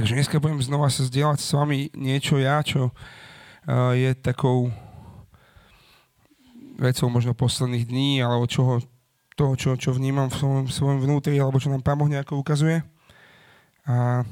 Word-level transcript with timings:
Takže 0.00 0.16
dneska 0.16 0.40
budem 0.40 0.64
znova 0.64 0.88
sa 0.88 1.04
zdieľať 1.04 1.44
s 1.44 1.52
vami 1.52 1.92
niečo 1.92 2.40
ja, 2.40 2.64
čo 2.64 2.88
je 3.92 4.16
takou 4.16 4.72
vecou 6.80 7.12
možno 7.12 7.36
posledných 7.36 7.84
dní, 7.84 8.24
alebo 8.24 8.48
čoho, 8.48 8.80
toho, 9.36 9.52
čo, 9.60 9.76
čo 9.76 9.92
vnímam 9.92 10.32
v 10.32 10.40
svojom, 10.40 10.64
svojom 10.72 10.98
vnútri, 11.04 11.36
alebo 11.36 11.60
čo 11.60 11.68
nám 11.68 11.84
Pán 11.84 12.00
Boh 12.00 12.08
nejako 12.08 12.40
ukazuje. 12.40 12.80
A 13.84 14.24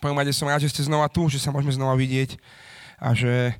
poviem 0.00 0.16
rade 0.16 0.32
som 0.32 0.48
rád, 0.48 0.64
že 0.64 0.72
ste 0.72 0.88
znova 0.88 1.12
tu, 1.12 1.28
že 1.28 1.36
sa 1.36 1.52
môžeme 1.52 1.76
znova 1.76 1.92
vidieť 1.92 2.40
a 3.04 3.12
že 3.12 3.52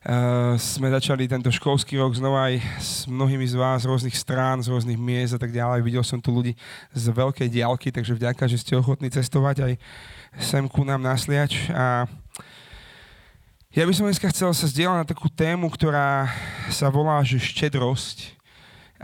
Uh, 0.00 0.56
sme 0.56 0.88
začali 0.88 1.28
tento 1.28 1.52
školský 1.52 2.00
rok 2.00 2.16
znova 2.16 2.48
aj 2.48 2.56
s 2.80 3.04
mnohými 3.04 3.44
z 3.44 3.52
vás, 3.52 3.84
z 3.84 3.92
rôznych 3.92 4.16
strán, 4.16 4.64
z 4.64 4.72
rôznych 4.72 4.96
miest 4.96 5.36
a 5.36 5.40
tak 5.40 5.52
ďalej. 5.52 5.84
Videl 5.84 6.00
som 6.00 6.16
tu 6.16 6.32
ľudí 6.32 6.56
z 6.96 7.04
veľkej 7.12 7.52
diálky, 7.52 7.92
takže 7.92 8.16
vďaka, 8.16 8.48
že 8.48 8.64
ste 8.64 8.80
ochotní 8.80 9.12
cestovať 9.12 9.56
aj 9.60 9.72
sem 10.40 10.64
ku 10.72 10.88
nám 10.88 11.04
nasliač. 11.04 11.68
A 11.76 12.08
ja 13.76 13.84
by 13.84 13.92
som 13.92 14.08
dneska 14.08 14.32
chcel 14.32 14.56
sa 14.56 14.72
zdieľať 14.72 14.98
na 15.04 15.04
takú 15.04 15.28
tému, 15.28 15.68
ktorá 15.68 16.32
sa 16.72 16.88
volá, 16.88 17.20
že 17.20 17.36
štedrosť. 17.36 18.40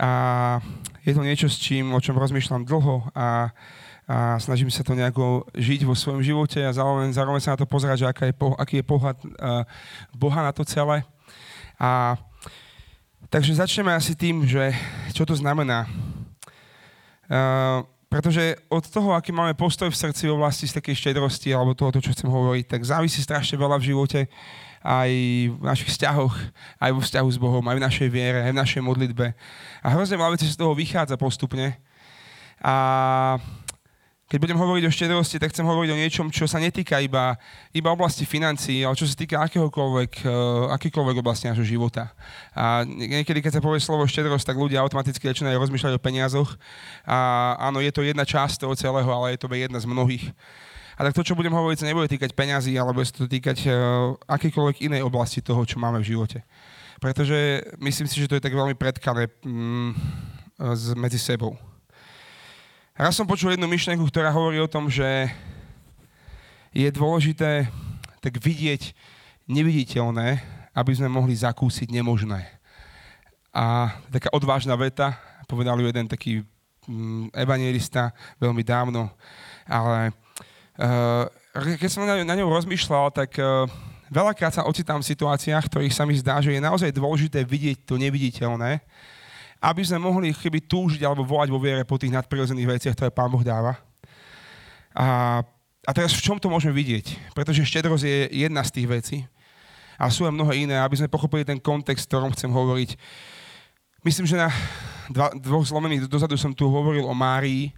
A 0.01 0.09
je 1.05 1.13
to 1.13 1.21
niečo, 1.21 1.45
s 1.45 1.61
čím, 1.61 1.93
o 1.93 2.01
čom 2.01 2.17
rozmýšľam 2.17 2.65
dlho 2.65 3.13
a 3.13 3.53
a 4.07 4.39
snažím 4.39 4.71
sa 4.71 4.87
to 4.87 4.95
nejako 4.95 5.43
žiť 5.51 5.83
vo 5.83 5.91
svojom 5.91 6.23
živote 6.23 6.63
a 6.63 6.71
zároveň, 6.71 7.11
zároveň 7.11 7.43
sa 7.43 7.53
na 7.53 7.59
to 7.59 7.67
pozerať, 7.67 8.07
že 8.07 8.07
aká 8.07 8.23
je, 8.31 8.33
aký 8.55 8.75
je 8.79 8.87
pohľad 8.87 9.17
uh, 9.19 9.67
Boha 10.15 10.39
na 10.39 10.55
to 10.55 10.63
celé. 10.63 11.03
A 11.75 12.15
takže 13.27 13.59
začneme 13.59 13.91
asi 13.91 14.15
tým, 14.15 14.47
že 14.47 14.71
čo 15.11 15.27
to 15.27 15.35
znamená. 15.35 15.91
Uh, 17.27 17.83
pretože 18.07 18.55
od 18.71 18.87
toho, 18.87 19.11
aký 19.11 19.35
máme 19.35 19.51
postoj 19.59 19.91
v 19.91 19.99
srdci 19.99 20.31
v 20.31 20.39
oblasti 20.39 20.63
z 20.63 20.79
takej 20.79 20.95
štedrosti 20.95 21.51
alebo 21.51 21.75
toho, 21.75 21.91
čo 21.99 22.15
chcem 22.15 22.31
hovoriť, 22.31 22.63
tak 22.71 22.87
závisí 22.87 23.19
strašne 23.19 23.59
veľa 23.59 23.75
v 23.83 23.87
živote 23.91 24.31
aj 24.87 25.11
v 25.51 25.59
našich 25.59 25.91
vzťahoch, 25.91 26.31
aj 26.79 26.91
vo 26.95 27.03
vzťahu 27.03 27.27
s 27.27 27.37
Bohom, 27.43 27.65
aj 27.67 27.75
v 27.75 27.83
našej 27.83 28.07
viere, 28.07 28.39
aj 28.47 28.55
v 28.55 28.61
našej 28.63 28.81
modlitbe. 28.87 29.35
A 29.83 29.87
hrozne 29.91 30.15
veľa 30.15 30.39
vecí 30.39 30.47
z 30.47 30.55
toho 30.55 30.71
vychádza 30.71 31.19
postupne. 31.19 31.75
A 32.63 33.35
keď 34.27 34.37
budem 34.43 34.59
hovoriť 34.59 34.83
o 34.83 34.91
štedrosti, 34.91 35.39
tak 35.39 35.55
chcem 35.55 35.63
hovoriť 35.63 35.89
o 35.95 35.99
niečom, 36.03 36.27
čo 36.27 36.51
sa 36.51 36.59
netýka 36.59 36.99
iba, 36.99 37.39
iba 37.71 37.89
oblasti 37.95 38.27
financií, 38.27 38.83
ale 38.83 38.99
čo 38.99 39.07
sa 39.07 39.15
týka 39.15 39.39
akéhokoľvek, 39.47 40.11
uh, 40.27 40.75
akýkoľvek 40.75 41.15
oblasti 41.23 41.47
nášho 41.47 41.63
života. 41.63 42.11
A 42.51 42.83
niekedy, 42.83 43.39
keď 43.39 43.57
sa 43.57 43.63
povie 43.63 43.79
slovo 43.79 44.03
štedrosť, 44.03 44.51
tak 44.51 44.59
ľudia 44.59 44.83
automaticky 44.83 45.31
začínajú 45.31 45.55
rozmýšľať 45.55 45.95
o 45.95 46.03
peniazoch. 46.03 46.59
A 47.07 47.55
áno, 47.55 47.79
je 47.79 47.87
to 47.87 48.03
jedna 48.03 48.27
časť 48.27 48.67
toho 48.67 48.75
celého, 48.75 49.07
ale 49.07 49.39
je 49.39 49.39
to 49.39 49.47
jedna 49.47 49.79
z 49.79 49.87
mnohých. 49.87 50.35
A 50.99 51.07
tak 51.07 51.15
to, 51.15 51.23
čo 51.23 51.39
budem 51.39 51.55
hovoriť, 51.55 51.79
sa 51.79 51.87
nebude 51.87 52.11
týkať 52.11 52.35
peňazí, 52.35 52.75
ale 52.75 52.91
bude 52.91 53.07
sa 53.07 53.23
to 53.23 53.31
týkať 53.31 53.63
uh, 53.63 54.11
akýkoľvek 54.27 54.83
inej 54.83 55.07
oblasti 55.07 55.39
toho, 55.39 55.63
čo 55.63 55.79
máme 55.79 56.03
v 56.03 56.09
živote. 56.11 56.43
Pretože 56.99 57.63
myslím 57.79 58.11
si, 58.11 58.19
že 58.19 58.27
to 58.27 58.35
je 58.35 58.43
tak 58.43 58.57
veľmi 58.57 58.75
predkané 58.75 59.31
mm, 59.45 59.91
medzi 60.97 61.21
sebou. 61.21 61.55
Raz 62.97 63.13
som 63.13 63.29
počul 63.29 63.53
jednu 63.53 63.69
myšlenku, 63.69 64.09
ktorá 64.09 64.33
hovorí 64.33 64.57
o 64.57 64.65
tom, 64.65 64.89
že 64.89 65.29
je 66.73 66.89
dôležité 66.89 67.69
tak 68.25 68.41
vidieť 68.41 68.97
neviditeľné, 69.45 70.41
aby 70.73 70.91
sme 70.97 71.05
mohli 71.05 71.37
zakúsiť 71.37 71.93
nemožné. 71.93 72.49
A 73.53 73.93
taká 74.09 74.33
odvážna 74.33 74.73
veta, 74.73 75.13
povedal 75.45 75.77
ju 75.77 75.85
jeden 75.85 76.09
taký 76.09 76.41
mm, 76.89 77.37
evangelista 77.37 78.17
veľmi 78.41 78.65
dávno, 78.65 79.13
ale 79.69 80.09
uh, 80.81 81.29
keď 81.53 81.89
som 81.93 82.01
na, 82.01 82.25
na 82.25 82.33
ňou 82.33 82.49
rozmýšľal, 82.49 83.13
tak 83.13 83.37
uh, 83.37 83.69
veľakrát 84.09 84.57
sa 84.57 84.65
ocitám 84.65 85.05
v 85.05 85.09
situáciách, 85.13 85.69
v 85.69 85.69
ktorých 85.69 85.93
sa 85.93 86.01
mi 86.09 86.17
zdá, 86.17 86.41
že 86.41 86.49
je 86.49 86.65
naozaj 86.65 86.89
dôležité 86.97 87.45
vidieť 87.45 87.85
to 87.85 88.01
neviditeľné, 88.01 88.81
aby 89.57 89.81
sme 89.81 89.97
mohli 90.01 90.33
chyby 90.33 90.69
túžiť 90.69 91.01
alebo 91.01 91.25
volať 91.25 91.49
vo 91.49 91.61
viere 91.61 91.81
po 91.87 91.97
tých 91.97 92.13
nadprirodzených 92.13 92.77
veciach, 92.77 92.93
ktoré 92.93 93.09
Pán 93.09 93.33
Boh 93.33 93.41
dáva. 93.41 93.77
A, 94.93 95.41
a 95.85 95.91
teraz 95.93 96.13
v 96.13 96.23
čom 96.25 96.37
to 96.37 96.49
môžeme 96.49 96.73
vidieť? 96.73 97.33
Pretože 97.33 97.65
štedrosť 97.65 98.05
je 98.05 98.19
jedna 98.45 98.61
z 98.65 98.73
tých 98.73 98.87
vecí. 98.87 99.17
A 99.97 100.13
sú 100.13 100.29
aj 100.29 100.33
mnohé 100.33 100.61
iné, 100.61 100.77
aby 100.77 100.93
sme 100.93 101.09
pochopili 101.09 101.41
ten 101.41 101.57
kontext, 101.57 102.05
v 102.05 102.09
ktorom 102.13 102.33
chcem 102.37 102.53
hovoriť. 102.53 102.93
Myslím, 104.05 104.29
že 104.29 104.37
na 104.37 104.53
dva, 105.09 105.33
dvoch 105.33 105.65
zlomených 105.65 106.05
dozadu 106.05 106.37
som 106.37 106.53
tu 106.53 106.69
hovoril 106.69 107.05
o 107.05 107.17
Márii, 107.17 107.73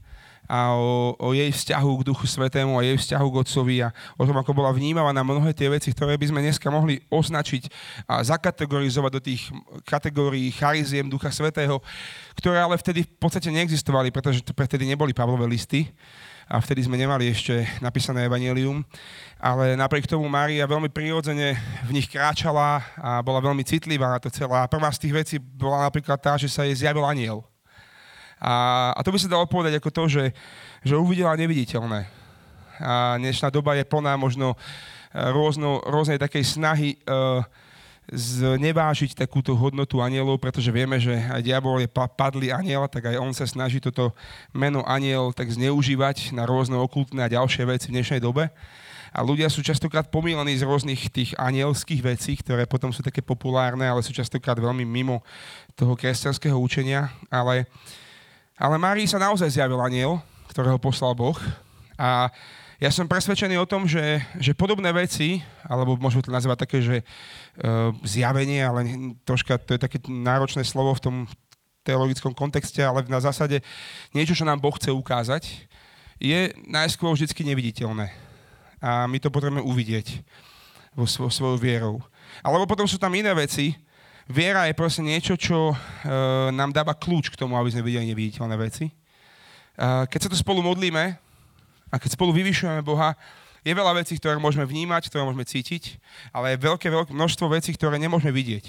a 0.49 0.73
o, 0.73 1.13
o 1.13 1.29
jej 1.37 1.53
vzťahu 1.53 2.01
k 2.01 2.05
Duchu 2.09 2.25
Svetému 2.25 2.81
a 2.81 2.81
jej 2.81 2.97
vzťahu 2.97 3.27
k 3.29 3.39
Otcovi 3.45 3.75
a 3.85 3.93
o 4.17 4.25
tom, 4.25 4.33
ako 4.41 4.57
bola 4.57 4.73
vnímavá 4.73 5.13
na 5.13 5.21
mnohé 5.21 5.53
tie 5.53 5.69
veci, 5.69 5.93
ktoré 5.93 6.17
by 6.17 6.25
sme 6.25 6.41
dneska 6.41 6.73
mohli 6.73 6.97
označiť 7.13 7.69
a 8.09 8.25
zakategorizovať 8.25 9.11
do 9.13 9.21
tých 9.21 9.53
kategórií 9.85 10.49
chariziem 10.49 11.05
Ducha 11.05 11.29
Svetého, 11.29 11.77
ktoré 12.33 12.57
ale 12.65 12.81
vtedy 12.81 13.05
v 13.05 13.11
podstate 13.21 13.53
neexistovali, 13.53 14.09
pretože 14.09 14.41
to 14.41 14.57
vtedy 14.57 14.89
neboli 14.89 15.13
Pavlové 15.13 15.45
listy 15.45 15.85
a 16.49 16.57
vtedy 16.57 16.81
sme 16.81 16.97
nemali 16.97 17.29
ešte 17.29 17.61
napísané 17.77 18.25
evanelium, 18.25 18.81
ale 19.37 19.77
napriek 19.77 20.09
tomu 20.09 20.25
Mária 20.25 20.65
veľmi 20.65 20.89
prirodzene 20.89 21.53
v 21.85 21.91
nich 21.93 22.09
kráčala 22.09 22.81
a 22.97 23.21
bola 23.21 23.37
veľmi 23.37 23.61
citlivá 23.61 24.09
na 24.09 24.17
to 24.17 24.33
celá. 24.33 24.65
Prvá 24.65 24.89
z 24.89 25.05
tých 25.05 25.13
vecí 25.13 25.35
bola 25.37 25.85
napríklad 25.85 26.17
tá, 26.17 26.33
že 26.41 26.49
sa 26.49 26.65
jej 26.65 26.73
zjavil 26.73 27.05
aniel. 27.05 27.45
A, 28.39 28.89
a 28.95 28.99
to 29.03 29.11
by 29.11 29.19
sa 29.19 29.31
dalo 29.31 29.45
povedať 29.45 29.77
ako 29.77 29.89
to, 29.91 30.03
že, 30.07 30.25
že 30.83 30.95
uvidela 30.95 31.35
neviditeľné. 31.35 32.07
A 32.79 33.19
dnešná 33.19 33.51
doba 33.51 33.75
je 33.75 33.83
plná 33.83 34.15
možno 34.15 34.55
e, 34.55 34.57
rôzno, 35.35 35.83
rôznej 35.83 36.15
takej 36.15 36.43
snahy 36.47 36.95
uh, 37.03 37.43
znevážiť 38.09 39.13
takúto 39.13 39.53
hodnotu 39.53 40.01
anielov, 40.01 40.41
pretože 40.41 40.73
vieme, 40.73 40.97
že 40.97 41.13
aj 41.13 41.45
diabol 41.45 41.77
je 41.77 41.89
padlý 41.91 42.49
aniel, 42.49 42.89
tak 42.89 43.13
aj 43.13 43.21
on 43.21 43.31
sa 43.37 43.45
snaží 43.45 43.77
toto 43.77 44.17
meno 44.49 44.81
aniel 44.85 45.29
tak 45.29 45.53
zneužívať 45.53 46.33
na 46.33 46.49
rôzne 46.49 46.77
okultné 46.81 47.21
a 47.25 47.33
ďalšie 47.33 47.63
veci 47.69 47.93
v 47.93 48.01
dnešnej 48.01 48.21
dobe. 48.21 48.49
A 49.09 49.25
ľudia 49.25 49.49
sú 49.49 49.65
častokrát 49.65 50.05
pomílení 50.05 50.53
z 50.53 50.65
rôznych 50.69 51.09
tých 51.09 51.33
anielských 51.33 52.01
vecí, 52.05 52.37
ktoré 52.37 52.69
potom 52.69 52.93
sú 52.93 53.01
také 53.01 53.25
populárne, 53.25 53.89
ale 53.89 54.05
sú 54.05 54.13
častokrát 54.13 54.57
veľmi 54.57 54.85
mimo 54.85 55.25
toho 55.73 55.97
kresťanského 55.97 56.53
učenia. 56.53 57.09
Ale 57.33 57.65
ale 58.59 58.75
Márii 58.75 59.07
sa 59.07 59.15
naozaj 59.15 59.55
zjavil 59.55 59.79
aniel, 59.79 60.19
ktorého 60.51 60.75
poslal 60.75 61.15
Boh. 61.15 61.39
A 61.95 62.27
ja 62.79 62.91
som 62.91 63.07
presvedčený 63.07 63.55
o 63.59 63.67
tom, 63.67 63.87
že, 63.87 64.19
že 64.39 64.55
podobné 64.55 64.91
veci, 64.91 65.39
alebo 65.63 65.95
môžeme 65.95 66.23
to 66.23 66.35
nazvať 66.35 66.67
také, 66.67 66.83
že 66.83 66.97
uh, 67.03 67.95
zjavenie, 68.03 68.59
ale 68.59 68.87
troška 69.23 69.59
to 69.59 69.75
je 69.75 69.83
také 69.83 69.97
náročné 70.07 70.67
slovo 70.67 70.91
v 70.95 71.03
tom 71.03 71.15
teologickom 71.87 72.35
kontexte, 72.35 72.83
ale 72.83 73.07
na 73.07 73.23
zásade 73.23 73.63
niečo, 74.11 74.35
čo 74.35 74.47
nám 74.47 74.59
Boh 74.59 74.75
chce 74.75 74.91
ukázať, 74.91 75.43
je 76.19 76.51
najskôr 76.67 77.15
vždy 77.15 77.31
neviditeľné. 77.31 78.11
A 78.79 79.07
my 79.07 79.19
to 79.19 79.31
potrebujeme 79.31 79.63
uvidieť 79.63 80.23
vo 80.95 81.07
svo, 81.07 81.31
svojou 81.31 81.59
vierou. 81.59 81.95
Alebo 82.43 82.67
potom 82.67 82.87
sú 82.87 82.99
tam 82.99 83.11
iné 83.15 83.31
veci, 83.35 83.75
Viera 84.29 84.69
je 84.69 84.77
proste 84.77 85.01
niečo, 85.01 85.33
čo 85.33 85.73
uh, 85.73 85.77
nám 86.53 86.69
dáva 86.69 86.93
kľúč 86.93 87.33
k 87.33 87.39
tomu, 87.41 87.57
aby 87.57 87.73
sme 87.73 87.81
videli 87.81 88.13
neviditeľné 88.13 88.55
veci. 88.61 88.93
Uh, 89.73 90.05
keď 90.05 90.19
sa 90.21 90.29
tu 90.29 90.37
spolu 90.37 90.61
modlíme 90.61 91.17
a 91.89 91.95
keď 91.97 92.13
spolu 92.13 92.29
vyvyšujeme 92.37 92.85
Boha, 92.85 93.17
je 93.65 93.73
veľa 93.73 93.97
vecí, 93.97 94.21
ktoré 94.21 94.37
môžeme 94.37 94.69
vnímať, 94.69 95.09
ktoré 95.09 95.25
môžeme 95.25 95.49
cítiť, 95.49 95.97
ale 96.29 96.53
je 96.53 96.61
veľké, 96.61 96.93
veľké 96.93 97.09
množstvo 97.09 97.49
vecí, 97.49 97.73
ktoré 97.73 97.97
nemôžeme 97.97 98.29
vidieť. 98.29 98.65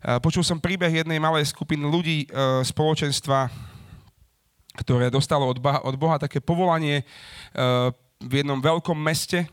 Uh, 0.00 0.16
počul 0.24 0.40
som 0.40 0.56
príbeh 0.56 1.04
jednej 1.04 1.20
malej 1.20 1.52
skupiny 1.52 1.84
ľudí 1.84 2.24
uh, 2.32 2.64
spoločenstva, 2.64 3.52
ktoré 4.80 5.12
dostalo 5.12 5.52
od 5.52 5.60
Boha, 5.60 5.84
od 5.84 6.00
Boha 6.00 6.16
také 6.16 6.40
povolanie 6.40 7.04
uh, 7.04 7.92
v 8.24 8.40
jednom 8.40 8.56
veľkom 8.56 8.96
meste 8.96 9.44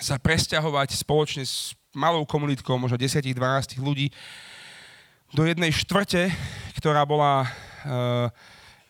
sa 0.00 0.16
presťahovať 0.16 0.96
spoločne 0.96 1.44
s 1.44 1.76
malou 1.94 2.22
komunitkou, 2.22 2.78
možno 2.78 2.98
10-12 2.98 3.78
ľudí, 3.82 4.14
do 5.30 5.46
jednej 5.46 5.70
štvrte, 5.70 6.30
ktorá 6.78 7.06
bola 7.06 7.46
uh, 7.46 8.26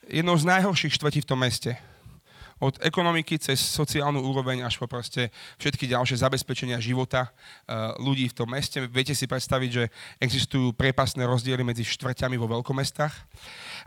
jednou 0.09 0.37
z 0.41 0.49
najhorších 0.49 0.97
štvrtí 0.97 1.21
v 1.25 1.29
tom 1.29 1.41
meste. 1.41 1.77
Od 2.61 2.77
ekonomiky 2.85 3.41
cez 3.41 3.57
sociálnu 3.57 4.21
úroveň 4.21 4.69
až 4.69 4.77
po 4.77 4.85
proste 4.85 5.33
všetky 5.57 5.89
ďalšie 5.89 6.21
zabezpečenia 6.21 6.77
života 6.77 7.29
uh, 7.29 7.97
ľudí 8.01 8.29
v 8.29 8.37
tom 8.37 8.49
meste. 8.53 8.85
Viete 8.89 9.17
si 9.17 9.25
predstaviť, 9.25 9.71
že 9.73 9.85
existujú 10.21 10.77
prepasné 10.77 11.25
rozdiely 11.25 11.65
medzi 11.65 11.85
štvrťami 11.89 12.37
vo 12.37 12.49
veľkomestách. 12.53 13.15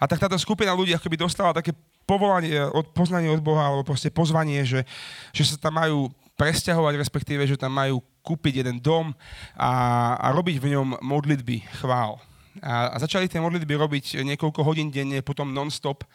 A 0.02 0.04
tak 0.10 0.22
táto 0.22 0.38
skupina 0.42 0.74
ľudí 0.74 0.94
akoby 0.94 1.22
dostala 1.22 1.54
také 1.54 1.74
povolanie, 2.10 2.66
od, 2.70 2.90
poznanie 2.94 3.30
od 3.30 3.46
Boha, 3.46 3.70
alebo 3.70 3.86
proste 3.86 4.10
pozvanie, 4.10 4.66
že, 4.66 4.86
že 5.32 5.54
sa 5.54 5.58
tam 5.58 5.78
majú 5.78 6.10
presťahovať, 6.34 6.94
respektíve, 6.98 7.44
že 7.46 7.60
tam 7.60 7.78
majú 7.78 8.02
kúpiť 8.26 8.64
jeden 8.64 8.78
dom 8.80 9.14
a, 9.54 9.72
a 10.18 10.28
robiť 10.34 10.58
v 10.58 10.70
ňom 10.74 10.88
modlitby, 11.04 11.62
chvál. 11.84 12.18
A, 12.62 12.94
a 12.94 12.96
začali 13.02 13.30
tie 13.30 13.42
modlitby 13.42 13.74
robiť 13.76 14.22
niekoľko 14.22 14.62
hodín 14.66 14.90
denne, 14.94 15.22
potom 15.26 15.54
non-stop 15.54 16.06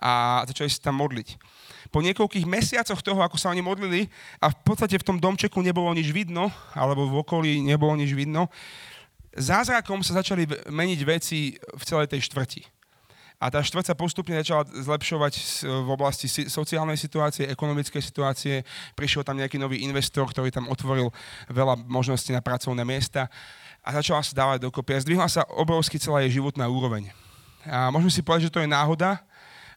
a 0.00 0.42
začali 0.44 0.68
sa 0.68 0.90
tam 0.90 1.00
modliť. 1.00 1.38
po 1.94 2.02
niekoľkých 2.02 2.44
mesiacoch 2.44 3.00
toho, 3.00 3.22
ako 3.22 3.38
sa 3.38 3.54
oni 3.54 3.62
modlili 3.62 4.10
a 4.42 4.50
v 4.50 4.58
podstate 4.66 4.98
v 4.98 5.06
tom 5.06 5.16
domčeku 5.22 5.62
nebolo 5.62 5.94
nič 5.94 6.10
vidno, 6.10 6.50
alebo 6.74 7.06
v 7.06 7.22
okolí 7.22 7.62
nebolo 7.62 7.94
nič 7.94 8.10
vidno, 8.10 8.50
zázrakom 9.34 10.02
sa 10.02 10.18
začali 10.18 10.46
meniť 10.70 11.00
veci 11.06 11.54
v 11.54 11.82
celej 11.86 12.10
tej 12.10 12.26
štvrti. 12.26 12.73
A 13.44 13.52
tá 13.52 13.60
štvrť 13.60 13.92
sa 13.92 13.98
postupne 13.98 14.32
začala 14.40 14.64
zlepšovať 14.64 15.32
v 15.68 15.88
oblasti 15.92 16.32
sociálnej 16.48 16.96
situácie, 16.96 17.44
ekonomickej 17.44 18.00
situácie. 18.00 18.64
Prišiel 18.96 19.20
tam 19.20 19.36
nejaký 19.36 19.60
nový 19.60 19.84
investor, 19.84 20.24
ktorý 20.24 20.48
tam 20.48 20.72
otvoril 20.72 21.12
veľa 21.52 21.84
možností 21.84 22.32
na 22.32 22.40
pracovné 22.40 22.88
miesta 22.88 23.28
a 23.84 23.92
začala 24.00 24.24
sa 24.24 24.32
dávať 24.32 24.64
dokopy. 24.64 24.96
A 24.96 25.04
zdvihla 25.04 25.28
sa 25.28 25.44
obrovsky 25.60 26.00
celá 26.00 26.24
jej 26.24 26.40
životná 26.40 26.64
úroveň. 26.72 27.12
A 27.68 27.92
môžeme 27.92 28.08
si 28.08 28.24
povedať, 28.24 28.48
že 28.48 28.54
to 28.56 28.64
je 28.64 28.72
náhoda, 28.72 29.20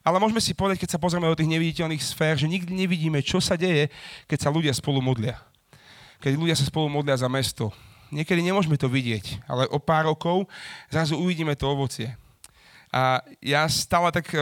ale 0.00 0.16
môžeme 0.16 0.40
si 0.40 0.56
povedať, 0.56 0.88
keď 0.88 0.96
sa 0.96 1.02
pozrieme 1.02 1.28
do 1.28 1.36
tých 1.36 1.52
neviditeľných 1.52 2.00
sfér, 2.00 2.40
že 2.40 2.48
nikdy 2.48 2.72
nevidíme, 2.72 3.20
čo 3.20 3.36
sa 3.36 3.52
deje, 3.60 3.92
keď 4.24 4.48
sa 4.48 4.48
ľudia 4.48 4.72
spolu 4.72 5.04
modlia. 5.04 5.36
Keď 6.24 6.32
ľudia 6.40 6.56
sa 6.56 6.64
spolu 6.64 6.88
modlia 6.88 7.20
za 7.20 7.28
mesto, 7.28 7.68
Niekedy 8.08 8.40
nemôžeme 8.40 8.80
to 8.80 8.88
vidieť, 8.88 9.44
ale 9.44 9.68
o 9.68 9.76
pár 9.76 10.08
rokov 10.08 10.48
zrazu 10.88 11.20
uvidíme 11.20 11.52
to 11.52 11.68
ovocie. 11.68 12.16
A 12.88 13.20
ja 13.44 13.68
stále 13.68 14.08
tak, 14.08 14.32
e, 14.32 14.40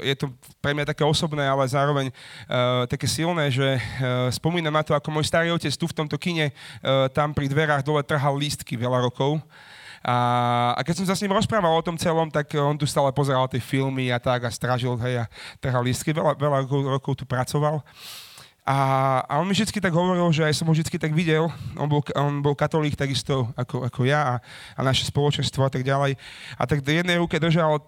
je 0.00 0.14
to 0.16 0.32
pre 0.64 0.72
mňa 0.72 0.88
také 0.88 1.04
osobné, 1.04 1.44
ale 1.44 1.68
zároveň 1.68 2.08
uh, 2.08 2.88
také 2.88 3.04
silné, 3.04 3.52
že 3.52 3.76
uh, 3.76 4.32
spomínam 4.32 4.72
na 4.72 4.80
to, 4.80 4.96
ako 4.96 5.12
môj 5.12 5.28
starý 5.28 5.52
otec 5.52 5.74
tu 5.76 5.84
v 5.84 5.96
tomto 5.96 6.16
kine 6.16 6.54
tam 7.12 7.34
pri 7.36 7.50
dverách 7.50 7.84
dole 7.84 8.00
trhal 8.02 8.34
lístky 8.38 8.78
veľa 8.78 9.04
rokov. 9.04 9.42
A, 10.02 10.16
a 10.74 10.80
keď 10.82 10.98
som 10.98 11.06
sa 11.06 11.14
s 11.14 11.22
ním 11.22 11.30
rozprával 11.30 11.78
o 11.78 11.86
tom 11.86 11.94
celom, 11.94 12.26
tak 12.26 12.50
on 12.58 12.74
tu 12.74 12.86
stále 12.90 13.14
pozeral 13.14 13.46
tie 13.46 13.62
filmy 13.62 14.10
a 14.10 14.18
tak 14.18 14.42
a 14.42 14.50
stražil, 14.50 14.98
hej, 14.98 15.22
a 15.22 15.24
trhal 15.62 15.86
lístky. 15.86 16.10
Veľa, 16.10 16.34
veľa 16.34 16.58
rokov 16.66 17.22
tu 17.22 17.24
pracoval. 17.24 17.78
A, 18.62 18.78
a 19.26 19.42
on 19.42 19.46
mi 19.50 19.58
vždy 19.58 19.82
tak 19.82 19.90
hovoril, 19.90 20.30
že 20.30 20.46
aj 20.46 20.54
som 20.54 20.70
ho 20.70 20.74
vždy 20.74 20.94
tak 20.94 21.10
videl, 21.10 21.50
on 21.74 21.90
bol, 21.90 21.98
on 22.14 22.38
bol 22.38 22.54
katolík 22.54 22.94
takisto 22.94 23.50
ako, 23.58 23.90
ako 23.90 24.06
ja 24.06 24.20
a, 24.22 24.34
a 24.78 24.80
naše 24.86 25.02
spoločenstvo 25.10 25.66
a 25.66 25.70
tak 25.70 25.82
ďalej. 25.82 26.14
A 26.54 26.62
tak 26.62 26.86
v 26.86 27.02
jednej 27.02 27.18
ruke 27.18 27.42
držal 27.42 27.82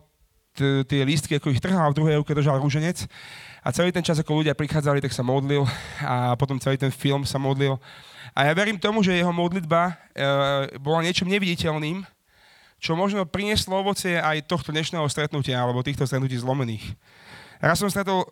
t- 0.51 0.83
tie 0.87 1.07
lístky, 1.07 1.39
ako 1.39 1.55
ich 1.55 1.63
trhal, 1.63 1.95
v 1.95 1.99
druhej 2.03 2.17
ruke 2.19 2.35
držal 2.35 2.59
rúženec. 2.59 3.07
A 3.63 3.71
celý 3.71 3.95
ten 3.95 4.03
čas, 4.03 4.19
ako 4.19 4.43
ľudia 4.43 4.59
prichádzali, 4.59 4.99
tak 4.99 5.15
sa 5.15 5.23
modlil 5.23 5.63
a 6.03 6.35
potom 6.35 6.59
celý 6.59 6.75
ten 6.75 6.91
film 6.91 7.23
sa 7.23 7.39
modlil. 7.39 7.79
A 8.35 8.51
ja 8.51 8.53
verím 8.55 8.83
tomu, 8.83 9.07
že 9.07 9.15
jeho 9.15 9.31
modlitba 9.31 9.95
e, 10.11 10.75
bola 10.83 11.07
niečom 11.07 11.31
neviditeľným, 11.31 12.03
čo 12.83 12.99
možno 12.99 13.31
prinieslo 13.31 13.79
ovocie 13.79 14.19
aj 14.19 14.51
tohto 14.51 14.75
dnešného 14.75 15.07
stretnutia, 15.07 15.63
alebo 15.63 15.87
týchto 15.87 16.03
stretnutí 16.03 16.35
zlomených. 16.35 16.99
Raz 17.63 17.81
som 17.81 17.89
stretol 17.89 18.27
e, 18.27 18.29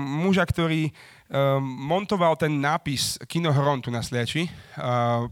muža, 0.00 0.42
ktorý 0.42 0.90
um, 1.32 1.64
montoval 1.64 2.36
ten 2.36 2.52
nápis 2.52 3.16
Kino 3.24 3.48
Hron 3.50 3.80
tu 3.80 3.88
na 3.88 4.04
Sliači. 4.04 4.46
Uh, 4.76 5.26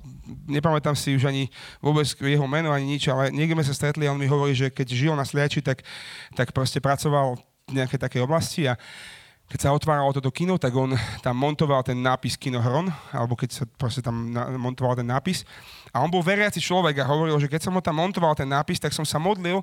nepamätám 0.49 0.97
si 0.97 1.12
už 1.12 1.29
ani 1.29 1.52
vôbec 1.79 2.08
jeho 2.08 2.47
meno, 2.49 2.73
ani 2.73 2.97
nič, 2.97 3.06
ale 3.12 3.29
niekde 3.29 3.55
sme 3.61 3.69
sa 3.69 3.76
stretli 3.76 4.08
a 4.08 4.12
on 4.12 4.20
mi 4.20 4.26
hovorí, 4.26 4.56
že 4.56 4.73
keď 4.73 4.88
žil 4.91 5.12
na 5.12 5.29
Sliači, 5.29 5.61
tak, 5.61 5.85
tak 6.32 6.56
proste 6.56 6.81
pracoval 6.81 7.37
v 7.69 7.73
nejakej 7.76 8.00
takej 8.00 8.20
oblasti 8.25 8.67
a 8.67 8.75
keď 9.50 9.67
sa 9.67 9.75
otváralo 9.75 10.14
toto 10.14 10.31
kino, 10.31 10.62
tak 10.62 10.70
on 10.79 10.94
tam 11.26 11.35
montoval 11.35 11.82
ten 11.82 11.99
nápis 11.99 12.38
Kino 12.38 12.62
Hron, 12.62 12.87
alebo 13.11 13.35
keď 13.35 13.50
sa 13.50 13.64
proste 13.67 13.99
tam 13.99 14.31
montoval 14.55 14.94
ten 14.94 15.06
nápis. 15.11 15.43
A 15.91 15.99
on 15.99 16.06
bol 16.06 16.23
veriaci 16.23 16.62
človek 16.62 17.02
a 17.02 17.11
hovoril, 17.11 17.35
že 17.43 17.50
keď 17.50 17.67
som 17.67 17.75
ho 17.75 17.82
tam 17.82 17.99
montoval 17.99 18.38
ten 18.38 18.47
nápis, 18.47 18.79
tak 18.79 18.94
som 18.94 19.02
sa 19.02 19.19
modlil, 19.19 19.58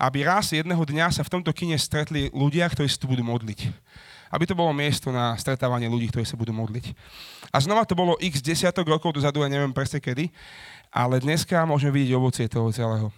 aby 0.00 0.24
raz 0.24 0.56
jedného 0.56 0.80
dňa 0.80 1.12
sa 1.12 1.20
v 1.20 1.36
tomto 1.36 1.52
kine 1.52 1.76
stretli 1.76 2.32
ľudia, 2.32 2.64
ktorí 2.64 2.88
sa 2.88 2.96
tu 2.96 3.12
budú 3.12 3.20
modliť 3.28 3.68
aby 4.30 4.44
to 4.46 4.58
bolo 4.58 4.74
miesto 4.74 5.14
na 5.14 5.36
stretávanie 5.38 5.90
ľudí, 5.90 6.10
ktorí 6.10 6.26
sa 6.26 6.38
budú 6.38 6.50
modliť. 6.54 6.92
A 7.54 7.62
znova 7.62 7.86
to 7.86 7.98
bolo 7.98 8.18
x 8.18 8.42
desiatok 8.42 8.86
rokov 8.88 9.14
dozadu, 9.14 9.42
ja 9.42 9.50
neviem 9.50 9.74
presne 9.74 10.02
kedy, 10.02 10.30
ale 10.90 11.22
dneska 11.22 11.62
môžeme 11.68 11.94
vidieť 11.94 12.12
ovocie 12.16 12.46
toho 12.50 12.68
celého. 12.74 13.08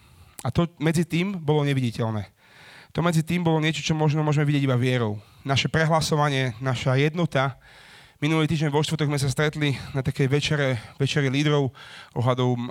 A 0.47 0.55
to 0.55 0.71
medzi 0.79 1.03
tým 1.03 1.35
bolo 1.35 1.67
neviditeľné. 1.67 2.31
To 2.97 3.05
medzi 3.05 3.21
tým 3.23 3.45
bolo 3.45 3.61
niečo, 3.61 3.85
čo 3.85 3.93
možno 3.93 4.25
môžeme 4.25 4.49
vidieť 4.49 4.65
iba 4.65 4.79
vierou. 4.79 5.21
Naše 5.45 5.69
prehlasovanie, 5.69 6.57
naša 6.59 6.97
jednota. 6.97 7.61
Minulý 8.19 8.51
týždeň 8.51 8.75
vo 8.75 8.83
štvrtok 8.83 9.07
sme 9.07 9.21
sa 9.21 9.31
stretli 9.31 9.79
na 9.95 10.03
takej 10.03 10.27
večere, 10.27 10.83
večeri 10.99 11.31
lídrov 11.31 11.71
ohľadom 12.19 12.57
uh, 12.67 12.71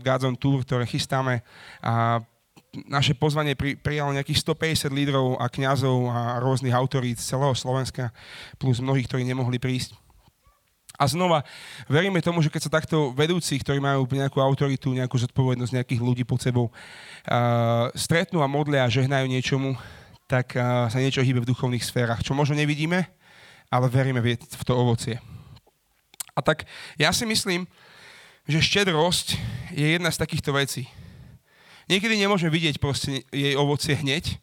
God's 0.00 0.24
Tour, 0.40 0.64
ktoré 0.64 0.88
chystáme. 0.88 1.44
A 1.84 2.24
naše 2.84 3.16
pozvanie 3.16 3.56
pri, 3.56 3.80
prijalo 3.80 4.12
nejakých 4.12 4.44
150 4.44 4.92
lídrov 4.92 5.40
a 5.40 5.48
kňazov 5.48 6.12
a 6.12 6.20
rôznych 6.44 6.76
autorít 6.76 7.16
z 7.16 7.32
celého 7.32 7.56
Slovenska, 7.56 8.12
plus 8.60 8.84
mnohých, 8.84 9.08
ktorí 9.08 9.24
nemohli 9.24 9.56
prísť. 9.56 9.96
A 10.96 11.04
znova, 11.04 11.44
veríme 11.92 12.24
tomu, 12.24 12.40
že 12.40 12.48
keď 12.48 12.62
sa 12.68 12.76
takto 12.80 13.12
vedúci, 13.12 13.60
ktorí 13.60 13.76
majú 13.76 14.08
nejakú 14.08 14.40
autoritu, 14.40 14.96
nejakú 14.96 15.20
zodpovednosť 15.20 15.72
nejakých 15.76 16.00
ľudí 16.00 16.24
pod 16.24 16.40
sebou, 16.40 16.72
uh, 16.72 17.92
stretnú 17.92 18.40
a 18.40 18.48
modlia 18.48 18.88
a 18.88 18.92
žehnajú 18.92 19.28
niečomu, 19.28 19.76
tak 20.24 20.56
uh, 20.56 20.88
sa 20.88 20.96
niečo 20.96 21.20
hýbe 21.20 21.44
v 21.44 21.50
duchovných 21.52 21.84
sférach, 21.84 22.24
čo 22.24 22.32
možno 22.32 22.56
nevidíme, 22.56 23.04
ale 23.68 23.86
veríme 23.92 24.24
v 24.24 24.64
to 24.64 24.72
ovocie. 24.72 25.20
A 26.32 26.40
tak 26.40 26.64
ja 26.96 27.12
si 27.12 27.28
myslím, 27.28 27.68
že 28.48 28.64
štedrosť 28.64 29.36
je 29.76 29.86
jedna 29.96 30.08
z 30.08 30.20
takýchto 30.20 30.56
vecí. 30.56 30.88
Niekedy 31.86 32.18
nemôžeme 32.18 32.50
vidieť 32.50 32.82
proste 32.82 33.22
jej 33.30 33.54
ovocie 33.54 33.94
hneď, 33.94 34.42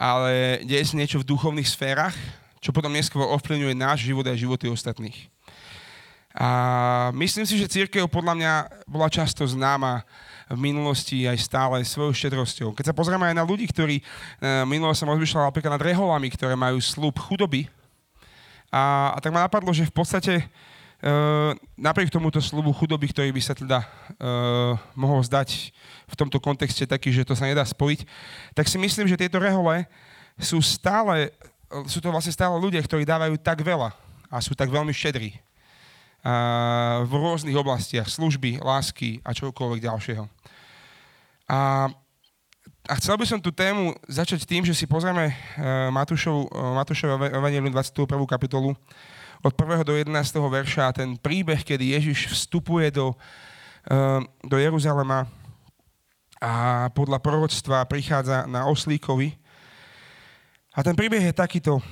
ale 0.00 0.64
deje 0.64 0.88
sa 0.88 0.96
niečo 0.96 1.20
v 1.20 1.28
duchovných 1.28 1.68
sférach, 1.68 2.16
čo 2.60 2.72
potom 2.72 2.88
neskôr 2.88 3.20
ovplyvňuje 3.36 3.76
náš 3.76 4.08
život 4.08 4.24
a 4.24 4.32
životy 4.32 4.64
ostatných. 4.64 5.28
A 6.32 7.10
myslím 7.12 7.44
si, 7.44 7.60
že 7.60 7.68
církev 7.68 8.08
podľa 8.08 8.34
mňa 8.38 8.52
bola 8.88 9.12
často 9.12 9.44
známa 9.44 10.08
v 10.48 10.58
minulosti 10.72 11.28
aj 11.28 11.36
stále 11.42 11.76
svojou 11.84 12.16
štedrosťou. 12.16 12.72
Keď 12.72 12.90
sa 12.90 12.96
pozrieme 12.96 13.28
aj 13.28 13.36
na 13.36 13.44
ľudí, 13.44 13.68
ktorí, 13.68 14.00
e, 14.00 14.04
minulo 14.64 14.96
som 14.96 15.10
rozmýšľal 15.10 15.50
napríklad 15.52 15.76
nad 15.76 15.84
reholami, 15.84 16.32
ktoré 16.32 16.56
majú 16.56 16.80
slúb 16.80 17.18
chudoby, 17.18 17.68
a, 18.70 19.14
a 19.14 19.18
tak 19.18 19.34
ma 19.34 19.44
napadlo, 19.44 19.74
že 19.74 19.90
v 19.90 19.94
podstate 19.94 20.46
napriek 21.80 22.12
tomuto 22.12 22.44
slubu 22.44 22.76
chudoby, 22.76 23.08
ktorý 23.08 23.32
by 23.32 23.40
sa 23.40 23.56
teda 23.56 23.80
uh, 23.80 24.76
mohol 24.92 25.24
zdať 25.24 25.72
v 26.04 26.14
tomto 26.14 26.36
kontexte 26.36 26.84
taký, 26.84 27.08
že 27.08 27.24
to 27.24 27.32
sa 27.32 27.48
nedá 27.48 27.64
spojiť, 27.64 28.04
tak 28.52 28.68
si 28.68 28.76
myslím, 28.76 29.08
že 29.08 29.16
tieto 29.16 29.40
rehole 29.40 29.88
sú 30.36 30.60
stále, 30.60 31.32
sú 31.88 32.04
to 32.04 32.12
vlastne 32.12 32.36
stále 32.36 32.52
ľudia, 32.60 32.84
ktorí 32.84 33.08
dávajú 33.08 33.40
tak 33.40 33.64
veľa 33.64 33.96
a 34.28 34.36
sú 34.44 34.52
tak 34.52 34.68
veľmi 34.68 34.92
štedrí 34.92 35.40
uh, 36.20 37.00
v 37.08 37.12
rôznych 37.16 37.56
oblastiach, 37.56 38.04
služby, 38.04 38.60
lásky 38.60 39.24
a 39.24 39.32
čokoľvek 39.32 39.80
ďalšieho. 39.80 40.24
A, 41.48 41.88
a 42.86 42.92
chcel 43.00 43.16
by 43.16 43.24
som 43.24 43.40
tú 43.40 43.48
tému 43.48 43.96
začať 44.04 44.44
tým, 44.44 44.68
že 44.68 44.76
si 44.76 44.84
pozrieme 44.84 45.32
uh, 45.32 45.88
Matúšov, 45.88 46.44
uh, 46.52 46.76
Matúšov 46.76 47.16
Evangelium 47.24 47.72
21. 47.72 48.04
kapitolu, 48.28 48.76
od 49.40 49.52
1. 49.56 49.88
do 49.88 49.96
11. 49.96 50.12
verša 50.36 50.92
ten 50.92 51.16
príbeh, 51.16 51.64
kedy 51.64 51.96
Ježiš 51.96 52.32
vstupuje 52.36 52.92
do, 52.92 53.16
uh, 53.88 54.20
do 54.44 54.56
Jeruzalema 54.60 55.24
a 56.40 56.88
podľa 56.96 57.20
proroctva 57.20 57.84
prichádza 57.84 58.48
na 58.48 58.64
oslíkovi. 58.64 59.36
A 60.72 60.80
ten 60.80 60.96
príbeh 60.96 61.20
je 61.20 61.34
takýto. 61.36 61.84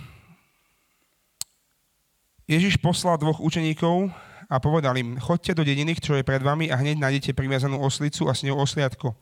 Ježiš 2.48 2.80
poslal 2.80 3.20
dvoch 3.20 3.44
učeníkov 3.44 4.08
a 4.48 4.56
povedal 4.56 4.96
im, 4.96 5.20
chodte 5.20 5.52
do 5.52 5.60
dediny, 5.60 5.92
čo 6.00 6.16
je 6.16 6.24
pred 6.24 6.40
vami 6.40 6.72
a 6.72 6.80
hneď 6.80 6.96
nájdete 6.96 7.36
priviazanú 7.36 7.76
oslicu 7.84 8.24
a 8.24 8.32
s 8.32 8.40
ňou 8.48 8.64
osliadko. 8.64 9.12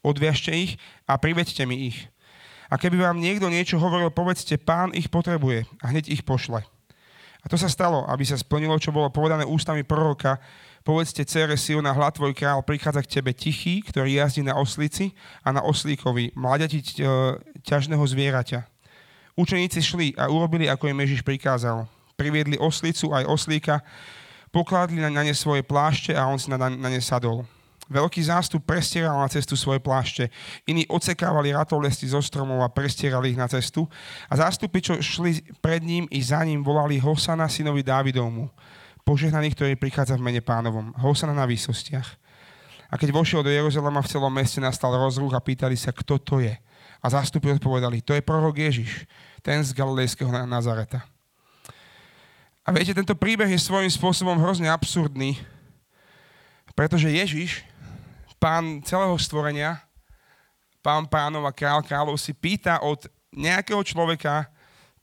Odviažte 0.00 0.56
ich 0.56 0.80
a 1.04 1.20
priveďte 1.20 1.68
mi 1.68 1.92
ich. 1.92 2.08
A 2.72 2.80
keby 2.80 3.04
vám 3.04 3.20
niekto 3.20 3.52
niečo 3.52 3.76
hovoril, 3.76 4.08
povedzte, 4.08 4.56
pán 4.56 4.96
ich 4.96 5.12
potrebuje 5.12 5.68
a 5.84 5.92
hneď 5.92 6.08
ich 6.08 6.24
pošle. 6.24 6.64
A 7.40 7.46
to 7.48 7.56
sa 7.56 7.72
stalo, 7.72 8.04
aby 8.08 8.24
sa 8.24 8.36
splnilo, 8.36 8.76
čo 8.76 8.92
bolo 8.92 9.08
povedané 9.08 9.48
ústami 9.48 9.80
proroka. 9.80 10.36
Povedzte, 10.80 11.24
cere 11.28 11.56
na 11.80 11.92
hľad 11.92 12.16
tvoj 12.16 12.32
král 12.32 12.64
prichádza 12.64 13.04
k 13.04 13.12
tebe 13.20 13.32
tichý, 13.36 13.84
ktorý 13.84 14.20
jazdí 14.20 14.44
na 14.44 14.56
oslici 14.56 15.12
a 15.44 15.52
na 15.52 15.60
oslíkovi, 15.60 16.32
mladiati 16.36 16.80
e, 16.80 16.84
ťažného 17.64 18.00
zvieraťa. 18.00 18.64
Učeníci 19.36 19.80
šli 19.80 20.08
a 20.16 20.28
urobili, 20.32 20.68
ako 20.68 20.88
im 20.88 21.00
Ježiš 21.04 21.20
prikázal. 21.24 21.84
Priviedli 22.16 22.60
oslicu 22.60 23.12
aj 23.12 23.28
oslíka, 23.28 23.80
pokladli 24.52 25.00
na 25.00 25.12
ne 25.12 25.32
svoje 25.36 25.64
plášte 25.64 26.12
a 26.16 26.28
on 26.28 26.40
si 26.40 26.48
na, 26.48 26.56
na 26.56 26.88
ne 26.88 27.00
sadol. 27.00 27.44
Veľký 27.90 28.22
zástup 28.22 28.62
prestieral 28.62 29.18
na 29.18 29.26
cestu 29.26 29.58
svoje 29.58 29.82
plášte. 29.82 30.30
Iní 30.70 30.86
odsekávali 30.86 31.50
ratolesti 31.50 32.06
zo 32.06 32.22
stromov 32.22 32.62
a 32.62 32.70
prestierali 32.70 33.34
ich 33.34 33.40
na 33.40 33.50
cestu. 33.50 33.90
A 34.30 34.38
zástupy, 34.38 34.78
čo 34.78 34.94
šli 35.02 35.42
pred 35.58 35.82
ním 35.82 36.06
i 36.06 36.22
za 36.22 36.38
ním, 36.46 36.62
volali 36.62 37.02
Hosana 37.02 37.50
synovi 37.50 37.82
Dávidovmu. 37.82 38.46
Požehnaný, 39.02 39.58
ktorý 39.58 39.74
prichádza 39.74 40.14
v 40.14 40.22
mene 40.22 40.38
pánovom. 40.38 40.94
Hosana 41.02 41.34
na 41.34 41.50
výsostiach. 41.50 42.06
A 42.90 42.94
keď 42.94 43.10
vošiel 43.10 43.42
do 43.42 43.50
Jeruzalema 43.50 44.02
v 44.02 44.10
celom 44.10 44.30
meste, 44.30 44.62
nastal 44.62 44.94
rozruch 44.94 45.34
a 45.34 45.42
pýtali 45.42 45.74
sa, 45.74 45.90
kto 45.90 46.22
to 46.22 46.38
je. 46.38 46.54
A 47.02 47.06
zástupy 47.10 47.50
odpovedali, 47.50 48.06
to 48.06 48.14
je 48.14 48.22
prorok 48.22 48.54
Ježiš, 48.54 49.06
ten 49.42 49.66
z 49.66 49.74
galilejského 49.74 50.30
Nazareta. 50.46 51.02
A 52.66 52.68
viete, 52.70 52.94
tento 52.94 53.16
príbeh 53.18 53.50
je 53.50 53.58
svojím 53.58 53.90
spôsobom 53.90 54.36
hrozne 54.38 54.68
absurdný, 54.68 55.38
pretože 56.76 57.08
Ježiš, 57.08 57.64
pán 58.40 58.80
celého 58.80 59.12
stvorenia, 59.20 59.76
pán 60.80 61.04
pánov 61.04 61.44
a 61.44 61.52
král 61.52 61.84
kráľov 61.84 62.16
si 62.16 62.32
pýta 62.32 62.80
od 62.80 63.04
nejakého 63.36 63.84
človeka 63.84 64.48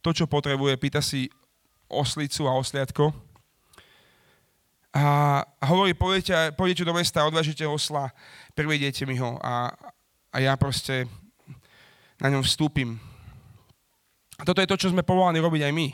to, 0.02 0.10
čo 0.10 0.26
potrebuje. 0.26 0.74
Pýta 0.74 0.98
si 0.98 1.30
oslicu 1.86 2.50
a 2.50 2.58
osliadko. 2.58 3.14
A 4.92 5.04
hovorí, 5.62 5.94
pôjdete, 5.94 6.52
pôjdete 6.58 6.82
do 6.82 6.92
mesta, 6.92 7.22
odvážite 7.22 7.62
osla, 7.62 8.10
privediete 8.58 9.06
mi 9.06 9.14
ho 9.20 9.38
a, 9.38 9.70
a 10.34 10.36
ja 10.42 10.58
proste 10.58 11.06
na 12.18 12.32
ňom 12.34 12.42
vstúpim. 12.42 12.98
A 14.38 14.42
toto 14.42 14.58
je 14.58 14.70
to, 14.70 14.80
čo 14.80 14.90
sme 14.90 15.06
povolaní 15.06 15.38
robiť 15.38 15.70
aj 15.70 15.72
my. 15.72 15.88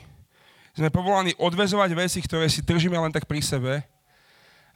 Sme 0.75 0.89
povolaní 0.89 1.37
odvezovať 1.37 1.91
veci, 1.93 2.19
ktoré 2.25 2.49
si 2.49 2.65
držíme 2.65 2.97
len 2.97 3.13
tak 3.13 3.29
pri 3.29 3.45
sebe 3.45 3.85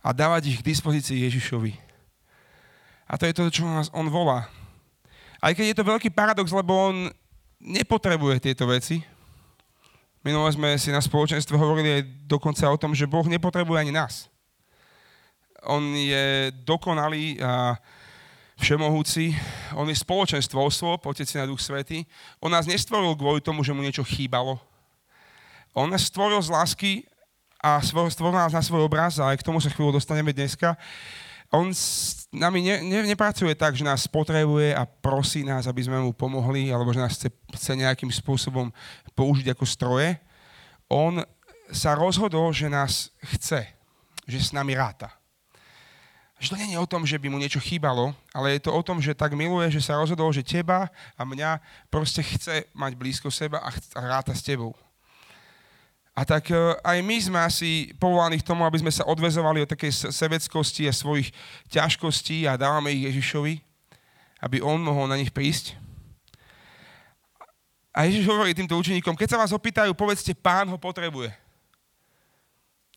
a 0.04 0.08
dávať 0.12 0.52
ich 0.52 0.58
k 0.60 0.68
dispozícii 0.76 1.24
Ježišovi. 1.24 1.87
A 3.08 3.16
to 3.16 3.24
je 3.24 3.32
to, 3.32 3.48
čo 3.48 3.64
nás 3.64 3.88
on 3.96 4.12
volá. 4.12 4.52
Aj 5.40 5.56
keď 5.56 5.72
je 5.72 5.76
to 5.80 5.88
veľký 5.88 6.12
paradox, 6.12 6.52
lebo 6.52 6.92
on 6.92 7.08
nepotrebuje 7.56 8.36
tieto 8.44 8.68
veci. 8.68 9.00
Minule 10.20 10.52
sme 10.52 10.76
si 10.76 10.92
na 10.92 11.00
spoločenstve 11.00 11.56
hovorili 11.56 11.88
aj 11.98 12.02
dokonca 12.28 12.68
o 12.68 12.76
tom, 12.76 12.92
že 12.92 13.08
Boh 13.08 13.24
nepotrebuje 13.24 13.80
ani 13.80 13.92
nás. 13.96 14.28
On 15.64 15.80
je 15.96 16.52
dokonalý 16.68 17.40
a 17.40 17.80
všemohúci, 18.58 19.32
on 19.78 19.86
je 19.86 19.94
spoločenstvo 19.94 20.58
osôb, 20.58 21.06
Otec 21.06 21.30
na 21.38 21.46
Duch 21.46 21.62
Svety. 21.62 22.02
On 22.42 22.50
nás 22.50 22.66
nestvoril 22.66 23.14
kvôli 23.14 23.38
tomu, 23.38 23.62
že 23.62 23.70
mu 23.70 23.80
niečo 23.80 24.02
chýbalo. 24.02 24.58
On 25.72 25.86
nás 25.86 26.10
stvoril 26.10 26.42
z 26.42 26.50
lásky 26.50 26.92
a 27.62 27.78
stvoril 27.82 28.34
nás 28.34 28.54
na 28.54 28.62
svoj 28.62 28.90
obraz 28.90 29.22
a 29.22 29.30
aj 29.30 29.38
k 29.38 29.46
tomu 29.46 29.62
sa 29.62 29.70
chvíľu 29.70 29.94
dostaneme 29.94 30.34
dneska 30.34 30.74
on 31.48 31.72
nami 32.32 32.60
ne, 32.60 32.84
ne, 32.84 32.98
nepracuje 33.08 33.54
tak, 33.56 33.76
že 33.76 33.84
nás 33.84 34.04
potrebuje 34.04 34.76
a 34.76 34.84
prosí 34.84 35.44
nás, 35.44 35.64
aby 35.64 35.80
sme 35.84 36.00
mu 36.00 36.12
pomohli, 36.12 36.68
alebo 36.68 36.92
že 36.92 37.00
nás 37.00 37.16
chce, 37.16 37.28
chce 37.56 37.72
nejakým 37.76 38.12
spôsobom 38.12 38.68
použiť 39.16 39.56
ako 39.56 39.64
stroje. 39.64 40.20
On 40.92 41.20
sa 41.72 41.96
rozhodol, 41.96 42.52
že 42.52 42.68
nás 42.68 43.12
chce, 43.36 43.64
že 44.28 44.38
s 44.40 44.52
nami 44.52 44.76
ráta. 44.76 45.12
Že 46.38 46.54
to 46.54 46.56
nie 46.62 46.70
je 46.78 46.78
o 46.78 46.86
tom, 46.86 47.02
že 47.02 47.18
by 47.18 47.26
mu 47.32 47.42
niečo 47.42 47.58
chýbalo, 47.58 48.14
ale 48.30 48.54
je 48.56 48.62
to 48.62 48.70
o 48.70 48.82
tom, 48.84 49.02
že 49.02 49.16
tak 49.16 49.34
miluje, 49.34 49.74
že 49.74 49.82
sa 49.82 49.98
rozhodol, 49.98 50.30
že 50.30 50.46
teba 50.46 50.86
a 51.18 51.22
mňa 51.26 51.58
proste 51.90 52.22
chce 52.22 52.70
mať 52.78 52.94
blízko 52.94 53.26
seba 53.26 53.58
a, 53.58 53.74
chce, 53.74 53.90
a 53.98 54.00
ráta 54.06 54.30
s 54.30 54.46
tebou. 54.46 54.70
A 56.18 56.26
tak 56.26 56.50
e, 56.50 56.58
aj 56.82 56.98
my 56.98 57.16
sme 57.22 57.38
asi 57.38 57.94
povolaní 57.94 58.42
k 58.42 58.48
tomu, 58.50 58.66
aby 58.66 58.82
sme 58.82 58.90
sa 58.90 59.06
odvezovali 59.06 59.62
od 59.62 59.70
takej 59.70 60.10
sebeckosti 60.10 60.90
a 60.90 60.92
svojich 60.92 61.30
ťažkostí 61.70 62.42
a 62.50 62.58
dávame 62.58 62.90
ich 62.90 63.06
Ježišovi, 63.06 63.62
aby 64.42 64.58
on 64.58 64.82
mohol 64.82 65.06
na 65.06 65.14
nich 65.14 65.30
prísť. 65.30 65.78
A 67.94 68.10
Ježiš 68.10 68.26
hovorí 68.26 68.50
týmto 68.50 68.74
učeníkom, 68.74 69.14
keď 69.14 69.28
sa 69.30 69.38
vás 69.38 69.54
opýtajú, 69.54 69.94
povedzte, 69.94 70.34
pán 70.34 70.66
ho 70.66 70.74
potrebuje. 70.74 71.30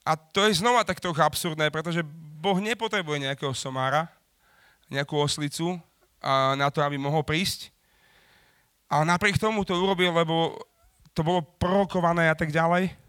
A 0.02 0.18
to 0.18 0.50
je 0.50 0.58
znova 0.58 0.82
tak 0.82 0.98
trochu 0.98 1.22
absurdné, 1.22 1.70
pretože 1.70 2.02
Boh 2.42 2.58
nepotrebuje 2.58 3.30
nejakého 3.30 3.54
somára, 3.54 4.10
nejakú 4.90 5.14
oslicu 5.14 5.78
a 6.18 6.58
na 6.58 6.74
to, 6.74 6.82
aby 6.82 6.98
mohol 6.98 7.22
prísť. 7.22 7.70
A 8.90 9.06
napriek 9.06 9.38
tomu 9.38 9.62
to 9.62 9.78
urobil, 9.78 10.10
lebo 10.10 10.58
to 11.14 11.22
bolo 11.22 11.46
prorokované 11.62 12.26
a 12.26 12.34
tak 12.34 12.50
ďalej. 12.50 13.01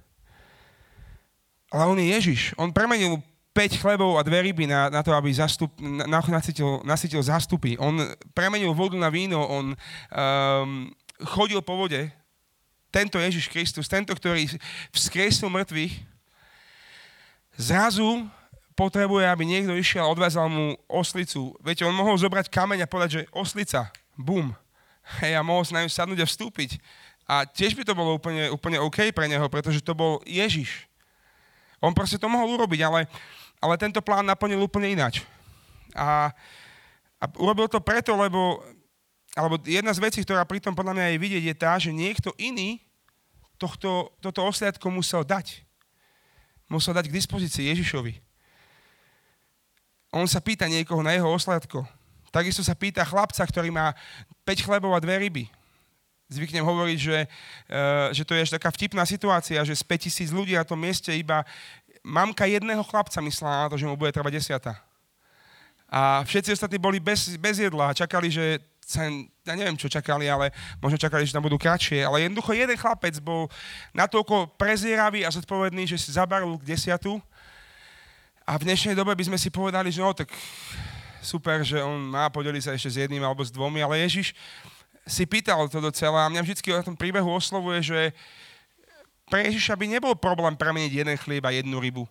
Ale 1.72 1.88
on 1.88 1.96
je 1.96 2.12
Ježiš. 2.12 2.40
On 2.60 2.68
premenil 2.68 3.16
5 3.56 3.80
chlebov 3.80 4.16
a 4.16 4.24
dve 4.24 4.44
ryby 4.44 4.68
na, 4.68 4.92
na 4.92 5.00
to, 5.00 5.12
aby 5.12 5.32
zastup, 5.32 5.72
na, 5.80 6.20
nasytil, 6.20 6.84
nasytil 6.84 7.20
zástupy. 7.24 7.76
On 7.80 7.96
premenil 8.36 8.72
vodu 8.76 8.96
na 8.96 9.08
víno, 9.08 9.40
on 9.44 9.72
um, 9.72 10.88
chodil 11.24 11.60
po 11.64 11.76
vode. 11.76 12.12
Tento 12.92 13.16
Ježiš 13.16 13.48
Kristus, 13.48 13.88
tento, 13.88 14.12
ktorý 14.12 14.52
vzkriesil 14.92 15.48
mŕtvych, 15.48 15.96
zrazu 17.56 18.28
potrebuje, 18.76 19.24
aby 19.28 19.44
niekto 19.44 19.76
išiel 19.76 20.04
a 20.04 20.12
odvezal 20.12 20.48
mu 20.48 20.76
oslicu. 20.88 21.56
Viete, 21.60 21.84
on 21.84 21.96
mohol 21.96 22.16
zobrať 22.16 22.52
kameň 22.52 22.84
a 22.84 22.90
povedať, 22.90 23.10
že 23.24 23.28
oslica, 23.32 23.88
bum. 24.16 24.52
Hej, 25.20 25.36
a 25.36 25.44
mohol 25.44 25.64
sa 25.64 25.76
na 25.76 25.84
ňu 25.84 25.90
sadnúť 25.92 26.20
a 26.24 26.28
vstúpiť. 26.28 26.80
A 27.28 27.48
tiež 27.48 27.76
by 27.76 27.84
to 27.84 27.96
bolo 27.96 28.16
úplne, 28.16 28.48
úplne 28.52 28.80
OK 28.80 29.12
pre 29.12 29.28
neho, 29.28 29.44
pretože 29.48 29.84
to 29.84 29.92
bol 29.96 30.20
Ježiš. 30.24 30.91
On 31.82 31.90
proste 31.90 32.16
to 32.16 32.30
mohol 32.30 32.54
urobiť, 32.54 32.80
ale, 32.86 33.10
ale 33.58 33.74
tento 33.74 33.98
plán 33.98 34.22
naplnil 34.22 34.62
úplne 34.62 34.94
ináč. 34.94 35.26
A, 35.92 36.30
a 37.18 37.24
urobil 37.36 37.66
to 37.66 37.82
preto, 37.82 38.14
lebo 38.14 38.62
alebo 39.32 39.56
jedna 39.64 39.92
z 39.96 40.02
vecí, 40.04 40.20
ktorá 40.20 40.44
pri 40.44 40.60
tom 40.60 40.76
podľa 40.76 40.92
mňa 40.92 41.06
je 41.08 41.22
vidieť, 41.24 41.44
je 41.48 41.56
tá, 41.56 41.72
že 41.80 41.88
niekto 41.88 42.36
iný 42.36 42.84
tohto, 43.56 44.12
toto 44.20 44.44
osliadko 44.44 44.92
musel 44.92 45.24
dať. 45.24 45.64
Musel 46.68 46.92
dať 46.92 47.08
k 47.08 47.16
dispozícii 47.16 47.72
Ježišovi. 47.72 48.20
On 50.12 50.28
sa 50.28 50.44
pýta 50.44 50.68
niekoho 50.68 51.00
na 51.00 51.16
jeho 51.16 51.32
osliadko. 51.32 51.88
Takisto 52.28 52.60
sa 52.60 52.76
pýta 52.76 53.08
chlapca, 53.08 53.40
ktorý 53.40 53.72
má 53.72 53.96
5 54.44 54.64
chlebov 54.68 54.92
a 54.92 55.00
dve 55.00 55.16
ryby. 55.24 55.44
Zvyknem 56.32 56.64
hovoriť, 56.64 56.98
že, 56.98 57.18
uh, 57.28 58.08
že 58.10 58.24
to 58.24 58.32
je 58.32 58.44
až 58.48 58.50
taká 58.56 58.72
vtipná 58.72 59.04
situácia, 59.04 59.60
že 59.62 59.76
z 59.76 59.84
5000 59.84 60.32
ľudí 60.32 60.56
na 60.56 60.64
tom 60.64 60.80
mieste 60.80 61.12
iba 61.12 61.44
mamka 62.02 62.48
jedného 62.48 62.82
chlapca 62.82 63.22
myslela 63.22 63.66
na 63.66 63.70
to, 63.70 63.76
že 63.78 63.86
mu 63.86 63.94
bude 63.94 64.10
trvať 64.10 64.32
desiata. 64.34 64.72
A 65.92 66.24
všetci 66.24 66.56
ostatní 66.56 66.80
boli 66.80 66.98
bez, 66.98 67.36
bez 67.36 67.60
jedla 67.60 67.92
a 67.92 67.96
čakali, 67.96 68.32
že 68.32 68.64
sa, 68.82 69.06
ja 69.46 69.54
neviem, 69.54 69.78
čo 69.78 69.86
čakali, 69.86 70.26
ale 70.26 70.50
možno 70.82 70.98
čakali, 70.98 71.22
že 71.22 71.36
tam 71.36 71.44
budú 71.44 71.60
kratšie. 71.60 72.02
Ale 72.02 72.26
jednoducho 72.26 72.56
jeden 72.56 72.74
chlapec 72.74 73.14
bol 73.22 73.46
natoľko 73.94 74.56
prezieravý 74.58 75.22
a 75.22 75.30
zodpovedný, 75.30 75.86
že 75.86 76.00
si 76.00 76.10
zabaril 76.12 76.58
k 76.58 76.74
desiatu. 76.74 77.22
A 78.42 78.58
v 78.58 78.66
dnešnej 78.66 78.98
dobe 78.98 79.14
by 79.14 79.24
sme 79.30 79.38
si 79.38 79.48
povedali, 79.52 79.94
že 79.94 80.02
no 80.02 80.10
tak 80.10 80.32
super, 81.22 81.62
že 81.62 81.78
on 81.78 82.10
má 82.10 82.26
podeliť 82.26 82.62
sa 82.66 82.74
ešte 82.74 82.90
s 82.90 83.00
jedným 83.06 83.22
alebo 83.22 83.46
s 83.46 83.54
dvomi, 83.54 83.78
ale 83.78 84.02
Ježiš 84.02 84.34
si 85.06 85.26
pýtal 85.26 85.66
to 85.66 85.82
docela 85.82 86.26
a 86.26 86.30
mňa 86.30 86.42
vždy 86.47 86.71
o 86.78 86.87
tom 86.87 86.94
príbehu 86.94 87.26
oslovuje, 87.26 87.82
že 87.82 88.00
pre 89.26 89.49
Ježiša 89.50 89.75
by 89.75 89.87
nebol 89.99 90.14
problém 90.14 90.54
premeniť 90.54 90.92
jeden 90.92 91.16
chlieb 91.18 91.42
a 91.42 91.54
jednu 91.54 91.80
rybu. 91.82 92.04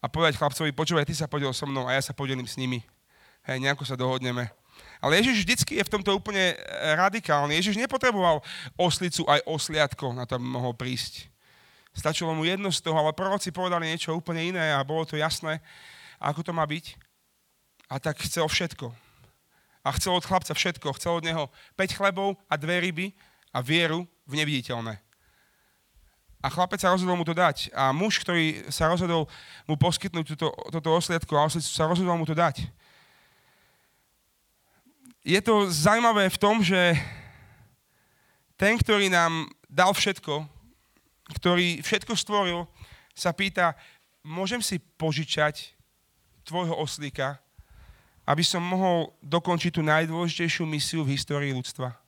A 0.00 0.08
povedať 0.08 0.40
chlapcovi, 0.40 0.72
počúvaj, 0.72 1.04
ty 1.04 1.12
sa 1.12 1.28
podiel 1.28 1.52
so 1.52 1.68
mnou 1.68 1.84
a 1.84 1.92
ja 1.92 2.00
sa 2.00 2.16
podelím 2.16 2.48
s 2.48 2.56
nimi. 2.56 2.80
Hej, 3.44 3.60
nejako 3.60 3.84
sa 3.84 4.00
dohodneme. 4.00 4.48
Ale 5.00 5.20
Ježiš 5.20 5.44
vždycky 5.44 5.76
je 5.76 5.84
v 5.84 5.92
tomto 5.92 6.16
úplne 6.16 6.56
e, 6.56 6.56
radikálny. 6.96 7.52
Ježiš 7.60 7.76
nepotreboval 7.76 8.40
oslicu 8.80 9.28
aj 9.28 9.44
osliadko 9.44 10.16
na 10.16 10.24
to, 10.24 10.40
mohol 10.40 10.72
prísť. 10.72 11.28
Stačilo 11.92 12.32
mu 12.32 12.48
jedno 12.48 12.72
z 12.72 12.80
toho, 12.80 12.96
ale 12.96 13.12
proroci 13.12 13.52
povedali 13.52 13.92
niečo 13.92 14.16
úplne 14.16 14.40
iné 14.40 14.72
a 14.72 14.80
bolo 14.80 15.04
to 15.04 15.20
jasné, 15.20 15.60
ako 16.16 16.40
to 16.40 16.52
má 16.56 16.64
byť. 16.64 16.96
A 17.92 18.00
tak 18.00 18.22
chcel 18.24 18.48
všetko 18.48 19.09
a 19.80 19.88
chcel 19.96 20.12
od 20.16 20.24
chlapca 20.24 20.52
všetko. 20.52 20.96
Chcel 21.00 21.12
od 21.20 21.24
neho 21.24 21.44
5 21.76 21.96
chlebov 21.96 22.36
a 22.48 22.54
dve 22.60 22.80
ryby 22.80 23.06
a 23.50 23.64
vieru 23.64 24.04
v 24.28 24.32
neviditeľné. 24.40 25.00
A 26.40 26.48
chlapec 26.48 26.80
sa 26.80 26.92
rozhodol 26.92 27.20
mu 27.20 27.24
to 27.28 27.36
dať. 27.36 27.68
A 27.76 27.92
muž, 27.92 28.20
ktorý 28.24 28.64
sa 28.72 28.88
rozhodol 28.88 29.28
mu 29.68 29.76
poskytnúť 29.76 30.24
túto, 30.36 30.48
toto 30.72 30.88
osliadko 30.96 31.36
a 31.36 31.48
osliadku, 31.48 31.68
sa 31.68 31.84
rozhodol 31.84 32.16
mu 32.16 32.24
to 32.24 32.32
dať. 32.32 32.64
Je 35.20 35.36
to 35.44 35.68
zaujímavé 35.68 36.32
v 36.32 36.40
tom, 36.40 36.64
že 36.64 36.96
ten, 38.56 38.80
ktorý 38.80 39.12
nám 39.12 39.52
dal 39.68 39.92
všetko, 39.92 40.48
ktorý 41.36 41.84
všetko 41.84 42.16
stvoril, 42.16 42.64
sa 43.12 43.36
pýta, 43.36 43.76
môžem 44.24 44.64
si 44.64 44.80
požičať 44.96 45.76
tvojho 46.48 46.72
oslíka, 46.72 47.36
aby 48.30 48.46
som 48.46 48.62
mohol 48.62 49.10
dokončiť 49.26 49.74
tú 49.74 49.82
najdôležitejšiu 49.82 50.62
misiu 50.62 51.02
v 51.02 51.18
histórii 51.18 51.50
ľudstva. 51.50 51.98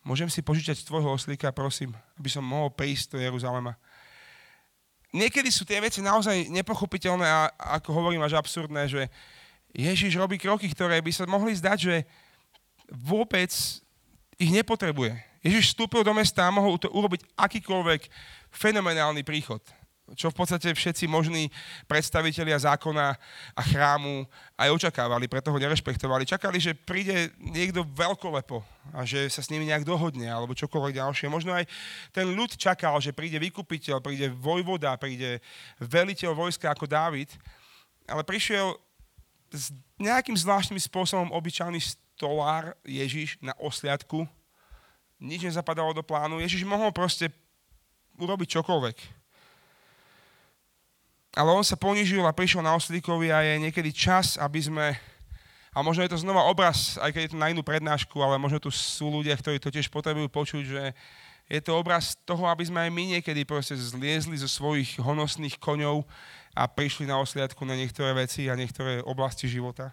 Môžem 0.00 0.32
si 0.32 0.40
požičať 0.40 0.80
z 0.80 0.88
tvojho 0.88 1.12
oslíka, 1.12 1.52
prosím, 1.52 1.92
aby 2.16 2.32
som 2.32 2.40
mohol 2.40 2.72
prísť 2.72 3.16
do 3.16 3.18
Jeruzalema. 3.20 3.76
Niekedy 5.12 5.52
sú 5.52 5.68
tie 5.68 5.78
veci 5.78 6.00
naozaj 6.00 6.48
nepochopiteľné 6.48 7.28
a 7.28 7.52
ako 7.78 7.92
hovorím 7.92 8.24
až 8.24 8.40
absurdné, 8.40 8.88
že 8.88 9.02
Ježiš 9.76 10.16
robí 10.16 10.40
kroky, 10.40 10.72
ktoré 10.72 11.04
by 11.04 11.12
sa 11.12 11.28
mohli 11.28 11.52
zdať, 11.52 11.78
že 11.78 11.96
vôbec 12.88 13.52
ich 14.40 14.50
nepotrebuje. 14.50 15.14
Ježiš 15.44 15.76
vstúpil 15.76 16.00
do 16.00 16.16
mesta 16.16 16.48
a 16.48 16.54
mohol 16.54 16.80
to 16.80 16.88
urobiť 16.88 17.28
akýkoľvek 17.36 18.08
fenomenálny 18.56 19.20
príchod. 19.20 19.60
Čo 20.12 20.28
v 20.28 20.36
podstate 20.36 20.68
všetci 20.76 21.08
možní 21.08 21.48
predstavitelia 21.88 22.60
zákona 22.60 23.16
a 23.56 23.62
chrámu 23.64 24.28
aj 24.60 24.68
očakávali, 24.76 25.32
preto 25.32 25.48
ho 25.48 25.56
nerešpektovali. 25.56 26.28
Čakali, 26.28 26.60
že 26.60 26.76
príde 26.76 27.32
niekto 27.40 27.88
veľkolepo 27.88 28.60
a 28.92 29.08
že 29.08 29.32
sa 29.32 29.40
s 29.40 29.48
nimi 29.48 29.64
nejak 29.64 29.88
dohodne 29.88 30.28
alebo 30.28 30.52
čokoľvek 30.52 31.00
ďalšie. 31.00 31.32
Možno 31.32 31.56
aj 31.56 31.64
ten 32.12 32.28
ľud 32.28 32.52
čakal, 32.52 33.00
že 33.00 33.16
príde 33.16 33.40
vykupiteľ, 33.40 34.04
príde 34.04 34.28
vojvoda, 34.28 35.00
príde 35.00 35.40
veliteľ 35.80 36.36
vojska 36.36 36.68
ako 36.68 36.84
Dávid, 36.84 37.32
ale 38.04 38.20
prišiel 38.28 38.76
s 39.48 39.72
nejakým 39.96 40.36
zvláštnym 40.36 40.84
spôsobom 40.84 41.32
obyčajný 41.32 41.80
stolár 41.80 42.76
Ježiš 42.84 43.40
na 43.40 43.56
osliadku. 43.56 44.28
Nič 45.16 45.48
nezapadalo 45.48 45.96
do 45.96 46.04
plánu. 46.04 46.44
Ježiš 46.44 46.68
mohol 46.68 46.92
proste 46.92 47.32
urobiť 48.20 48.60
čokoľvek 48.60 49.23
ale 51.34 51.50
on 51.50 51.66
sa 51.66 51.74
ponížil 51.74 52.22
a 52.22 52.32
prišiel 52.32 52.62
na 52.62 52.78
oslíkovi 52.78 53.34
a 53.34 53.42
je 53.42 53.66
niekedy 53.66 53.90
čas, 53.90 54.38
aby 54.38 54.62
sme, 54.62 54.86
a 55.74 55.78
možno 55.82 56.06
je 56.06 56.14
to 56.14 56.22
znova 56.22 56.46
obraz, 56.46 56.94
aj 57.02 57.10
keď 57.10 57.20
je 57.26 57.32
to 57.34 57.42
na 57.42 57.50
inú 57.50 57.66
prednášku, 57.66 58.14
ale 58.22 58.38
možno 58.38 58.62
tu 58.62 58.70
sú 58.70 59.10
ľudia, 59.10 59.34
ktorí 59.34 59.58
to 59.58 59.74
tiež 59.74 59.90
potrebujú 59.90 60.30
počuť, 60.30 60.62
že 60.62 60.82
je 61.50 61.60
to 61.60 61.76
obraz 61.76 62.16
toho, 62.24 62.48
aby 62.48 62.64
sme 62.64 62.86
aj 62.86 62.90
my 62.94 63.02
niekedy 63.18 63.44
proste 63.44 63.76
zliezli 63.76 64.38
zo 64.38 64.48
svojich 64.48 64.96
honosných 64.96 65.60
koňov 65.60 66.06
a 66.54 66.70
prišli 66.70 67.04
na 67.04 67.18
osliadku 67.18 67.66
na 67.66 67.76
niektoré 67.76 68.14
veci 68.14 68.46
a 68.48 68.56
niektoré 68.56 69.02
oblasti 69.02 69.50
života. 69.50 69.92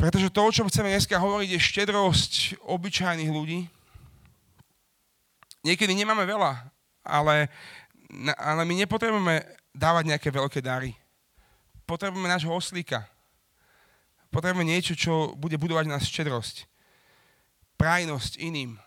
Pretože 0.00 0.32
to, 0.32 0.40
o 0.40 0.54
čom 0.54 0.70
chceme 0.72 0.88
dneska 0.88 1.20
hovoriť, 1.20 1.50
je 1.52 1.60
štedrosť 1.60 2.32
obyčajných 2.64 3.28
ľudí. 3.28 3.68
Niekedy 5.60 5.92
nemáme 5.92 6.24
veľa, 6.24 6.72
ale, 7.04 7.52
ale 8.40 8.62
my 8.64 8.80
nepotrebujeme 8.80 9.59
dávať 9.74 10.04
nejaké 10.14 10.28
veľké 10.30 10.60
dary. 10.62 10.94
Potrebujeme 11.86 12.30
nášho 12.30 12.50
oslíka. 12.50 13.06
Potrebujeme 14.30 14.66
niečo, 14.66 14.94
čo 14.94 15.34
bude 15.34 15.58
budovať 15.58 15.90
nás 15.90 16.06
štedrosť. 16.06 16.66
Prajnosť 17.74 18.38
iným. 18.38 18.78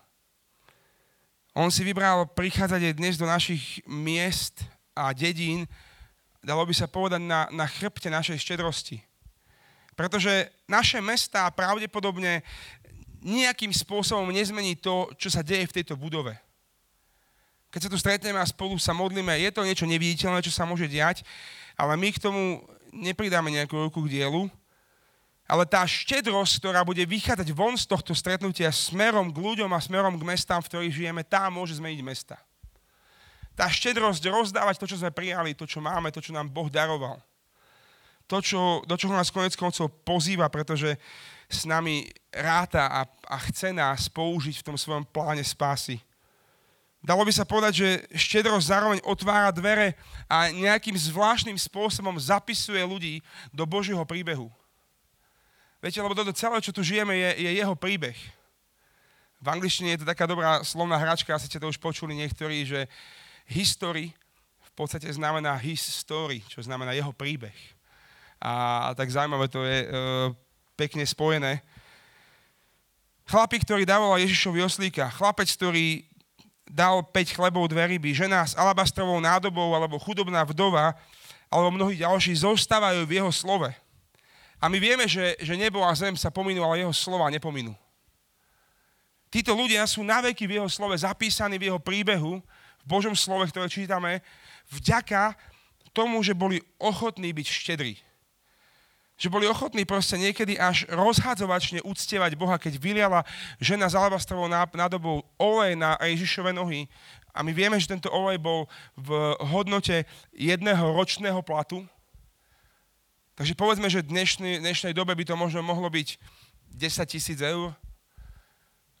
On 1.54 1.68
si 1.68 1.84
vybral 1.84 2.26
prichádzať 2.32 2.96
dnes 2.96 3.14
do 3.20 3.28
našich 3.28 3.84
miest 3.86 4.64
a 4.96 5.12
dedín, 5.12 5.68
dalo 6.42 6.64
by 6.66 6.74
sa 6.74 6.90
povedať, 6.90 7.22
na, 7.22 7.46
na 7.52 7.68
chrbte 7.68 8.08
našej 8.10 8.40
štedrosti. 8.40 8.98
Pretože 9.94 10.50
naše 10.66 10.98
mesta 10.98 11.46
pravdepodobne 11.54 12.42
nejakým 13.22 13.70
spôsobom 13.70 14.26
nezmení 14.34 14.74
to, 14.80 15.08
čo 15.14 15.30
sa 15.30 15.46
deje 15.46 15.70
v 15.70 15.76
tejto 15.80 15.94
budove 15.94 16.34
keď 17.74 17.90
sa 17.90 17.90
tu 17.90 17.98
stretneme 17.98 18.38
a 18.38 18.46
spolu 18.46 18.78
sa 18.78 18.94
modlíme, 18.94 19.34
je 19.34 19.50
to 19.50 19.66
niečo 19.66 19.82
neviditeľné, 19.82 20.38
čo 20.46 20.54
sa 20.54 20.62
môže 20.62 20.86
diať, 20.86 21.26
ale 21.74 21.98
my 21.98 22.14
k 22.14 22.22
tomu 22.22 22.62
nepridáme 22.94 23.50
nejakú 23.50 23.90
ruku 23.90 24.06
k 24.06 24.22
dielu, 24.22 24.46
ale 25.50 25.66
tá 25.66 25.82
štedrosť, 25.82 26.62
ktorá 26.62 26.86
bude 26.86 27.02
vychádzať 27.02 27.50
von 27.50 27.74
z 27.74 27.90
tohto 27.90 28.14
stretnutia 28.14 28.70
smerom 28.70 29.34
k 29.34 29.42
ľuďom 29.42 29.74
a 29.74 29.82
smerom 29.82 30.14
k 30.14 30.22
mestám, 30.22 30.62
v 30.62 30.70
ktorých 30.70 30.94
žijeme, 30.94 31.26
tá 31.26 31.50
môže 31.50 31.82
zmeniť 31.82 32.00
mesta. 32.06 32.38
Tá 33.58 33.66
štedrosť 33.66 34.22
rozdávať 34.22 34.78
to, 34.78 34.86
čo 34.94 35.02
sme 35.02 35.10
prijali, 35.10 35.58
to, 35.58 35.66
čo 35.66 35.82
máme, 35.82 36.14
to, 36.14 36.22
čo 36.22 36.30
nám 36.30 36.46
Boh 36.46 36.70
daroval. 36.70 37.18
To, 38.30 38.38
čo, 38.38 38.86
do 38.86 38.94
čoho 38.94 39.12
nás 39.12 39.34
konec 39.34 39.58
koncov 39.58 39.90
pozýva, 40.06 40.46
pretože 40.46 40.94
s 41.50 41.66
nami 41.66 42.06
ráta 42.30 42.86
a, 42.88 43.02
a 43.28 43.36
chce 43.50 43.74
nás 43.74 44.06
použiť 44.08 44.62
v 44.62 44.66
tom 44.72 44.76
svojom 44.78 45.04
pláne 45.04 45.42
spásy. 45.42 46.00
Dalo 47.04 47.20
by 47.20 47.32
sa 47.36 47.44
povedať, 47.44 47.72
že 47.84 47.88
štedrosť 48.16 48.64
zároveň 48.64 48.98
otvára 49.04 49.52
dvere 49.52 49.92
a 50.24 50.48
nejakým 50.48 50.96
zvláštnym 50.96 51.60
spôsobom 51.60 52.16
zapisuje 52.16 52.80
ľudí 52.80 53.20
do 53.52 53.68
Božieho 53.68 54.00
príbehu. 54.08 54.48
Viete, 55.84 56.00
lebo 56.00 56.16
toto 56.16 56.32
celé, 56.32 56.64
čo 56.64 56.72
tu 56.72 56.80
žijeme, 56.80 57.12
je, 57.12 57.44
je 57.44 57.50
jeho 57.60 57.76
príbeh. 57.76 58.16
V 59.36 59.46
angličtine 59.52 59.92
je 59.92 60.00
to 60.00 60.08
taká 60.08 60.24
dobrá 60.24 60.64
slovná 60.64 60.96
hračka, 60.96 61.36
asi 61.36 61.44
ste 61.44 61.60
to 61.60 61.68
už 61.68 61.76
počuli 61.76 62.16
niektorí, 62.16 62.64
že 62.64 62.88
history 63.52 64.16
v 64.64 64.72
podstate 64.72 65.04
znamená 65.12 65.60
his 65.60 65.84
story, 65.84 66.40
čo 66.48 66.64
znamená 66.64 66.96
jeho 66.96 67.12
príbeh. 67.12 67.54
A, 68.40 68.96
tak 68.96 69.12
zaujímavé 69.12 69.52
to 69.52 69.60
je 69.60 69.84
e, 69.84 69.88
pekne 70.72 71.04
spojené. 71.04 71.60
Chlapík, 73.28 73.68
ktorý 73.68 73.84
dával 73.84 74.16
Ježišovi 74.24 74.64
oslíka, 74.64 75.12
chlapec, 75.12 75.52
ktorý 75.52 76.13
dal 76.68 77.04
5 77.04 77.36
chlebov, 77.36 77.68
dve 77.68 77.96
ryby. 77.96 78.16
Žena 78.16 78.48
s 78.48 78.56
alabastrovou 78.56 79.20
nádobou 79.20 79.76
alebo 79.76 80.00
chudobná 80.00 80.44
vdova 80.44 80.96
alebo 81.52 81.70
mnohí 81.70 82.00
ďalší 82.00 82.34
zostávajú 82.40 83.06
v 83.06 83.20
jeho 83.20 83.30
slove. 83.30 83.70
A 84.58 84.64
my 84.72 84.78
vieme, 84.80 85.04
že, 85.04 85.36
že 85.44 85.54
nebo 85.54 85.84
a 85.84 85.92
zem 85.92 86.16
sa 86.16 86.32
pominú, 86.32 86.64
ale 86.64 86.82
jeho 86.82 86.94
slova 86.94 87.28
nepominú. 87.28 87.76
Títo 89.28 89.52
ľudia 89.52 89.82
sú 89.84 90.06
naveky 90.06 90.46
v 90.46 90.62
jeho 90.62 90.68
slove 90.70 90.94
zapísaní 90.94 91.58
v 91.58 91.68
jeho 91.68 91.80
príbehu, 91.82 92.38
v 92.80 92.86
Božom 92.86 93.18
slove, 93.18 93.50
ktoré 93.50 93.66
čítame, 93.66 94.22
vďaka 94.70 95.34
tomu, 95.90 96.22
že 96.22 96.38
boli 96.38 96.62
ochotní 96.78 97.34
byť 97.34 97.46
štedrí. 97.46 97.94
Že 99.14 99.30
boli 99.30 99.46
ochotní 99.46 99.86
proste 99.86 100.18
niekedy 100.18 100.58
až 100.58 100.90
rozhadzovačne 100.90 101.86
uctievať 101.86 102.34
Boha, 102.34 102.58
keď 102.58 102.82
vyliala 102.82 103.22
žena 103.62 103.86
s 103.86 103.94
alabastrovou 103.94 104.50
nádobou 104.50 105.22
olej 105.38 105.78
na 105.78 105.94
Ježišove 106.02 106.50
nohy. 106.50 106.90
A 107.30 107.46
my 107.46 107.54
vieme, 107.54 107.78
že 107.78 107.90
tento 107.90 108.10
olej 108.10 108.42
bol 108.42 108.66
v 108.98 109.38
hodnote 109.50 110.06
jedného 110.34 110.94
ročného 110.94 111.38
platu. 111.46 111.86
Takže 113.34 113.54
povedzme, 113.58 113.90
že 113.90 114.02
v 114.02 114.14
dnešnej, 114.14 114.62
dnešnej 114.62 114.94
dobe 114.94 115.14
by 115.14 115.26
to 115.26 115.34
možno 115.34 115.62
mohlo 115.62 115.90
byť 115.90 116.18
10 116.74 117.06
tisíc 117.06 117.38
eur, 117.38 117.74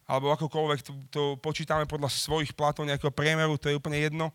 alebo 0.06 0.30
akokoľvek 0.34 0.80
to, 0.82 0.92
to 1.10 1.22
počítame 1.42 1.86
podľa 1.90 2.10
svojich 2.10 2.54
platov, 2.54 2.86
nejakého 2.86 3.14
priemeru, 3.14 3.58
to 3.58 3.70
je 3.70 3.78
úplne 3.78 3.98
jedno. 3.98 4.30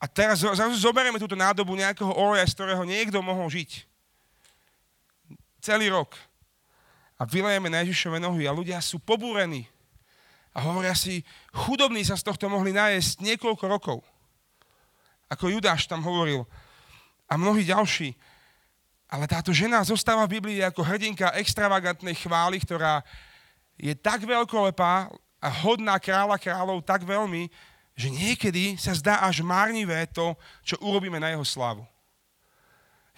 A 0.00 0.06
teraz 0.10 0.42
zrazu 0.42 0.74
zoberieme 0.78 1.18
túto 1.18 1.38
nádobu 1.38 1.74
nejakého 1.74 2.10
oleja, 2.14 2.46
z 2.46 2.56
ktorého 2.56 2.82
niekto 2.86 3.18
mohol 3.22 3.50
žiť 3.50 3.89
celý 5.60 5.92
rok. 5.92 6.16
A 7.20 7.28
vylejeme 7.28 7.68
na 7.68 7.84
Ježišove 7.84 8.16
nohy 8.16 8.48
a 8.48 8.56
ľudia 8.56 8.80
sú 8.80 8.96
pobúrení. 8.96 9.68
A 10.50 10.64
hovoria 10.66 10.96
si, 10.96 11.22
chudobní 11.54 12.02
sa 12.02 12.18
z 12.18 12.26
tohto 12.26 12.50
mohli 12.50 12.74
nájsť 12.74 13.22
niekoľko 13.22 13.64
rokov. 13.70 13.98
Ako 15.30 15.52
Judáš 15.52 15.86
tam 15.86 16.02
hovoril. 16.02 16.42
A 17.30 17.38
mnohí 17.38 17.62
ďalší. 17.62 18.18
Ale 19.06 19.30
táto 19.30 19.54
žena 19.54 19.82
zostáva 19.86 20.26
v 20.26 20.38
Biblii 20.38 20.58
ako 20.62 20.82
hrdinka 20.82 21.34
extravagantnej 21.38 22.18
chvály, 22.18 22.58
ktorá 22.62 23.06
je 23.78 23.94
tak 23.94 24.26
veľkolepá 24.26 25.10
a 25.40 25.48
hodná 25.64 25.98
kráľa 25.98 26.36
kráľov 26.36 26.82
tak 26.82 27.06
veľmi, 27.06 27.48
že 27.96 28.08
niekedy 28.08 28.78
sa 28.78 28.94
zdá 28.94 29.20
až 29.24 29.42
márnivé 29.42 30.06
to, 30.10 30.34
čo 30.62 30.78
urobíme 30.80 31.18
na 31.18 31.32
jeho 31.32 31.44
slavu. 31.44 31.84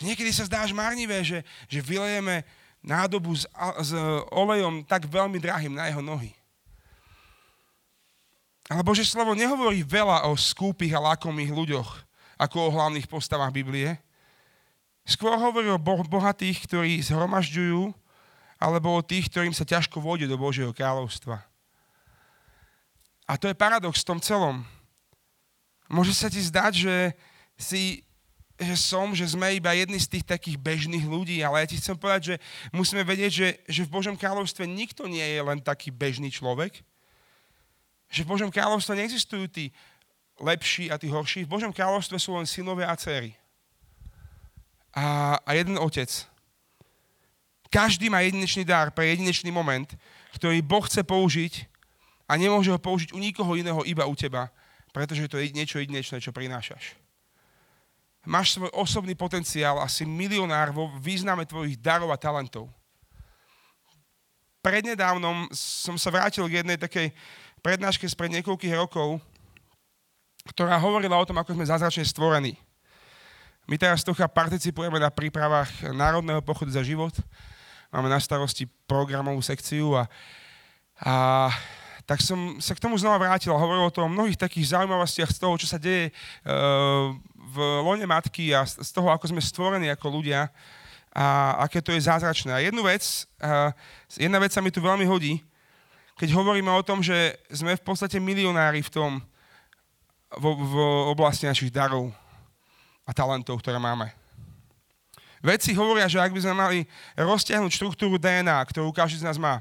Niekedy 0.03 0.35
sa 0.35 0.45
zdá 0.47 0.67
až 0.67 0.75
marnivé, 0.75 1.23
že, 1.23 1.47
že 1.71 1.81
vylejeme 1.81 2.43
nádobu 2.83 3.39
s, 3.39 3.47
s 3.81 3.91
olejom 4.35 4.83
tak 4.83 5.07
veľmi 5.07 5.39
drahým 5.39 5.79
na 5.79 5.87
jeho 5.87 6.03
nohy. 6.03 6.35
Ale 8.71 8.83
Bože 8.83 9.07
slovo 9.07 9.35
nehovorí 9.39 9.87
veľa 9.87 10.27
o 10.31 10.35
skúpých 10.35 10.99
a 10.99 11.15
lakomých 11.15 11.53
ľuďoch, 11.55 11.91
ako 12.39 12.57
o 12.69 12.75
hlavných 12.75 13.07
postavách 13.07 13.55
Biblie. 13.55 13.99
Skôr 15.03 15.35
hovorí 15.35 15.67
o 15.71 15.83
bohatých, 15.83 16.67
ktorí 16.67 17.03
zhromažďujú, 17.03 17.91
alebo 18.63 18.95
o 18.95 19.03
tých, 19.03 19.27
ktorým 19.27 19.51
sa 19.51 19.67
ťažko 19.67 19.99
vôjde 19.99 20.31
do 20.31 20.39
Božieho 20.39 20.71
kráľovstva. 20.71 21.43
A 23.27 23.33
to 23.35 23.51
je 23.51 23.59
paradox 23.59 24.03
v 24.03 24.09
tom 24.15 24.19
celom. 24.23 24.63
Môže 25.91 26.15
sa 26.15 26.31
ti 26.31 26.39
zdať, 26.39 26.73
že 26.73 26.97
si 27.59 28.07
že 28.63 28.77
som, 28.79 29.13
že 29.13 29.27
sme 29.29 29.59
iba 29.59 29.75
jedni 29.75 29.99
z 29.99 30.19
tých 30.19 30.25
takých 30.25 30.57
bežných 30.57 31.05
ľudí, 31.05 31.43
ale 31.43 31.63
ja 31.63 31.67
ti 31.69 31.77
chcem 31.77 31.99
povedať, 31.99 32.23
že 32.23 32.35
musíme 32.71 33.03
vedieť, 33.05 33.33
že, 33.33 33.49
že 33.69 33.83
v 33.85 33.95
Božom 33.95 34.17
kráľovstve 34.17 34.65
nikto 34.65 35.11
nie 35.11 35.23
je 35.23 35.41
len 35.43 35.59
taký 35.61 35.91
bežný 35.91 36.31
človek. 36.31 36.81
Že 38.13 38.25
v 38.25 38.31
Božom 38.31 38.51
kráľovstve 38.53 38.99
neexistujú 38.99 39.49
tí 39.51 39.65
lepší 40.41 40.89
a 40.89 40.97
tí 40.97 41.11
horší. 41.11 41.45
V 41.45 41.53
Božom 41.53 41.73
kráľovstve 41.75 42.17
sú 42.17 42.35
len 42.39 42.47
synovia 42.49 42.89
a 42.89 42.97
céry. 42.97 43.35
A, 44.93 45.37
a 45.41 45.51
jeden 45.57 45.81
otec. 45.81 46.09
Každý 47.73 48.13
má 48.13 48.21
jedinečný 48.21 48.69
dar 48.69 48.93
pre 48.93 49.09
jedinečný 49.09 49.49
moment, 49.49 49.89
ktorý 50.37 50.61
Boh 50.61 50.85
chce 50.85 51.01
použiť 51.01 51.65
a 52.29 52.37
nemôže 52.37 52.69
ho 52.69 52.77
použiť 52.77 53.17
u 53.17 53.19
nikoho 53.19 53.57
iného, 53.57 53.81
iba 53.89 54.05
u 54.05 54.13
teba, 54.13 54.53
pretože 54.93 55.25
to 55.29 55.41
je 55.41 55.57
niečo 55.57 55.81
jedinečné, 55.81 56.21
čo 56.21 56.37
prinášaš. 56.37 57.02
Máš 58.23 58.55
svoj 58.55 58.71
osobný 58.75 59.19
potenciál 59.19 59.83
a 59.83 59.91
si 59.91 60.07
milionár 60.07 60.71
vo 60.71 60.91
význame 61.03 61.43
tvojich 61.43 61.79
darov 61.79 62.15
a 62.15 62.21
talentov. 62.21 62.71
Prednedávnom 64.63 65.51
som 65.55 65.99
sa 65.99 66.15
vrátil 66.15 66.47
k 66.47 66.63
jednej 66.63 66.79
takej 66.79 67.11
prednáške 67.67 68.07
spred 68.07 68.31
niekoľkých 68.31 68.79
rokov 68.79 69.19
ktorá 70.43 70.75
hovorila 70.83 71.23
o 71.23 71.27
tom, 71.27 71.39
ako 71.39 71.55
sme 71.55 71.71
zázračne 71.71 72.03
stvorení. 72.03 72.59
My 73.71 73.79
teraz 73.79 74.03
trocha 74.03 74.27
participujeme 74.27 74.99
na 74.99 75.07
prípravách 75.07 75.95
Národného 75.95 76.43
pochodu 76.43 76.75
za 76.75 76.83
život. 76.83 77.15
Máme 77.95 78.11
na 78.11 78.19
starosti 78.19 78.67
programovú 78.91 79.39
sekciu 79.39 79.95
a, 79.95 80.11
a 80.99 81.15
tak 82.03 82.19
som 82.19 82.59
sa 82.59 82.75
k 82.75 82.83
tomu 82.83 82.99
znova 82.99 83.19
vrátil 83.19 83.55
a 83.55 83.63
hovoril 83.63 83.87
o 83.87 83.95
tom 83.95 84.11
mnohých 84.11 84.39
takých 84.39 84.75
zaujímavostiach 84.75 85.31
z 85.31 85.39
toho, 85.39 85.55
čo 85.55 85.71
sa 85.71 85.79
deje 85.79 86.11
uh, 86.11 87.15
v 87.53 87.57
lone 87.83 88.07
matky 88.07 88.51
a 88.51 88.67
z 88.67 88.91
toho, 88.91 89.13
ako 89.13 89.31
sme 89.31 89.43
stvorení 89.43 89.87
ako 89.93 90.21
ľudia 90.21 90.51
a 91.13 91.59
aké 91.69 91.85
to 91.85 91.93
je 91.93 92.09
zázračné. 92.09 92.51
A 92.51 92.65
jednu 92.65 92.83
vec, 92.83 93.05
uh, 93.45 93.71
jedna 94.17 94.41
vec 94.43 94.51
sa 94.51 94.65
mi 94.65 94.73
tu 94.73 94.81
veľmi 94.83 95.05
hodí, 95.07 95.45
keď 96.17 96.29
hovoríme 96.35 96.71
o 96.73 96.87
tom, 96.87 97.05
že 97.05 97.39
sme 97.53 97.77
v 97.79 97.85
podstate 97.85 98.19
milionári 98.19 98.83
v 98.83 98.91
tom, 98.91 99.11
v, 100.39 100.45
v 100.45 100.75
oblasti 101.13 101.47
našich 101.47 101.73
darov 101.73 102.11
a 103.07 103.11
talentov, 103.13 103.61
ktoré 103.61 103.77
máme. 103.77 104.11
Vedci 105.43 105.75
hovoria, 105.75 106.07
že 106.07 106.23
ak 106.23 106.31
by 106.31 106.41
sme 106.41 106.55
mali 106.55 106.79
roztiahnuť 107.19 107.73
štruktúru 107.75 108.15
DNA, 108.15 108.63
ktorú 108.71 108.95
každý 108.95 109.27
z 109.27 109.27
nás 109.27 109.37
má, 109.43 109.59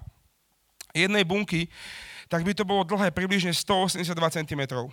jednej 0.94 1.26
bunky, 1.26 1.66
tak 2.32 2.48
by 2.48 2.56
to 2.56 2.64
bolo 2.64 2.88
dlhé 2.88 3.12
približne 3.12 3.52
182 3.52 4.08
cm. 4.16 4.88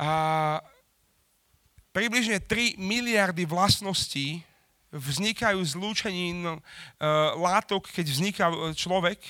A 0.00 0.10
približne 1.92 2.40
3 2.40 2.80
miliardy 2.80 3.44
vlastností 3.44 4.40
vznikajú 4.88 5.60
zlúčením 5.60 6.48
uh, 6.48 6.56
látok, 7.36 7.92
keď 7.92 8.06
vzniká 8.08 8.46
človek. 8.72 9.20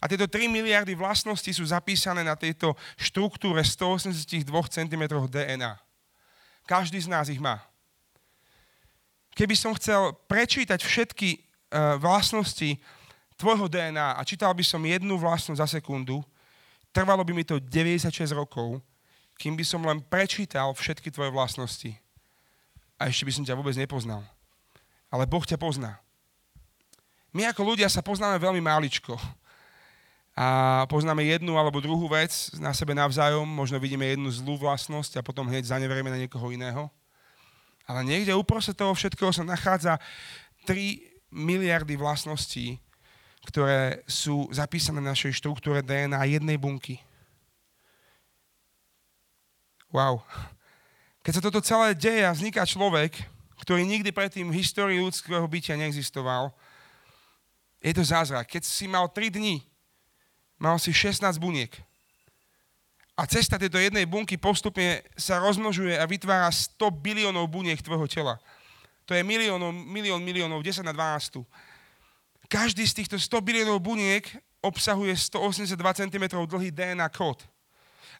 A 0.00 0.08
tieto 0.08 0.24
3 0.24 0.48
miliardy 0.48 0.96
vlastností 0.96 1.52
sú 1.52 1.68
zapísané 1.68 2.24
na 2.24 2.32
tejto 2.32 2.72
štruktúre 2.96 3.60
182 3.60 4.48
cm 4.72 5.04
DNA. 5.28 5.76
Každý 6.64 6.96
z 6.96 7.12
nás 7.12 7.28
ich 7.28 7.38
má. 7.38 7.60
Keby 9.36 9.52
som 9.52 9.76
chcel 9.76 10.16
prečítať 10.32 10.80
všetky 10.80 11.36
uh, 11.36 12.00
vlastnosti 12.00 12.80
tvojho 13.42 13.66
DNA 13.66 14.14
a 14.14 14.22
čítal 14.22 14.54
by 14.54 14.62
som 14.62 14.78
jednu 14.78 15.18
vlastnosť 15.18 15.58
za 15.58 15.66
sekundu, 15.66 16.22
trvalo 16.94 17.26
by 17.26 17.34
mi 17.34 17.42
to 17.42 17.58
96 17.58 18.30
rokov, 18.30 18.78
kým 19.34 19.58
by 19.58 19.66
som 19.66 19.82
len 19.82 19.98
prečítal 19.98 20.70
všetky 20.70 21.10
tvoje 21.10 21.34
vlastnosti. 21.34 21.90
A 23.02 23.10
ešte 23.10 23.26
by 23.26 23.32
som 23.34 23.42
ťa 23.42 23.58
vôbec 23.58 23.74
nepoznal. 23.74 24.22
Ale 25.10 25.26
Boh 25.26 25.42
ťa 25.42 25.58
pozná. 25.58 25.98
My 27.34 27.50
ako 27.50 27.74
ľudia 27.74 27.90
sa 27.90 27.98
poznáme 28.04 28.38
veľmi 28.38 28.62
máličko 28.62 29.18
a 30.32 30.80
poznáme 30.86 31.26
jednu 31.26 31.58
alebo 31.58 31.82
druhú 31.82 32.06
vec 32.08 32.30
na 32.62 32.70
sebe 32.72 32.94
navzájom, 32.94 33.44
možno 33.44 33.76
vidíme 33.82 34.06
jednu 34.06 34.30
zlú 34.30 34.56
vlastnosť 34.56 35.18
a 35.18 35.26
potom 35.26 35.44
hneď 35.50 35.66
zaneverieme 35.66 36.08
na 36.08 36.20
niekoho 36.20 36.48
iného. 36.54 36.86
Ale 37.84 38.06
niekde 38.06 38.36
uprostred 38.36 38.78
toho 38.78 38.94
všetkého 38.94 39.34
sa 39.34 39.42
nachádza 39.42 39.98
3 40.64 41.34
miliardy 41.34 41.98
vlastností, 41.98 42.78
ktoré 43.46 44.06
sú 44.06 44.46
zapísané 44.54 45.02
v 45.02 45.10
našej 45.10 45.32
štruktúre 45.34 45.82
DNA 45.82 46.38
jednej 46.38 46.58
bunky. 46.58 47.02
Wow. 49.92 50.24
Keď 51.26 51.32
sa 51.38 51.44
toto 51.44 51.60
celé 51.60 51.94
deje 51.94 52.22
a 52.24 52.34
vzniká 52.34 52.64
človek, 52.64 53.14
ktorý 53.60 53.86
nikdy 53.86 54.10
predtým 54.10 54.50
v 54.50 54.58
histórii 54.58 54.98
ľudského 54.98 55.44
bytia 55.46 55.78
neexistoval, 55.78 56.50
je 57.82 57.92
to 57.94 58.02
zázrak. 58.02 58.46
Keď 58.46 58.62
si 58.62 58.86
mal 58.86 59.10
3 59.10 59.30
dní 59.30 59.62
mal 60.62 60.78
si 60.78 60.94
16 60.94 61.42
buniek. 61.42 61.74
A 63.18 63.26
cesta 63.26 63.58
tejto 63.58 63.82
jednej 63.82 64.06
bunky 64.06 64.38
postupne 64.38 65.02
sa 65.18 65.42
rozmnožuje 65.42 65.98
a 65.98 66.06
vytvára 66.06 66.46
100 66.48 66.78
biliónov 67.02 67.50
buniek 67.50 67.82
tvojho 67.82 68.06
tela. 68.06 68.38
To 69.10 69.18
je 69.18 69.26
miliónov, 69.26 69.74
milión 69.74 70.22
miliónov, 70.22 70.62
10 70.62 70.86
na 70.86 70.94
12. 70.94 71.42
Každý 72.52 72.84
z 72.84 73.00
týchto 73.00 73.16
100 73.16 73.40
biliónov 73.40 73.80
buniek 73.80 74.28
obsahuje 74.60 75.16
182 75.16 75.72
cm 75.72 76.24
dlhý 76.44 76.68
DNA 76.68 77.08
kód. 77.08 77.40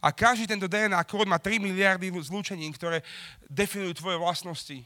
A 0.01 0.09
každý 0.09 0.49
tento 0.49 0.65
DNA 0.65 1.05
kód 1.05 1.29
má 1.29 1.37
3 1.37 1.61
miliardy 1.61 2.09
zlúčení, 2.17 2.65
ktoré 2.73 3.05
definujú 3.53 4.01
tvoje 4.01 4.17
vlastnosti. 4.17 4.79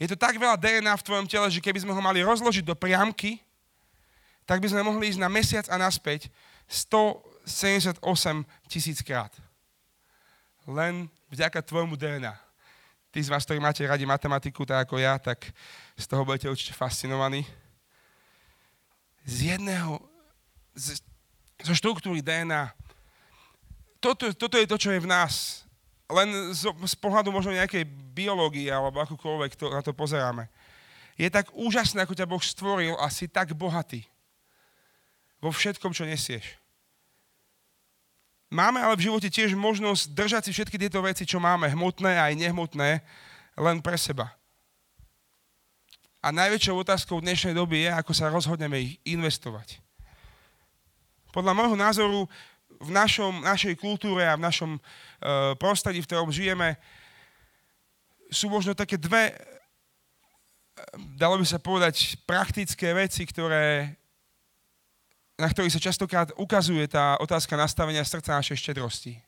Je 0.00 0.08
to 0.08 0.16
tak 0.16 0.40
veľa 0.40 0.56
DNA 0.56 0.96
v 0.96 1.04
tvojom 1.04 1.28
tele, 1.28 1.52
že 1.52 1.60
keby 1.60 1.84
sme 1.84 1.92
ho 1.92 2.00
mali 2.00 2.24
rozložiť 2.24 2.64
do 2.64 2.72
priamky, 2.72 3.36
tak 4.48 4.64
by 4.64 4.72
sme 4.72 4.80
mohli 4.80 5.12
ísť 5.12 5.20
na 5.20 5.28
mesiac 5.28 5.68
a 5.68 5.76
naspäť 5.76 6.32
178 6.72 8.00
tisíc 8.64 9.04
krát. 9.04 9.32
Len 10.64 11.12
vďaka 11.28 11.60
tvojmu 11.60 12.00
DNA. 12.00 12.45
Tí 13.16 13.24
z 13.24 13.32
vás, 13.32 13.48
ktorí 13.48 13.56
máte 13.56 13.80
radi 13.88 14.04
matematiku, 14.04 14.68
tak 14.68 14.84
ako 14.84 15.00
ja, 15.00 15.16
tak 15.16 15.48
z 15.96 16.04
toho 16.04 16.20
budete 16.20 16.52
určite 16.52 16.76
fascinovaní. 16.76 17.48
Z 19.24 19.56
jedného, 19.56 20.04
z, 20.76 21.00
zo 21.64 21.72
štruktúry 21.72 22.20
DNA. 22.20 22.76
Toto, 24.04 24.28
toto 24.36 24.60
je 24.60 24.68
to, 24.68 24.76
čo 24.76 24.92
je 24.92 25.00
v 25.00 25.08
nás. 25.08 25.64
Len 26.12 26.52
z, 26.52 26.68
z 26.68 26.94
pohľadu 27.00 27.32
možno 27.32 27.56
nejakej 27.56 27.88
biológie 28.12 28.68
alebo 28.68 29.00
akúkoľvek 29.00 29.56
to, 29.56 29.72
na 29.72 29.80
to 29.80 29.96
pozeráme. 29.96 30.52
Je 31.16 31.32
tak 31.32 31.48
úžasné, 31.56 32.04
ako 32.04 32.12
ťa 32.12 32.28
Boh 32.28 32.44
stvoril 32.44 33.00
a 33.00 33.08
si 33.08 33.32
tak 33.32 33.56
bohatý 33.56 34.04
vo 35.40 35.48
všetkom, 35.48 35.96
čo 35.96 36.04
nesieš. 36.04 36.60
Máme 38.46 38.78
ale 38.78 38.94
v 38.94 39.10
živote 39.10 39.26
tiež 39.26 39.58
možnosť 39.58 40.14
držať 40.14 40.42
si 40.46 40.50
všetky 40.54 40.78
tieto 40.78 41.02
veci, 41.02 41.26
čo 41.26 41.42
máme, 41.42 41.66
hmotné 41.66 42.14
aj 42.14 42.32
nehmotné, 42.38 43.02
len 43.58 43.76
pre 43.82 43.98
seba. 43.98 44.30
A 46.22 46.30
najväčšou 46.30 46.78
otázkou 46.78 47.18
dnešnej 47.18 47.58
doby 47.58 47.86
je, 47.86 47.90
ako 47.90 48.12
sa 48.14 48.30
rozhodneme 48.30 48.78
ich 48.82 48.92
investovať. 49.02 49.82
Podľa 51.34 51.52
môjho 51.58 51.76
názoru 51.78 52.20
v 52.78 52.90
našom, 52.94 53.42
našej 53.42 53.74
kultúre 53.82 54.22
a 54.22 54.38
v 54.38 54.46
našom 54.46 54.70
uh, 54.78 55.54
prostredí, 55.58 55.98
v 56.02 56.08
ktorom 56.08 56.30
žijeme, 56.30 56.78
sú 58.30 58.46
možno 58.46 58.78
také 58.78 58.94
dve, 58.94 59.34
dalo 61.18 61.38
by 61.38 61.46
sa 61.46 61.58
povedať, 61.58 62.18
praktické 62.26 62.94
veci, 62.94 63.26
ktoré 63.26 63.94
na 65.36 65.48
ktorých 65.52 65.76
sa 65.76 65.80
častokrát 65.80 66.32
ukazuje 66.40 66.88
tá 66.88 67.20
otázka 67.20 67.56
nastavenia 67.60 68.00
srdca 68.04 68.40
našej 68.40 68.56
štedrosti. 68.56 69.20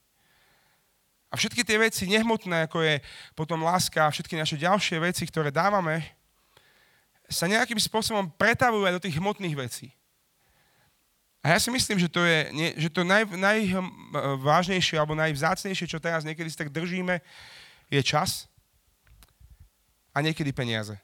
A 1.28 1.36
všetky 1.36 1.60
tie 1.60 1.76
veci 1.76 2.08
nehmotné, 2.08 2.64
ako 2.64 2.80
je 2.80 3.04
potom 3.36 3.60
láska 3.60 4.08
a 4.08 4.12
všetky 4.12 4.32
naše 4.32 4.56
ďalšie 4.56 4.96
veci, 4.96 5.28
ktoré 5.28 5.52
dávame, 5.52 6.00
sa 7.28 7.44
nejakým 7.44 7.76
spôsobom 7.76 8.32
pretavujú 8.40 8.88
aj 8.88 8.96
do 8.96 9.04
tých 9.04 9.20
hmotných 9.20 9.52
vecí. 9.52 9.92
A 11.44 11.54
ja 11.54 11.58
si 11.60 11.68
myslím, 11.68 12.00
že 12.00 12.08
to 12.08 12.24
je 12.24 12.72
že 12.80 12.88
to 12.88 13.04
naj, 13.04 13.28
najvážnejšie 13.28 14.96
alebo 14.96 15.12
najvzácnejšie, 15.14 15.86
čo 15.86 16.00
teraz 16.00 16.24
niekedy 16.24 16.48
si 16.48 16.56
tak 16.56 16.72
držíme, 16.72 17.20
je 17.92 18.00
čas 18.00 18.48
a 20.16 20.24
niekedy 20.24 20.50
peniaze. 20.50 20.96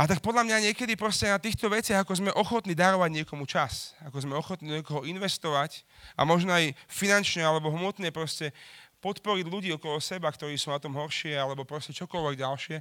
A 0.00 0.08
tak 0.08 0.24
podľa 0.24 0.48
mňa 0.48 0.72
niekedy 0.72 0.96
proste 0.96 1.28
na 1.28 1.36
týchto 1.36 1.68
veciach, 1.68 2.08
ako 2.08 2.16
sme 2.16 2.32
ochotní 2.32 2.72
darovať 2.72 3.20
niekomu 3.20 3.44
čas, 3.44 3.92
ako 4.00 4.24
sme 4.24 4.32
ochotní 4.32 4.72
do 4.72 4.80
niekoho 4.80 5.04
investovať 5.04 5.84
a 6.16 6.24
možno 6.24 6.56
aj 6.56 6.72
finančne 6.88 7.44
alebo 7.44 7.68
hmotne 7.68 8.08
proste 8.08 8.56
podporiť 9.04 9.44
ľudí 9.44 9.68
okolo 9.76 10.00
seba, 10.00 10.32
ktorí 10.32 10.56
sú 10.56 10.72
na 10.72 10.80
tom 10.80 10.96
horšie 10.96 11.36
alebo 11.36 11.68
proste 11.68 11.92
čokoľvek 11.92 12.32
ďalšie, 12.40 12.76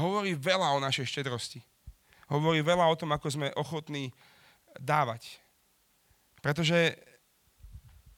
hovorí 0.00 0.32
veľa 0.40 0.72
o 0.72 0.80
našej 0.80 1.20
štedrosti. 1.20 1.60
Hovorí 2.32 2.64
veľa 2.64 2.88
o 2.88 2.96
tom, 2.96 3.12
ako 3.12 3.28
sme 3.28 3.52
ochotní 3.52 4.08
dávať. 4.80 5.44
Pretože 6.40 6.96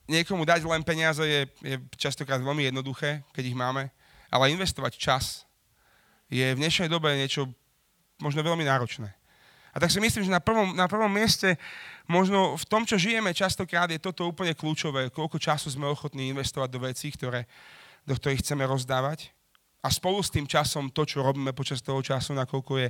niekomu 0.07 0.47
dať 0.47 0.71
len 0.71 0.87
peniaze 0.87 1.27
je, 1.27 1.51
je 1.67 1.83
častokrát 1.99 2.39
veľmi 2.39 2.63
jednoduché, 2.63 3.27
keď 3.35 3.43
ich 3.43 3.59
máme, 3.59 3.91
ale 4.31 4.55
investovať 4.55 5.03
čas 5.03 5.51
je 6.31 6.47
v 6.55 6.63
dnešnej 6.63 6.87
dobe 6.87 7.11
niečo 7.19 7.51
možno 8.21 8.45
veľmi 8.45 8.65
náročné. 8.65 9.11
A 9.71 9.79
tak 9.79 9.91
si 9.95 10.03
myslím, 10.03 10.27
že 10.27 10.35
na 10.35 10.43
prvom, 10.43 10.75
na 10.75 10.91
prvom 10.91 11.11
mieste, 11.11 11.55
možno 12.11 12.59
v 12.59 12.65
tom, 12.67 12.83
čo 12.83 12.99
žijeme, 12.99 13.31
častokrát 13.31 13.87
je 13.87 14.03
toto 14.03 14.27
úplne 14.27 14.51
kľúčové, 14.51 15.15
koľko 15.15 15.39
času 15.39 15.71
sme 15.71 15.87
ochotní 15.87 16.31
investovať 16.35 16.69
do 16.71 16.81
vecí, 16.83 17.15
ktoré, 17.15 17.47
do 18.03 18.19
ktorých 18.19 18.43
chceme 18.43 18.67
rozdávať. 18.67 19.31
A 19.81 19.89
spolu 19.89 20.19
s 20.21 20.29
tým 20.29 20.45
časom, 20.45 20.91
to, 20.91 21.07
čo 21.07 21.23
robíme 21.23 21.55
počas 21.55 21.81
toho 21.81 22.03
času, 22.03 22.35
nakoľko 22.35 22.73
je 22.83 22.89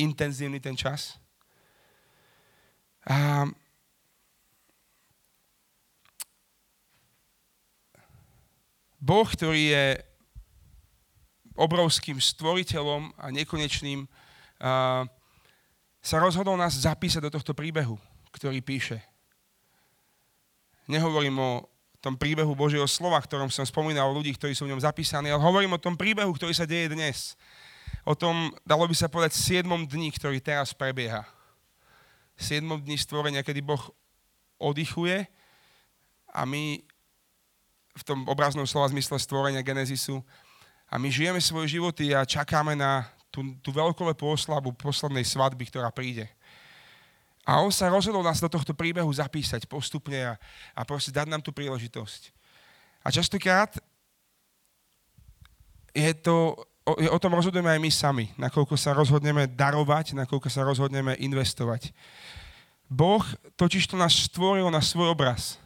intenzívny 0.00 0.58
ten 0.58 0.74
čas. 0.74 1.20
A 3.06 3.46
Boh, 9.02 9.26
ktorý 9.26 9.62
je 9.74 9.86
obrovským 11.58 12.22
stvoriteľom 12.22 13.12
a 13.18 13.28
nekonečným, 13.34 14.08
sa 14.62 16.16
rozhodol 16.22 16.54
nás 16.54 16.78
zapísať 16.78 17.26
do 17.26 17.34
tohto 17.34 17.50
príbehu, 17.50 17.98
ktorý 18.30 18.62
píše. 18.62 19.02
Nehovorím 20.86 21.38
o 21.38 21.52
tom 22.02 22.18
príbehu 22.18 22.54
Božieho 22.58 22.86
slova, 22.90 23.22
ktorom 23.22 23.46
som 23.46 23.62
spomínal 23.62 24.10
ľudí, 24.10 24.34
ktorí 24.34 24.54
sú 24.54 24.66
v 24.66 24.74
ňom 24.74 24.82
zapísaní, 24.82 25.30
ale 25.30 25.38
hovorím 25.38 25.78
o 25.78 25.82
tom 25.82 25.94
príbehu, 25.94 26.34
ktorý 26.34 26.50
sa 26.50 26.66
deje 26.66 26.90
dnes. 26.90 27.38
O 28.02 28.18
tom, 28.18 28.50
dalo 28.66 28.90
by 28.90 28.94
sa 28.98 29.06
povedať, 29.06 29.38
7. 29.38 29.62
dní, 29.86 30.10
ktorý 30.10 30.42
teraz 30.42 30.74
prebieha. 30.74 31.22
7. 32.34 32.66
dní 32.82 32.98
stvorenia, 32.98 33.46
kedy 33.46 33.62
Boh 33.62 33.82
oddychuje 34.58 35.30
a 36.34 36.42
my 36.42 36.82
v 37.94 38.02
tom 38.02 38.26
obraznom 38.26 38.66
slova 38.66 38.90
zmysle 38.90 39.22
stvorenia 39.22 39.62
Genezisu 39.62 40.24
a 40.90 40.98
my 40.98 41.06
žijeme 41.06 41.38
svoje 41.38 41.78
životy 41.78 42.10
a 42.10 42.26
čakáme 42.26 42.74
na 42.74 43.06
tú, 43.32 43.56
tú 43.64 43.72
veľkolepú 43.72 44.28
oslavu 44.28 44.76
poslednej 44.76 45.24
svadby, 45.24 45.72
ktorá 45.72 45.88
príde. 45.88 46.28
A 47.42 47.58
on 47.58 47.72
sa 47.74 47.90
rozhodol 47.90 48.22
nás 48.22 48.38
do 48.38 48.46
tohto 48.46 48.70
príbehu 48.76 49.08
zapísať 49.10 49.66
postupne 49.66 50.14
a, 50.14 50.32
a 50.76 50.80
proste 50.86 51.10
dať 51.10 51.26
nám 51.26 51.42
tú 51.42 51.50
príležitosť. 51.50 52.30
A 53.02 53.10
častokrát 53.10 53.74
je 55.90 56.12
to, 56.22 56.54
o, 56.86 56.92
o 56.94 57.18
tom 57.18 57.34
rozhodujeme 57.34 57.66
aj 57.66 57.82
my 57.82 57.90
sami, 57.90 58.26
nakoľko 58.38 58.78
sa 58.78 58.94
rozhodneme 58.94 59.50
darovať, 59.50 60.14
nakoľko 60.14 60.48
sa 60.52 60.62
rozhodneme 60.62 61.18
investovať. 61.18 61.90
Boh 62.86 63.24
totiž 63.58 63.90
to 63.90 63.98
nás 63.98 64.14
stvoril 64.14 64.70
na 64.70 64.78
svoj 64.78 65.10
obraz. 65.10 65.58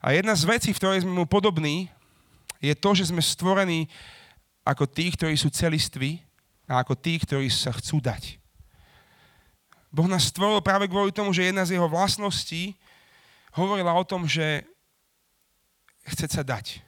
A 0.00 0.16
jedna 0.16 0.32
z 0.32 0.48
vecí, 0.48 0.70
v 0.72 0.80
ktorej 0.80 1.04
sme 1.04 1.12
mu 1.12 1.26
podobní, 1.28 1.92
je 2.60 2.72
to, 2.72 2.96
že 2.96 3.12
sme 3.12 3.20
stvorení 3.20 3.84
ako 4.64 4.88
tí, 4.88 5.12
ktorí 5.12 5.36
sú 5.36 5.52
celiství 5.52 6.24
a 6.64 6.80
ako 6.80 6.96
tí, 6.96 7.20
ktorí 7.20 7.52
sa 7.52 7.72
chcú 7.72 8.00
dať. 8.00 8.40
Boh 9.94 10.10
nás 10.10 10.26
stvoril 10.26 10.58
práve 10.64 10.90
kvôli 10.90 11.14
tomu, 11.14 11.30
že 11.30 11.46
jedna 11.46 11.62
z 11.62 11.78
jeho 11.78 11.86
vlastností 11.86 12.74
hovorila 13.54 13.94
o 13.94 14.02
tom, 14.02 14.26
že 14.26 14.66
chce 16.02 16.26
sa 16.26 16.42
dať. 16.42 16.82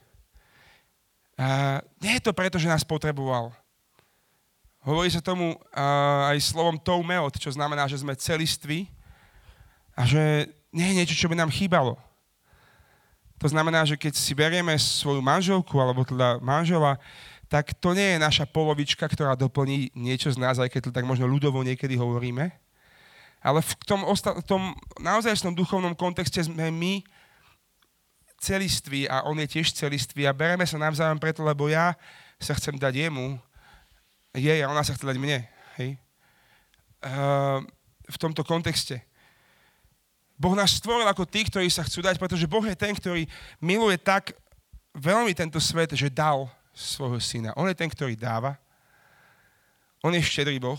A 1.38 1.78
nie 2.02 2.16
je 2.18 2.24
to 2.24 2.32
preto, 2.32 2.56
že 2.58 2.66
nás 2.66 2.82
potreboval. 2.82 3.54
Hovorí 4.82 5.12
sa 5.12 5.22
tomu 5.22 5.54
aj 6.30 6.38
slovom 6.42 6.80
toumeot, 6.80 7.36
čo 7.38 7.52
znamená, 7.52 7.86
že 7.86 8.00
sme 8.00 8.18
celiství 8.18 8.90
a 9.94 10.02
že 10.02 10.50
nie 10.74 10.90
je 10.90 10.96
niečo, 10.98 11.14
čo 11.14 11.30
by 11.30 11.36
nám 11.38 11.54
chýbalo. 11.54 12.00
To 13.36 13.52
znamená, 13.52 13.84
že 13.84 14.00
keď 14.00 14.16
si 14.16 14.32
berieme 14.32 14.72
svoju 14.80 15.20
manželku 15.20 15.76
alebo 15.76 16.02
teda 16.08 16.40
manžela, 16.40 16.96
tak 17.46 17.78
to 17.78 17.94
nie 17.94 18.16
je 18.16 18.18
naša 18.18 18.44
polovička, 18.50 19.06
ktorá 19.06 19.38
doplní 19.38 19.94
niečo 19.94 20.34
z 20.34 20.38
nás, 20.42 20.58
aj 20.58 20.70
keď 20.70 20.90
to 20.90 20.94
tak 20.94 21.06
možno 21.06 21.30
ľudovo 21.30 21.62
niekedy 21.62 21.94
hovoríme, 21.94 22.50
ale 23.38 23.62
v 23.62 23.72
tom, 23.86 24.02
osta- 24.02 24.34
tom 24.42 24.74
naozajstnom 24.98 25.54
duchovnom 25.54 25.94
kontexte 25.94 26.42
sme 26.42 26.74
my 26.74 27.06
celiství 28.42 29.06
a 29.06 29.22
on 29.24 29.38
je 29.38 29.58
tiež 29.58 29.72
celistvý 29.72 30.26
a 30.26 30.36
bereme 30.36 30.66
sa 30.66 30.76
navzájom 30.76 31.22
preto, 31.22 31.46
lebo 31.46 31.70
ja 31.70 31.94
sa 32.42 32.52
chcem 32.58 32.76
dať 32.76 33.08
jemu, 33.08 33.38
jej 34.36 34.60
a 34.60 34.68
ona 34.68 34.84
sa 34.84 34.92
chce 34.92 35.08
dať 35.08 35.16
mne. 35.16 35.46
Hej? 35.80 35.96
Uh, 37.00 37.64
v 38.06 38.16
tomto 38.20 38.44
kontexte. 38.44 39.00
Boh 40.36 40.52
nás 40.52 40.76
stvoril 40.76 41.08
ako 41.08 41.24
tí, 41.24 41.48
ktorí 41.48 41.72
sa 41.72 41.80
chcú 41.80 42.04
dať, 42.04 42.20
pretože 42.20 42.44
Boh 42.44 42.60
je 42.60 42.76
ten, 42.76 42.92
ktorý 42.92 43.24
miluje 43.56 43.96
tak 43.96 44.36
veľmi 44.92 45.32
tento 45.32 45.56
svet, 45.56 45.96
že 45.96 46.12
dal 46.12 46.44
svojho 46.76 47.16
syna. 47.16 47.56
On 47.56 47.64
je 47.64 47.72
ten, 47.72 47.88
ktorý 47.88 48.12
dáva. 48.12 48.60
On 50.04 50.12
je 50.12 50.20
štedrý 50.20 50.60
Boh. 50.60 50.78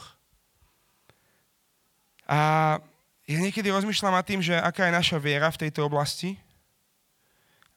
A 2.29 2.77
ja 3.25 3.39
niekedy 3.41 3.73
rozmýšľam 3.73 4.13
nad 4.13 4.23
tým, 4.23 4.45
že 4.45 4.53
aká 4.53 4.88
je 4.88 4.93
naša 4.93 5.17
viera 5.17 5.49
v 5.49 5.67
tejto 5.67 5.83
oblasti, 5.89 6.38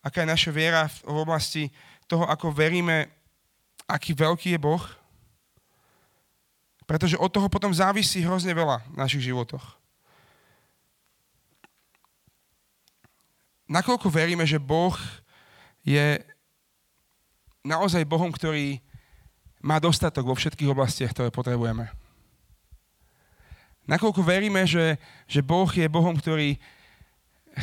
aká 0.04 0.22
je 0.22 0.28
naša 0.28 0.50
viera 0.52 0.84
v 0.86 1.16
oblasti 1.16 1.64
toho, 2.04 2.28
ako 2.28 2.52
veríme, 2.52 3.08
aký 3.88 4.12
veľký 4.12 4.54
je 4.54 4.60
Boh, 4.60 4.84
pretože 6.84 7.18
od 7.18 7.30
toho 7.30 7.46
potom 7.46 7.70
závisí 7.70 8.20
hrozne 8.20 8.50
veľa 8.50 8.82
v 8.90 8.96
našich 8.98 9.30
životoch. 9.30 9.78
Nakoľko 13.70 14.10
veríme, 14.10 14.42
že 14.42 14.58
Boh 14.58 14.98
je 15.86 16.18
naozaj 17.64 18.08
Bohom, 18.08 18.32
ktorý 18.32 18.80
má 19.60 19.76
dostatok 19.76 20.24
vo 20.24 20.36
všetkých 20.36 20.72
oblastiach, 20.72 21.12
ktoré 21.12 21.28
potrebujeme. 21.28 21.92
Nakoľko 23.84 24.22
veríme, 24.24 24.64
že, 24.64 24.96
že 25.26 25.44
Boh 25.44 25.68
je 25.68 25.84
Bohom, 25.90 26.16
ktorý 26.16 26.56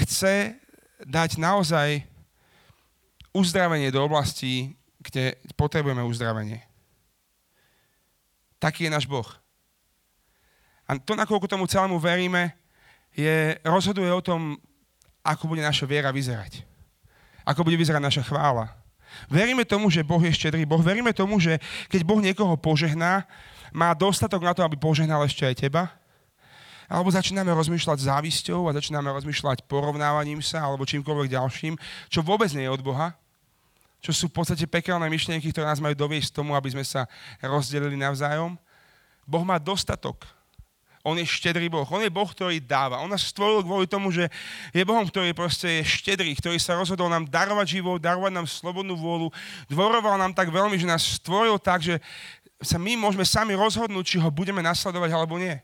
chce 0.04 0.60
dať 1.02 1.40
naozaj 1.42 2.04
uzdravenie 3.34 3.90
do 3.94 4.02
oblasti, 4.02 4.76
kde 5.02 5.38
potrebujeme 5.54 6.04
uzdravenie. 6.04 6.62
Taký 8.58 8.90
je 8.90 8.94
náš 8.94 9.06
Boh. 9.06 9.30
A 10.90 10.98
to, 10.98 11.14
nakoľko 11.14 11.46
tomu 11.48 11.70
celému 11.70 12.02
veríme, 12.02 12.56
je, 13.14 13.58
rozhoduje 13.66 14.10
o 14.10 14.24
tom, 14.24 14.58
ako 15.22 15.52
bude 15.52 15.62
naša 15.62 15.86
viera 15.86 16.10
vyzerať. 16.14 16.64
Ako 17.44 17.64
bude 17.64 17.76
vyzerať 17.80 18.02
naša 18.02 18.24
chvála. 18.26 18.72
Veríme 19.26 19.66
tomu, 19.66 19.90
že 19.90 20.06
Boh 20.06 20.22
je 20.22 20.30
štedrý 20.30 20.64
Boh. 20.64 20.80
Veríme 20.80 21.12
tomu, 21.12 21.42
že 21.42 21.58
keď 21.90 22.02
Boh 22.06 22.22
niekoho 22.22 22.54
požehná, 22.56 23.26
má 23.74 23.92
dostatok 23.98 24.46
na 24.46 24.54
to, 24.54 24.62
aby 24.64 24.78
požehnal 24.80 25.26
ešte 25.26 25.44
aj 25.44 25.56
teba. 25.58 25.92
Alebo 26.88 27.12
začíname 27.12 27.52
rozmýšľať 27.52 28.08
závisťou 28.08 28.72
a 28.72 28.76
začíname 28.80 29.12
rozmýšľať 29.12 29.68
porovnávaním 29.68 30.40
sa 30.40 30.64
alebo 30.64 30.88
čímkoľvek 30.88 31.36
ďalším, 31.36 31.76
čo 32.08 32.24
vôbec 32.24 32.48
nie 32.56 32.64
je 32.64 32.72
od 32.72 32.80
Boha, 32.80 33.12
čo 34.00 34.16
sú 34.16 34.32
v 34.32 34.40
podstate 34.40 34.64
pekelné 34.64 35.12
myšlienky, 35.12 35.52
ktoré 35.52 35.68
nás 35.68 35.84
majú 35.84 36.00
doviesť 36.00 36.32
tomu, 36.32 36.56
aby 36.56 36.72
sme 36.72 36.88
sa 36.88 37.04
rozdelili 37.44 38.00
navzájom. 38.00 38.56
Boh 39.28 39.44
má 39.44 39.60
dostatok. 39.60 40.24
On 41.08 41.16
je 41.16 41.24
štedrý 41.24 41.72
Boh. 41.72 41.88
On 41.88 42.04
je 42.04 42.12
Boh, 42.12 42.28
ktorý 42.28 42.60
dáva. 42.60 43.00
On 43.00 43.08
nás 43.08 43.24
stvoril 43.24 43.64
kvôli 43.64 43.88
tomu, 43.88 44.12
že 44.12 44.28
je 44.76 44.84
Bohom, 44.84 45.08
ktorý 45.08 45.32
proste 45.32 45.80
je 45.80 45.88
štedrý, 45.88 46.36
ktorý 46.36 46.60
sa 46.60 46.76
rozhodol 46.76 47.08
nám 47.08 47.32
darovať 47.32 47.80
život, 47.80 48.04
darovať 48.04 48.36
nám 48.36 48.48
slobodnú 48.52 49.00
vôľu. 49.00 49.32
Dvoroval 49.72 50.20
nám 50.20 50.36
tak 50.36 50.52
veľmi, 50.52 50.76
že 50.76 50.84
nás 50.84 51.24
stvoril 51.24 51.56
tak, 51.64 51.80
že 51.80 52.04
sa 52.60 52.76
my 52.76 53.00
môžeme 53.00 53.24
sami 53.24 53.56
rozhodnúť, 53.56 54.04
či 54.04 54.18
ho 54.20 54.28
budeme 54.28 54.60
nasledovať 54.60 55.16
alebo 55.16 55.40
nie 55.40 55.56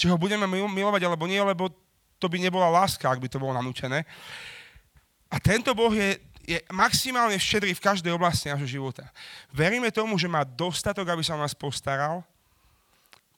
či 0.00 0.08
ho 0.08 0.16
budeme 0.16 0.48
milovať 0.48 1.04
alebo 1.04 1.28
nie, 1.28 1.36
lebo 1.44 1.68
to 2.16 2.24
by 2.32 2.40
nebola 2.40 2.72
láska, 2.72 3.04
ak 3.04 3.20
by 3.20 3.28
to 3.28 3.36
bolo 3.36 3.52
nanúčené. 3.52 4.08
A 5.28 5.36
tento 5.36 5.76
Boh 5.76 5.92
je, 5.92 6.16
je 6.48 6.56
maximálne 6.72 7.36
štedrý 7.36 7.76
v 7.76 7.84
každej 7.84 8.16
oblasti 8.16 8.48
nášho 8.48 8.64
života. 8.64 9.04
Veríme 9.52 9.92
tomu, 9.92 10.16
že 10.16 10.24
má 10.24 10.40
dostatok, 10.40 11.04
aby 11.04 11.20
sa 11.20 11.36
o 11.36 11.42
nás 11.44 11.52
postaral, 11.52 12.24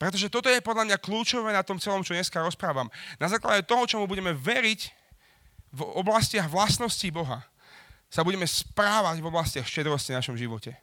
pretože 0.03 0.27
toto 0.27 0.51
je 0.51 0.59
podľa 0.59 0.91
mňa 0.91 0.99
kľúčové 0.99 1.55
na 1.55 1.63
tom 1.63 1.79
celom, 1.79 2.03
čo 2.03 2.11
dneska 2.11 2.43
rozprávam. 2.43 2.91
Na 3.23 3.31
základe 3.31 3.63
toho, 3.63 3.87
čomu 3.87 4.11
budeme 4.11 4.35
veriť 4.35 4.91
v 5.71 5.81
oblastiach 5.95 6.51
vlastností 6.51 7.15
Boha, 7.15 7.47
sa 8.11 8.27
budeme 8.27 8.43
správať 8.43 9.23
v 9.23 9.31
oblastiach 9.31 9.63
štedrosti 9.63 10.11
v 10.11 10.19
našom 10.19 10.35
živote. 10.35 10.75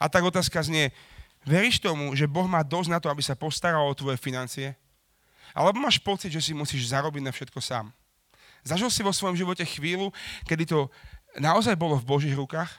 A 0.00 0.08
tak 0.08 0.24
otázka 0.24 0.64
znie, 0.64 0.96
veríš 1.44 1.76
tomu, 1.84 2.16
že 2.16 2.24
Boh 2.24 2.48
má 2.48 2.64
dosť 2.64 2.88
na 2.88 2.96
to, 3.04 3.12
aby 3.12 3.20
sa 3.20 3.36
postaral 3.36 3.84
o 3.84 3.92
tvoje 3.92 4.16
financie? 4.16 4.72
Alebo 5.52 5.84
máš 5.84 6.00
pocit, 6.00 6.32
že 6.32 6.40
si 6.40 6.56
musíš 6.56 6.88
zarobiť 6.88 7.20
na 7.20 7.36
všetko 7.36 7.60
sám? 7.60 7.92
Zažil 8.64 8.88
si 8.88 9.04
vo 9.04 9.12
svojom 9.12 9.36
živote 9.36 9.68
chvíľu, 9.68 10.08
kedy 10.48 10.64
to 10.64 10.88
naozaj 11.36 11.76
bolo 11.76 12.00
v 12.00 12.08
Božích 12.16 12.32
rukách? 12.32 12.72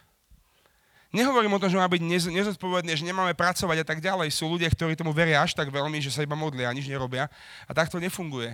Nehovorím 1.10 1.58
o 1.58 1.62
tom, 1.62 1.74
že 1.74 1.82
má 1.82 1.90
byť 1.90 2.30
nezodpovedné, 2.30 2.94
že 2.94 3.02
nemáme 3.02 3.34
pracovať 3.34 3.82
a 3.82 3.86
tak 3.86 3.98
ďalej. 3.98 4.30
Sú 4.30 4.46
ľudia, 4.46 4.70
ktorí 4.70 4.94
tomu 4.94 5.10
veria 5.10 5.42
až 5.42 5.58
tak 5.58 5.74
veľmi, 5.74 5.98
že 5.98 6.14
sa 6.14 6.22
iba 6.22 6.38
modlia 6.38 6.70
a 6.70 6.76
nič 6.78 6.86
nerobia. 6.86 7.26
A 7.66 7.72
tak 7.74 7.90
to 7.90 7.98
nefunguje. 7.98 8.54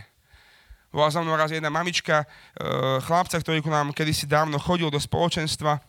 Bola 0.88 1.12
za 1.12 1.20
mnou 1.20 1.36
raz 1.36 1.52
jedna 1.52 1.68
mamička, 1.68 2.24
e, 2.24 2.26
chlapca, 3.04 3.36
ktorý 3.36 3.60
ku 3.60 3.68
nám 3.68 3.92
kedysi 3.92 4.24
dávno 4.24 4.56
chodil 4.56 4.88
do 4.88 4.96
spoločenstva 4.96 5.84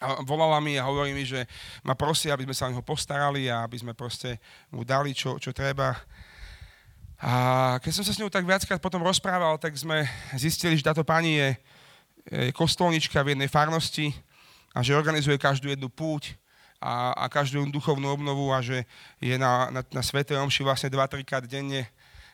a 0.00 0.24
volala 0.26 0.58
mi 0.58 0.74
a 0.80 0.88
hovorí 0.88 1.14
mi, 1.14 1.22
že 1.22 1.46
ma 1.86 1.94
prosí, 1.94 2.32
aby 2.32 2.48
sme 2.48 2.56
sa 2.56 2.66
o 2.66 2.72
neho 2.74 2.82
postarali 2.82 3.46
a 3.46 3.62
aby 3.62 3.78
sme 3.78 3.92
proste 3.94 4.42
mu 4.74 4.82
dali, 4.82 5.14
čo, 5.14 5.38
čo 5.38 5.54
treba. 5.54 5.94
A 7.20 7.32
keď 7.84 7.92
som 7.94 8.04
sa 8.08 8.16
s 8.16 8.18
ňou 8.18 8.32
tak 8.32 8.48
viackrát 8.48 8.80
potom 8.82 9.04
rozprával, 9.04 9.60
tak 9.60 9.76
sme 9.76 10.08
zistili, 10.34 10.74
že 10.74 10.88
táto 10.88 11.04
pani 11.04 11.36
je, 11.36 11.48
je 12.32 12.50
kostolnička 12.56 13.20
v 13.22 13.36
jednej 13.36 13.46
farnosti 13.46 14.10
a 14.70 14.78
že 14.82 14.94
organizuje 14.94 15.38
každú 15.40 15.70
jednu 15.70 15.90
púť 15.90 16.38
a, 16.80 17.12
a 17.12 17.24
každú 17.28 17.66
duchovnú 17.68 18.08
obnovu 18.08 18.48
a 18.54 18.62
že 18.64 18.88
je 19.20 19.36
na, 19.36 19.68
na, 19.68 19.82
na 19.82 20.02
Svete 20.02 20.32
Omši 20.38 20.64
vlastne 20.64 20.88
2-3 20.88 21.26
krát 21.28 21.44
denne 21.44 21.90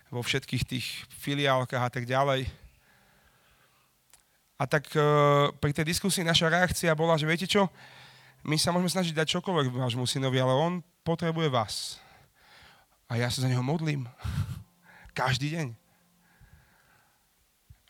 vo 0.06 0.22
všetkých 0.22 0.62
tých 0.62 0.86
filiálkach 1.10 1.82
a 1.82 1.90
tak 1.90 2.06
ďalej. 2.06 2.46
A 4.56 4.64
tak 4.64 4.88
e, 4.94 5.02
pri 5.58 5.72
tej 5.74 5.84
diskusii 5.90 6.24
naša 6.24 6.48
reakcia 6.48 6.94
bola, 6.96 7.18
že 7.18 7.28
viete 7.28 7.44
čo, 7.44 7.68
my 8.46 8.56
sa 8.56 8.70
môžeme 8.70 8.88
snažiť 8.88 9.12
dať 9.12 9.36
čokoľvek 9.36 9.74
vášmu 9.74 10.06
synovi, 10.06 10.38
ale 10.38 10.54
on 10.54 10.72
potrebuje 11.02 11.50
vás. 11.50 11.98
A 13.10 13.18
ja 13.18 13.26
sa 13.28 13.42
za 13.42 13.50
neho 13.50 13.66
modlím. 13.66 14.06
Každý 15.18 15.52
deň. 15.58 15.68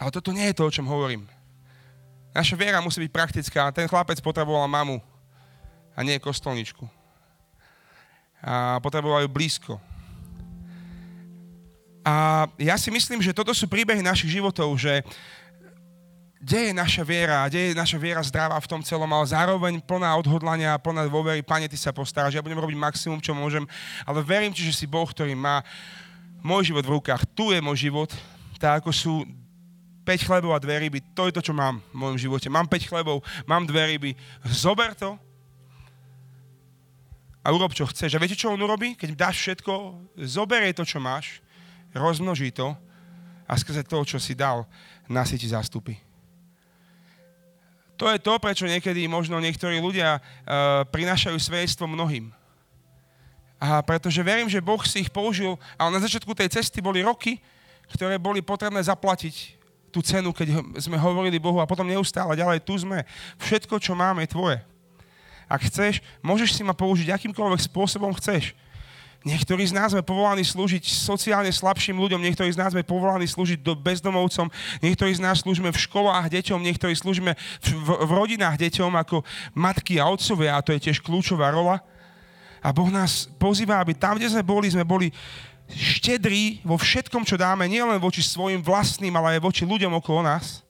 Ale 0.01 0.11
toto 0.13 0.33
nie 0.33 0.49
je 0.49 0.57
to, 0.57 0.65
o 0.69 0.75
čom 0.75 0.89
hovorím. 0.89 1.29
Naša 2.37 2.53
viera 2.53 2.85
musí 2.85 3.01
byť 3.01 3.13
praktická. 3.13 3.73
Ten 3.73 3.89
chlapec 3.89 4.21
potreboval 4.21 4.69
mamu 4.69 5.01
a 5.97 6.05
nie 6.05 6.21
kostolničku. 6.21 6.85
A 8.45 8.77
potreboval 8.85 9.25
ju 9.25 9.31
blízko. 9.33 9.81
A 12.05 12.45
ja 12.61 12.77
si 12.77 12.93
myslím, 12.93 13.25
že 13.25 13.33
toto 13.33 13.57
sú 13.57 13.65
príbehy 13.65 14.05
našich 14.05 14.37
životov, 14.37 14.69
že 14.77 15.01
kde 16.37 16.71
je 16.71 16.73
naša 16.77 17.03
viera, 17.03 17.49
kde 17.49 17.73
je 17.73 17.81
naša 17.81 17.99
viera 17.99 18.21
zdravá 18.21 18.61
v 18.61 18.71
tom 18.71 18.85
celom, 18.85 19.09
ale 19.09 19.27
zároveň 19.27 19.81
plná 19.81 20.15
odhodlania 20.21 20.77
plná 20.79 21.09
dôvery, 21.09 21.41
Pane, 21.41 21.67
Ty 21.67 21.75
sa 21.81 21.91
postaráš, 21.97 22.37
ja 22.37 22.45
budem 22.45 22.61
robiť 22.61 22.77
maximum, 22.77 23.19
čo 23.19 23.33
môžem, 23.33 23.65
ale 24.05 24.21
verím 24.21 24.53
Ti, 24.53 24.63
že 24.63 24.77
si 24.77 24.87
Boh, 24.87 25.09
ktorý 25.09 25.33
má 25.33 25.65
môj 26.45 26.71
život 26.71 26.85
v 26.85 27.01
rukách. 27.01 27.25
Tu 27.33 27.57
je 27.57 27.65
môj 27.65 27.89
život, 27.89 28.13
tak 28.61 28.85
ako 28.85 28.93
sú 28.93 29.25
5 30.07 30.23
chlebov 30.23 30.55
a 30.55 30.63
dve 30.63 30.87
ryby, 30.87 31.03
to 31.19 31.27
je 31.27 31.35
to, 31.35 31.43
čo 31.43 31.51
mám 31.51 31.83
v 31.91 31.97
mojom 31.99 32.17
živote. 32.17 32.47
Mám 32.47 32.71
5 32.71 32.87
chlebov, 32.87 33.27
mám 33.43 33.67
dve 33.67 33.83
ryby, 33.91 34.11
zober 34.47 34.95
to 34.95 35.19
a 37.43 37.51
urob, 37.51 37.75
čo 37.75 37.91
chceš. 37.91 38.15
A 38.15 38.23
viete, 38.23 38.39
čo 38.39 38.55
on 38.55 38.63
urobí? 38.63 38.95
Keď 38.95 39.19
dáš 39.19 39.43
všetko, 39.43 39.73
zoberie 40.23 40.71
to, 40.71 40.87
čo 40.87 41.03
máš, 41.03 41.43
rozmnoží 41.95 42.55
to 42.55 42.75
a 43.47 43.55
skrze 43.55 43.87
to, 43.87 44.03
čo 44.03 44.19
si 44.19 44.35
dal, 44.35 44.67
nasytí 45.07 45.47
zástupy. 45.47 45.99
To 47.97 48.11
je 48.11 48.19
to, 48.19 48.37
prečo 48.43 48.67
niekedy 48.67 49.07
možno 49.07 49.39
niektorí 49.39 49.79
ľudia 49.79 50.19
uh, 50.19 50.85
prinášajú 50.91 51.39
svedectvo 51.39 51.87
mnohým. 51.87 52.35
A 53.57 53.81
pretože 53.81 54.21
verím, 54.21 54.53
že 54.53 54.61
Boh 54.61 54.83
si 54.85 55.07
ich 55.07 55.11
použil, 55.11 55.57
ale 55.81 55.97
na 55.97 56.05
začiatku 56.05 56.29
tej 56.37 56.61
cesty 56.61 56.85
boli 56.85 57.01
roky, 57.01 57.41
ktoré 57.89 58.21
boli 58.21 58.45
potrebné 58.45 58.83
zaplatiť 58.85 59.57
tú 59.91 60.05
cenu, 60.05 60.35
keď 60.35 60.61
sme 60.77 61.01
hovorili 61.01 61.41
Bohu 61.41 61.59
a 61.63 61.69
potom 61.69 61.89
neustále 61.89 62.37
ďalej, 62.37 62.65
tu 62.65 62.77
sme. 62.77 63.07
Všetko, 63.41 63.81
čo 63.81 63.97
máme, 63.97 64.25
je 64.25 64.35
tvoje. 64.35 64.59
Ak 65.47 65.63
chceš, 65.63 66.03
môžeš 66.21 66.59
si 66.59 66.63
ma 66.67 66.75
použiť 66.75 67.15
akýmkoľvek 67.15 67.71
spôsobom 67.71 68.11
chceš. 68.19 68.53
Niektorí 69.27 69.67
z 69.67 69.75
nás 69.75 69.91
sme 69.91 70.07
povolaní 70.07 70.47
slúžiť 70.47 70.87
sociálne 70.87 71.51
slabším 71.51 71.99
ľuďom, 71.99 72.23
niektorí 72.23 72.47
z 72.47 72.63
nás 72.63 72.71
sme 72.71 72.87
povolaní 72.87 73.27
slúžiť 73.27 73.59
do 73.59 73.75
bezdomovcom, 73.75 74.47
niektorí 74.79 75.19
z 75.19 75.23
nás 75.23 75.43
slúžime 75.43 75.75
v 75.75 75.83
školách 75.83 76.31
deťom, 76.31 76.63
niektorí 76.63 76.95
slúžime 76.95 77.35
v, 77.59 77.69
v, 77.75 77.89
v 78.07 78.11
rodinách 78.15 78.55
deťom 78.55 78.95
ako 78.95 79.27
matky 79.51 79.99
a 79.99 80.07
otcovia 80.07 80.55
a 80.55 80.63
to 80.63 80.71
je 80.71 80.91
tiež 80.91 81.03
kľúčová 81.03 81.51
rola. 81.51 81.83
A 82.63 82.71
Boh 82.71 82.87
nás 82.87 83.27
pozýva, 83.35 83.83
aby 83.83 83.99
tam, 83.99 84.15
kde 84.15 84.31
sme 84.31 84.47
boli, 84.47 84.71
sme 84.71 84.87
boli 84.87 85.11
štedrí 85.71 86.63
vo 86.63 86.79
všetkom, 86.79 87.27
čo 87.27 87.35
dáme, 87.35 87.67
nielen 87.67 87.99
voči 87.99 88.23
svojim 88.23 88.63
vlastným, 88.63 89.15
ale 89.15 89.39
aj 89.39 89.47
voči 89.47 89.63
ľuďom 89.67 89.99
okolo 89.99 90.23
nás. 90.23 90.63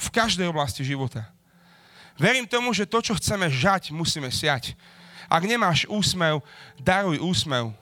V 0.00 0.08
každej 0.08 0.48
oblasti 0.48 0.80
života. 0.80 1.28
Verím 2.16 2.48
tomu, 2.48 2.72
že 2.72 2.88
to, 2.88 3.00
čo 3.00 3.16
chceme 3.16 3.48
žať, 3.48 3.92
musíme 3.92 4.28
siať. 4.32 4.76
Ak 5.28 5.44
nemáš 5.46 5.86
úsmev, 5.88 6.44
daruj 6.80 7.20
úsmev. 7.20 7.72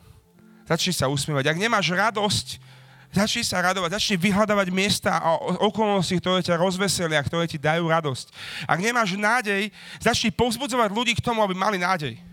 Začni 0.68 0.92
sa 0.92 1.08
usmievať. 1.08 1.48
Ak 1.48 1.56
nemáš 1.56 1.88
radosť, 1.88 2.60
začni 3.08 3.40
sa 3.40 3.64
radovať, 3.64 3.96
začni 3.96 4.20
vyhľadávať 4.20 4.68
miesta 4.68 5.16
a 5.16 5.34
okolnosti, 5.64 6.12
ktoré 6.20 6.44
ťa 6.44 6.60
rozveselia, 6.60 7.24
ktoré 7.24 7.48
ti 7.48 7.56
dajú 7.56 7.88
radosť. 7.88 8.26
Ak 8.68 8.78
nemáš 8.78 9.16
nádej, 9.16 9.72
začni 9.96 10.28
povzbudzovať 10.28 10.92
ľudí 10.92 11.16
k 11.16 11.24
tomu, 11.24 11.40
aby 11.40 11.56
mali 11.56 11.80
nádej. 11.80 12.27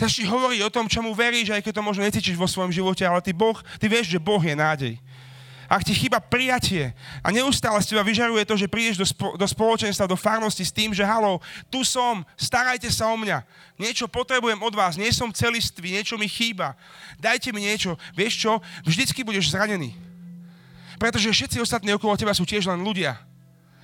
Začni 0.00 0.24
hovoriť 0.24 0.60
o 0.64 0.72
tom, 0.72 0.88
čomu 0.88 1.12
veríš, 1.12 1.52
aj 1.52 1.60
keď 1.60 1.72
to 1.76 1.84
možno 1.84 2.08
necítiš 2.08 2.40
vo 2.40 2.48
svojom 2.48 2.72
živote, 2.72 3.04
ale 3.04 3.20
ty, 3.20 3.36
boh, 3.36 3.60
ty 3.76 3.84
vieš, 3.84 4.16
že 4.16 4.18
Boh 4.18 4.40
je 4.40 4.56
nádej 4.56 4.94
ak 5.70 5.86
ti 5.86 5.94
chýba 5.94 6.18
prijatie 6.18 6.90
a 7.22 7.30
neustále 7.30 7.78
z 7.78 7.94
teba 7.94 8.02
vyžaruje 8.02 8.42
to, 8.42 8.58
že 8.58 8.66
prídeš 8.66 8.98
do, 8.98 9.06
spo, 9.06 9.38
do 9.38 9.46
spoločenstva, 9.46 10.10
do 10.10 10.18
farnosti 10.18 10.66
s 10.66 10.74
tým, 10.74 10.90
že 10.90 11.06
halo, 11.06 11.38
tu 11.70 11.86
som, 11.86 12.26
starajte 12.34 12.90
sa 12.90 13.06
o 13.06 13.14
mňa, 13.14 13.46
niečo 13.78 14.10
potrebujem 14.10 14.58
od 14.58 14.74
vás, 14.74 14.98
nie 14.98 15.14
som 15.14 15.30
celistvý, 15.30 15.94
niečo 15.94 16.18
mi 16.18 16.26
chýba, 16.26 16.74
dajte 17.22 17.54
mi 17.54 17.62
niečo. 17.62 17.94
Vieš 18.18 18.34
čo? 18.34 18.52
Vždycky 18.82 19.22
budeš 19.22 19.54
zranený. 19.54 19.94
Pretože 20.98 21.30
všetci 21.30 21.62
ostatní 21.62 21.94
okolo 21.94 22.18
teba 22.18 22.34
sú 22.34 22.42
tiež 22.42 22.66
len 22.66 22.82
ľudia. 22.82 23.29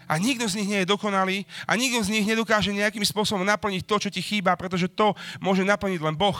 A 0.06 0.22
nikto 0.22 0.46
z 0.46 0.62
nich 0.62 0.70
nie 0.70 0.80
je 0.86 0.90
dokonalý 0.90 1.42
a 1.66 1.74
nikto 1.74 1.98
z 2.06 2.14
nich 2.14 2.26
nedokáže 2.26 2.70
nejakým 2.70 3.02
spôsobom 3.02 3.42
naplniť 3.42 3.82
to, 3.82 3.96
čo 3.98 4.08
ti 4.10 4.22
chýba, 4.22 4.54
pretože 4.54 4.86
to 4.86 5.18
môže 5.42 5.66
naplniť 5.66 5.98
len 5.98 6.14
Boh. 6.14 6.38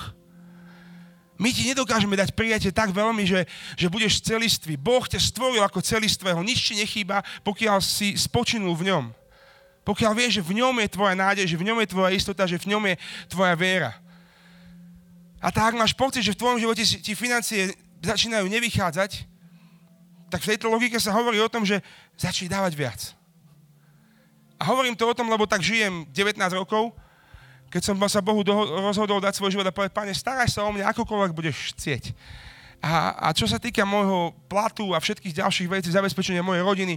My 1.37 1.53
ti 1.53 1.69
nedokážeme 1.69 2.17
dať 2.17 2.33
prijatie 2.33 2.73
tak 2.73 2.97
veľmi, 2.97 3.29
že, 3.29 3.45
že 3.77 3.93
budeš 3.93 4.25
celistvý. 4.25 4.81
Boh 4.81 5.05
ťa 5.05 5.21
stvoril 5.21 5.61
ako 5.61 5.85
celistvého. 5.85 6.41
Nič 6.41 6.73
ti 6.73 6.75
nechýba, 6.81 7.21
pokiaľ 7.45 7.83
si 7.85 8.17
spočinul 8.17 8.73
v 8.73 8.89
ňom. 8.89 9.05
Pokiaľ 9.85 10.13
vieš, 10.17 10.41
že 10.41 10.47
v 10.47 10.65
ňom 10.65 10.75
je 10.83 10.89
tvoja 10.97 11.15
nádej, 11.15 11.47
že 11.47 11.61
v 11.61 11.67
ňom 11.69 11.79
je 11.85 11.93
tvoja 11.93 12.11
istota, 12.11 12.49
že 12.49 12.59
v 12.59 12.75
ňom 12.75 12.83
je 12.91 12.95
tvoja 13.29 13.55
viera. 13.55 13.93
A 15.43 15.53
tak, 15.53 15.75
ak 15.75 15.79
máš 15.79 15.93
pocit, 15.93 16.25
že 16.25 16.33
v 16.33 16.41
tvojom 16.41 16.59
živote 16.59 16.83
ti 16.83 17.13
financie 17.13 17.77
začínajú 18.01 18.49
nevychádzať, 18.49 19.29
tak 20.31 20.43
v 20.43 20.51
tejto 20.55 20.67
logike 20.73 20.99
sa 20.99 21.15
hovorí 21.15 21.39
o 21.39 21.53
tom, 21.53 21.63
že 21.63 21.85
začni 22.19 22.51
dávať 22.51 22.73
viac. 22.75 23.16
A 24.57 24.63
hovorím 24.73 24.97
to 24.97 25.05
o 25.05 25.17
tom, 25.17 25.29
lebo 25.29 25.45
tak 25.45 25.61
žijem 25.61 26.09
19 26.11 26.37
rokov 26.57 26.97
keď 27.67 27.83
som 27.83 27.97
sa 28.07 28.23
Bohu 28.23 28.47
doho- 28.47 28.79
rozhodol 28.79 29.19
dať 29.19 29.37
svoj 29.37 29.53
život 29.53 29.67
a 29.67 29.75
povedať, 29.75 29.93
Pane, 29.93 30.15
staraj 30.15 30.49
sa 30.51 30.63
o 30.63 30.71
mňa, 30.71 30.95
akokoľvek 30.95 31.33
budeš 31.35 31.75
chcieť. 31.75 32.15
A, 32.79 33.17
a 33.19 33.29
čo 33.35 33.49
sa 33.49 33.59
týka 33.59 33.83
môjho 33.83 34.37
platu 34.47 34.95
a 34.95 35.03
všetkých 35.03 35.43
ďalších 35.43 35.69
vecí, 35.69 35.89
zabezpečenia 35.91 36.47
mojej 36.47 36.63
rodiny, 36.63 36.95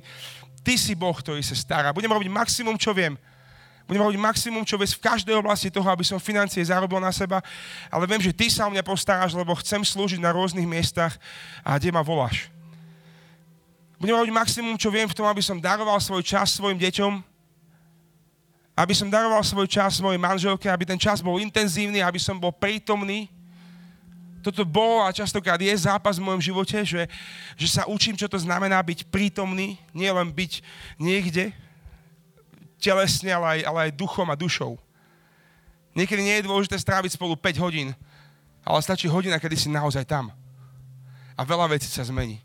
Ty 0.60 0.76
si 0.76 0.94
Boh, 0.94 1.16
ktorý 1.16 1.40
sa 1.40 1.56
stará. 1.56 1.96
Budem 1.96 2.12
robiť 2.12 2.30
maximum, 2.30 2.76
čo 2.76 2.92
viem. 2.92 3.16
Budem 3.88 4.06
robiť 4.06 4.20
maximum, 4.22 4.62
čo 4.68 4.78
vieš 4.78 5.00
v 5.00 5.08
každej 5.10 5.34
oblasti 5.40 5.74
toho, 5.74 5.88
aby 5.90 6.06
som 6.06 6.22
financie 6.22 6.62
zarobil 6.62 7.02
na 7.02 7.10
seba, 7.10 7.42
ale 7.90 8.06
viem, 8.06 8.22
že 8.22 8.36
Ty 8.36 8.46
sa 8.52 8.62
o 8.68 8.72
mňa 8.72 8.86
postaráš, 8.86 9.34
lebo 9.34 9.58
chcem 9.58 9.82
slúžiť 9.82 10.22
na 10.22 10.30
rôznych 10.30 10.68
miestach 10.68 11.18
a 11.66 11.80
kde 11.82 11.90
ma 11.90 12.06
voláš. 12.06 12.52
Budem 13.98 14.14
robiť 14.14 14.32
maximum, 14.36 14.78
čo 14.78 14.94
viem 14.94 15.10
v 15.10 15.18
tom, 15.18 15.26
aby 15.26 15.42
som 15.42 15.58
daroval 15.58 15.98
svoj 15.98 16.22
čas 16.22 16.54
svojim 16.54 16.78
deťom, 16.78 17.29
aby 18.80 18.96
som 18.96 19.12
daroval 19.12 19.44
svoj 19.44 19.68
čas 19.68 20.00
mojej 20.00 20.16
manželke, 20.16 20.72
aby 20.72 20.88
ten 20.88 20.96
čas 20.96 21.20
bol 21.20 21.36
intenzívny, 21.36 22.00
aby 22.00 22.16
som 22.16 22.40
bol 22.40 22.56
prítomný. 22.56 23.28
Toto 24.40 24.64
bol 24.64 25.04
a 25.04 25.12
častokrát 25.12 25.60
je 25.60 25.76
zápas 25.76 26.16
v 26.16 26.24
mojom 26.24 26.40
živote, 26.40 26.80
že, 26.88 27.04
že 27.60 27.68
sa 27.68 27.84
učím, 27.92 28.16
čo 28.16 28.32
to 28.32 28.40
znamená 28.40 28.80
byť 28.80 29.12
prítomný, 29.12 29.76
nie 29.92 30.08
len 30.08 30.32
byť 30.32 30.64
niekde, 30.96 31.52
telesne, 32.80 33.36
ale 33.36 33.60
aj, 33.60 33.62
ale 33.68 33.80
aj 33.92 34.00
duchom 34.00 34.32
a 34.32 34.40
dušou. 34.40 34.80
Niekedy 35.92 36.24
nie 36.24 36.36
je 36.40 36.48
dôležité 36.48 36.80
stráviť 36.80 37.20
spolu 37.20 37.36
5 37.36 37.60
hodín, 37.60 37.92
ale 38.64 38.80
stačí 38.80 39.12
hodina, 39.12 39.44
kedy 39.44 39.60
si 39.60 39.68
naozaj 39.68 40.08
tam. 40.08 40.32
A 41.36 41.44
veľa 41.44 41.76
vecí 41.76 41.92
sa 41.92 42.08
zmení 42.08 42.40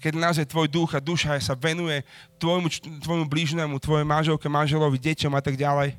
keď 0.00 0.12
naozaj 0.16 0.48
tvoj 0.48 0.66
duch 0.72 0.96
a 0.96 1.04
duša 1.04 1.36
sa 1.44 1.52
venuje 1.52 2.00
tvojmu, 2.40 2.68
tvojmu 3.04 3.26
blížnemu, 3.28 3.76
tvojej 3.76 4.08
manželke, 4.08 4.48
manželovi, 4.48 4.96
deťom 4.96 5.32
a 5.36 5.44
tak 5.44 5.60
ďalej. 5.60 5.92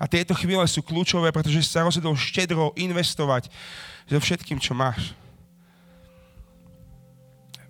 A 0.00 0.04
tieto 0.10 0.34
chvíle 0.34 0.66
sú 0.66 0.82
kľúčové, 0.82 1.30
pretože 1.30 1.62
si 1.62 1.70
sa 1.70 1.86
rozhodol 1.86 2.18
štedro 2.18 2.74
investovať 2.74 3.46
so 4.10 4.18
všetkým, 4.18 4.58
čo 4.58 4.74
máš. 4.74 5.14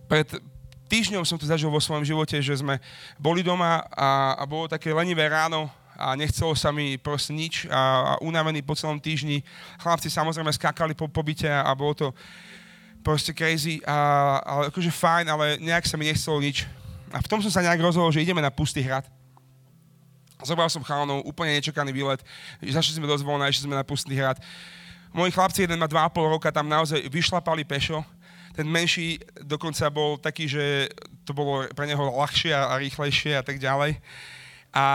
Pred 0.09 0.41
týždňom 0.89 1.23
som 1.23 1.37
to 1.39 1.47
zažil 1.47 1.69
vo 1.69 1.79
svojom 1.79 2.03
živote, 2.03 2.41
že 2.41 2.59
sme 2.59 2.81
boli 3.21 3.45
doma 3.45 3.85
a, 3.95 4.35
a 4.41 4.43
bolo 4.49 4.67
také 4.67 4.91
lenivé 4.91 5.29
ráno 5.29 5.71
a 6.01 6.17
nechcelo 6.17 6.57
sa 6.57 6.73
mi 6.73 6.97
proste 6.97 7.37
nič 7.37 7.69
a, 7.69 8.17
a 8.17 8.23
unavený 8.25 8.65
po 8.65 8.73
celom 8.73 8.97
týždni. 8.97 9.45
Chlapci 9.77 10.09
samozrejme 10.09 10.49
skákali 10.49 10.97
po 10.97 11.13
pobyte 11.13 11.47
a, 11.47 11.69
a 11.69 11.77
bolo 11.77 11.93
to 11.93 12.07
proste 13.01 13.33
crazy, 13.33 13.81
a, 13.85 14.39
ale 14.45 14.63
akože 14.69 14.93
fajn, 14.93 15.27
ale 15.29 15.47
nejak 15.61 15.89
sa 15.89 15.97
mi 15.97 16.09
nechcelo 16.09 16.41
nič. 16.41 16.69
A 17.11 17.19
v 17.19 17.29
tom 17.29 17.43
som 17.43 17.51
sa 17.51 17.65
nejak 17.65 17.83
rozhodol, 17.83 18.13
že 18.15 18.23
ideme 18.23 18.45
na 18.45 18.53
pustý 18.53 18.85
hrad. 18.85 19.03
Zobral 20.41 20.73
som 20.73 20.81
chalanov, 20.81 21.27
úplne 21.29 21.53
nečakaný 21.59 21.93
výlet. 21.93 22.21
Zašli 22.65 22.97
sme 22.97 23.11
do 23.11 23.17
Zvona, 23.19 23.51
išli 23.51 23.69
sme 23.69 23.77
na 23.77 23.85
pustý 23.85 24.17
hrad. 24.17 24.41
Moji 25.13 25.35
chlapci, 25.35 25.67
jeden 25.67 25.77
má 25.77 25.91
2,5 25.91 26.33
roka, 26.33 26.49
tam 26.55 26.71
naozaj 26.71 27.03
vyšlapali 27.11 27.67
pešo. 27.67 28.01
Ten 28.55 28.65
menší 28.67 29.19
dokonca 29.43 29.91
bol 29.91 30.17
taký, 30.17 30.47
že 30.47 30.87
to 31.27 31.35
bolo 31.35 31.67
pre 31.75 31.87
neho 31.87 32.01
ľahšie 32.01 32.55
a 32.55 32.79
rýchlejšie 32.79 33.37
a 33.37 33.43
tak 33.43 33.59
ďalej. 33.59 33.99
A, 34.71 34.87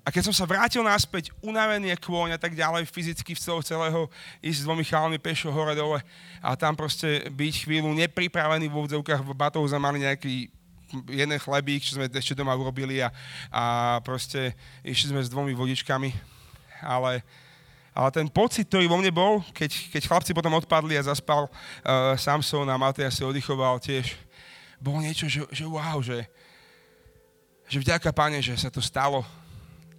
a 0.00 0.08
keď 0.08 0.32
som 0.32 0.34
sa 0.34 0.48
vrátil 0.48 0.80
naspäť, 0.80 1.28
unavený 1.44 1.92
kôň 2.00 2.32
a 2.36 2.40
tak 2.40 2.56
ďalej, 2.56 2.88
fyzicky 2.88 3.36
v 3.36 3.40
celého, 3.40 3.62
celého, 3.62 4.00
ísť 4.40 4.64
s 4.64 4.64
dvomi 4.64 4.84
chalmi 4.84 5.20
pešo 5.20 5.52
hore 5.52 5.76
dole 5.76 6.00
a 6.40 6.56
tam 6.56 6.72
proste 6.72 7.28
byť 7.28 7.68
chvíľu 7.68 7.92
nepripravený 7.92 8.72
v 8.72 8.76
úvodzovkách, 8.80 9.20
v 9.20 9.36
batohu 9.36 9.68
sme 9.68 9.84
mali 9.84 10.00
nejaký 10.00 10.48
jeden 11.12 11.38
chlebík, 11.38 11.84
čo 11.84 12.00
sme 12.00 12.08
ešte 12.08 12.34
doma 12.34 12.56
urobili 12.56 12.98
a, 13.04 13.12
a 13.52 13.64
proste 14.02 14.56
išli 14.82 15.12
sme 15.12 15.20
s 15.20 15.30
dvomi 15.30 15.52
vodičkami, 15.52 16.10
ale, 16.80 17.20
ale 17.92 18.08
ten 18.10 18.26
pocit, 18.26 18.66
ktorý 18.66 18.88
vo 18.88 18.98
mne 18.98 19.12
bol, 19.12 19.44
keď, 19.52 19.70
keď 19.92 20.02
chlapci 20.08 20.32
potom 20.32 20.56
odpadli 20.56 20.96
a 20.96 21.06
zaspal 21.06 21.46
uh, 21.46 22.16
Samson 22.16 22.66
a 22.66 22.80
Matej 22.80 23.06
si 23.12 23.22
oddychoval 23.22 23.78
tiež, 23.78 24.16
bolo 24.80 25.04
niečo, 25.04 25.28
že, 25.28 25.44
že 25.52 25.68
wow, 25.68 26.00
že, 26.00 26.24
že 27.68 27.78
vďaka 27.78 28.10
Pane, 28.16 28.40
že 28.40 28.56
sa 28.56 28.72
to 28.72 28.80
stalo, 28.80 29.22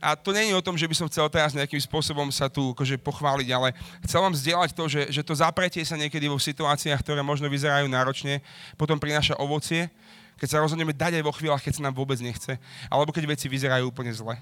a 0.02 0.18
to 0.18 0.34
je 0.34 0.49
o 0.58 0.66
tom, 0.66 0.74
že 0.74 0.89
by 0.89 0.95
som 0.97 1.06
chcel 1.06 1.30
teraz 1.30 1.54
nejakým 1.54 1.78
spôsobom 1.78 2.34
sa 2.34 2.49
tu 2.49 2.74
akože 2.74 2.97
pochváliť, 2.97 3.49
ale 3.54 3.70
chcel 4.02 4.26
vám 4.26 4.34
zdieľať 4.34 4.74
to, 4.74 4.84
že, 4.89 5.02
že 5.14 5.22
to 5.22 5.38
zapretie 5.38 5.86
sa 5.86 5.93
niekedy 5.93 6.26
vo 6.26 6.41
situáciách, 6.41 7.06
ktoré 7.06 7.22
možno 7.22 7.45
vyzerajú 7.45 7.86
náročne, 7.86 8.41
potom 8.82 8.97
prináša 8.97 9.38
ovocie, 9.38 9.93
keď 10.41 10.47
sa 10.49 10.62
rozhodneme 10.66 10.89
dať 10.89 11.22
aj 11.22 11.24
vo 11.24 11.36
chvíľach, 11.38 11.62
keď 11.62 11.78
sa 11.78 11.86
nám 11.86 11.93
vôbec 11.93 12.18
nechce, 12.18 12.58
alebo 12.89 13.14
keď 13.14 13.30
veci 13.30 13.45
vyzerajú 13.45 13.93
úplne 13.93 14.10
zle. 14.10 14.34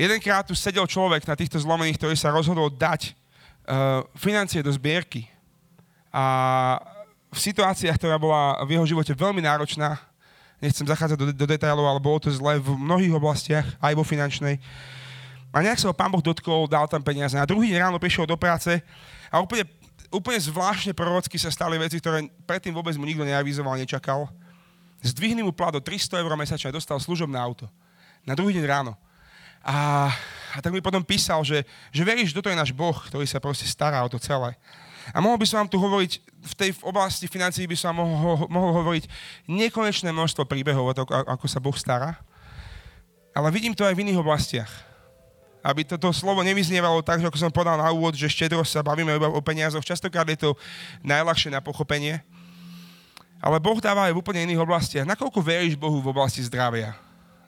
Jedenkrát 0.00 0.48
tu 0.48 0.56
sedel 0.56 0.88
človek 0.88 1.28
na 1.28 1.36
týchto 1.36 1.60
zlomených, 1.60 2.00
ktorý 2.00 2.16
sa 2.16 2.32
rozhodol 2.32 2.72
dať 2.72 3.12
uh, 3.12 4.00
financie 4.16 4.64
do 4.64 4.72
zbierky. 4.72 5.28
A 6.08 6.80
v 7.28 7.38
situáciách, 7.38 8.00
ktorá 8.00 8.16
bola 8.16 8.64
v 8.64 8.80
jeho 8.80 8.88
živote 8.88 9.12
veľmi 9.12 9.44
náročná, 9.44 10.00
nechcem 10.62 10.86
zachádzať 10.86 11.18
do, 11.18 11.26
do 11.34 11.46
detailov, 11.50 11.82
ale 11.82 11.98
bolo 11.98 12.22
to 12.22 12.30
zle 12.30 12.62
v 12.62 12.70
mnohých 12.78 13.10
oblastiach, 13.10 13.66
aj 13.82 13.92
vo 13.98 14.06
finančnej. 14.06 14.62
A 15.52 15.60
nejak 15.60 15.82
sa 15.82 15.90
ho 15.90 15.94
pán 15.94 16.08
Boh 16.08 16.22
dotkol, 16.22 16.70
dal 16.70 16.86
tam 16.86 17.02
peniaze. 17.02 17.36
Na 17.36 17.44
druhý 17.44 17.74
ráno 17.74 18.00
prišiel 18.00 18.24
do 18.24 18.38
práce 18.38 18.80
a 19.28 19.42
úplne, 19.42 19.68
úplne 20.08 20.40
zvláštne 20.40 20.96
prorocky 20.96 21.36
sa 21.36 21.52
stali 21.52 21.76
veci, 21.76 22.00
ktoré 22.00 22.24
predtým 22.48 22.72
vôbec 22.72 22.96
mu 22.96 23.04
nikto 23.04 23.26
neavizoval, 23.26 23.76
nečakal. 23.76 24.30
Zdvihli 25.02 25.42
mu 25.42 25.50
plat 25.50 25.74
do 25.74 25.82
300 25.82 26.22
eur 26.22 26.32
mesačne 26.38 26.70
a 26.70 26.78
dostal 26.78 26.96
služobné 27.02 27.36
auto. 27.36 27.66
Na 28.22 28.38
druhý 28.38 28.54
deň 28.54 28.64
ráno. 28.64 28.94
A, 29.60 30.08
a 30.54 30.58
tak 30.62 30.70
mi 30.70 30.80
potom 30.80 31.02
písal, 31.02 31.42
že, 31.42 31.66
že 31.90 32.02
veríš, 32.06 32.30
že 32.30 32.38
toto 32.38 32.50
je 32.50 32.56
náš 32.56 32.70
Boh, 32.70 32.94
ktorý 32.94 33.26
sa 33.26 33.42
proste 33.42 33.66
stará 33.66 34.00
o 34.06 34.08
to 34.08 34.16
celé. 34.16 34.54
A 35.10 35.18
mohol 35.18 35.42
by 35.42 35.46
som 35.50 35.66
vám 35.66 35.70
tu 35.70 35.82
hovoriť, 35.82 36.12
v 36.22 36.54
tej 36.54 36.70
oblasti 36.86 37.26
financií 37.26 37.66
by 37.66 37.74
som 37.74 37.90
vám 37.90 38.06
mohol, 38.06 38.46
mohol 38.46 38.70
hovoriť 38.82 39.04
nekonečné 39.50 40.14
množstvo 40.14 40.46
príbehov 40.46 40.84
o 40.86 40.94
to, 40.94 41.02
ako 41.10 41.46
sa 41.50 41.58
Boh 41.58 41.74
stará. 41.74 42.22
Ale 43.34 43.50
vidím 43.50 43.74
to 43.74 43.82
aj 43.82 43.98
v 43.98 44.02
iných 44.06 44.22
oblastiach. 44.22 44.70
Aby 45.62 45.86
toto 45.86 46.10
slovo 46.10 46.42
nevyznievalo 46.42 47.06
tak, 47.06 47.22
ako 47.22 47.38
som 47.38 47.54
povedal 47.54 47.78
na 47.78 47.94
úvod, 47.94 48.18
že 48.18 48.26
štedrosť 48.26 48.70
sa 48.70 48.82
bavíme 48.82 49.14
iba 49.14 49.30
o 49.30 49.38
peniazoch. 49.38 49.86
Častokrát 49.86 50.26
je 50.26 50.50
to 50.50 50.50
najľahšie 51.06 51.54
na 51.54 51.62
pochopenie. 51.62 52.18
Ale 53.38 53.62
Boh 53.62 53.78
dáva 53.78 54.10
aj 54.10 54.14
v 54.14 54.20
úplne 54.22 54.42
iných 54.42 54.62
oblastiach. 54.62 55.06
Nakoľko 55.06 55.38
veríš 55.38 55.74
Bohu 55.78 56.02
v 56.02 56.10
oblasti 56.10 56.42
zdravia? 56.42 56.98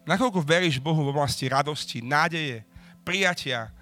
Nakoľko 0.07 0.47
veríš 0.47 0.79
Bohu 0.79 1.03
v 1.03 1.11
oblasti 1.11 1.51
radosti, 1.51 1.99
nádeje, 2.07 2.63
prijatia, 3.03 3.74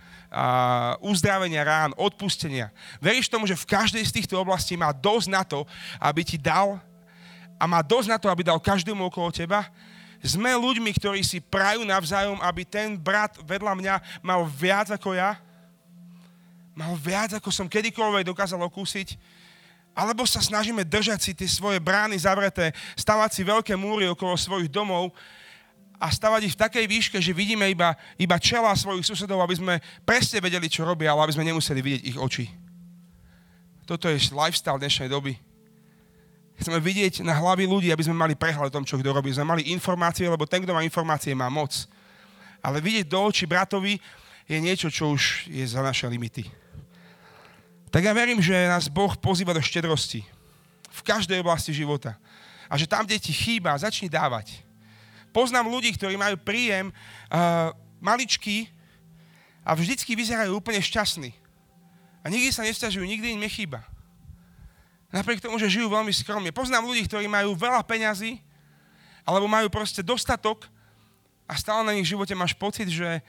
uzdravenia 1.05 1.61
rán, 1.61 1.93
odpustenia. 2.01 2.73
Veríš 2.99 3.29
tomu, 3.29 3.45
že 3.45 3.59
v 3.59 3.69
každej 3.69 4.01
z 4.01 4.15
týchto 4.21 4.41
oblastí 4.41 4.75
má 4.81 4.91
dosť 4.91 5.29
na 5.29 5.43
to, 5.45 5.69
aby 6.01 6.25
ti 6.25 6.41
dal 6.41 6.81
a 7.61 7.65
má 7.69 7.85
dosť 7.85 8.09
na 8.09 8.19
to, 8.19 8.33
aby 8.33 8.43
dal 8.43 8.57
každému 8.57 9.13
okolo 9.13 9.29
teba? 9.29 9.69
Sme 10.23 10.55
ľuďmi, 10.55 10.91
ktorí 10.97 11.21
si 11.27 11.43
prajú 11.43 11.83
navzájom, 11.83 12.39
aby 12.41 12.63
ten 12.63 12.95
brat 12.95 13.37
vedľa 13.43 13.75
mňa 13.75 13.95
mal 14.23 14.47
viac 14.47 14.89
ako 14.95 15.19
ja? 15.19 15.37
Mal 16.73 16.95
viac, 16.97 17.37
ako 17.37 17.53
som 17.53 17.69
kedykoľvek 17.69 18.31
dokázal 18.31 18.63
okúsiť? 18.65 19.19
Alebo 19.93 20.25
sa 20.25 20.41
snažíme 20.41 20.89
držať 20.89 21.21
si 21.21 21.33
tie 21.37 21.45
svoje 21.45 21.77
brány 21.77 22.17
zavreté, 22.17 22.73
stavať 22.97 23.31
si 23.37 23.43
veľké 23.45 23.77
múry 23.77 24.09
okolo 24.09 24.33
svojich 24.41 24.73
domov, 24.73 25.13
a 26.03 26.11
stavať 26.11 26.51
ich 26.51 26.55
v 26.59 26.63
takej 26.67 26.85
výške, 26.91 27.19
že 27.23 27.31
vidíme 27.31 27.71
iba, 27.71 27.95
iba 28.19 28.35
čela 28.43 28.75
svojich 28.75 29.07
susedov, 29.07 29.39
aby 29.39 29.55
sme 29.55 29.75
presne 30.03 30.43
vedeli, 30.43 30.67
čo 30.67 30.83
robia, 30.83 31.15
ale 31.15 31.31
aby 31.31 31.39
sme 31.39 31.47
nemuseli 31.47 31.79
vidieť 31.79 32.03
ich 32.11 32.19
oči. 32.19 32.51
Toto 33.87 34.11
je 34.11 34.19
lifestyle 34.35 34.83
dnešnej 34.83 35.07
doby. 35.07 35.39
Chceme 36.59 36.83
vidieť 36.83 37.23
na 37.23 37.39
hlavy 37.39 37.71
ľudí, 37.71 37.95
aby 37.95 38.03
sme 38.03 38.19
mali 38.19 38.35
prehľad 38.35 38.75
o 38.75 38.77
tom, 38.83 38.83
čo 38.83 38.99
kto 38.99 39.15
robí. 39.15 39.31
Sme 39.31 39.47
mali 39.47 39.71
informácie, 39.71 40.27
lebo 40.27 40.43
ten, 40.43 40.67
kto 40.67 40.75
má 40.75 40.83
informácie, 40.83 41.39
má 41.39 41.47
moc. 41.47 41.87
Ale 42.59 42.83
vidieť 42.83 43.07
do 43.07 43.23
očí 43.23 43.47
bratovi 43.47 44.03
je 44.51 44.59
niečo, 44.59 44.91
čo 44.91 45.15
už 45.15 45.47
je 45.55 45.63
za 45.63 45.87
naše 45.87 46.11
limity. 46.11 46.51
Tak 47.95 48.03
ja 48.03 48.11
verím, 48.11 48.43
že 48.43 48.55
nás 48.67 48.91
Boh 48.91 49.15
pozýva 49.15 49.55
do 49.55 49.63
štedrosti. 49.63 50.27
V 50.91 51.01
každej 51.07 51.39
oblasti 51.47 51.71
života. 51.71 52.19
A 52.67 52.75
že 52.75 52.91
tam, 52.91 53.07
kde 53.07 53.23
ti 53.23 53.31
chýba, 53.31 53.79
začni 53.79 54.11
dávať 54.11 54.72
poznám 55.33 55.73
ľudí, 55.73 55.97
ktorí 55.97 56.15
majú 56.21 56.37
príjem 56.39 56.93
uh, 56.93 57.73
maličký 57.99 58.69
a 59.65 59.73
vždycky 59.73 60.13
vyzerajú 60.13 60.53
úplne 60.55 60.79
šťastní. 60.79 61.33
A 62.23 62.31
nikdy 62.31 62.55
sa 62.55 62.63
nestiažujú, 62.63 63.03
nikdy 63.03 63.35
im 63.35 63.43
nechýba. 63.43 63.83
Napriek 65.13 65.45
tomu, 65.45 65.59
že 65.61 65.69
žijú 65.69 65.93
veľmi 65.93 66.13
skromne. 66.15 66.55
Poznám 66.55 66.89
ľudí, 66.89 67.05
ktorí 67.05 67.29
majú 67.29 67.53
veľa 67.53 67.85
peňazí, 67.85 68.41
alebo 69.27 69.47
majú 69.47 69.69
proste 69.69 70.03
dostatok 70.03 70.67
a 71.47 71.55
stále 71.59 71.85
na 71.85 71.93
nich 71.95 72.07
v 72.07 72.17
živote 72.17 72.35
máš 72.35 72.57
pocit, 72.57 72.89
že, 72.89 73.23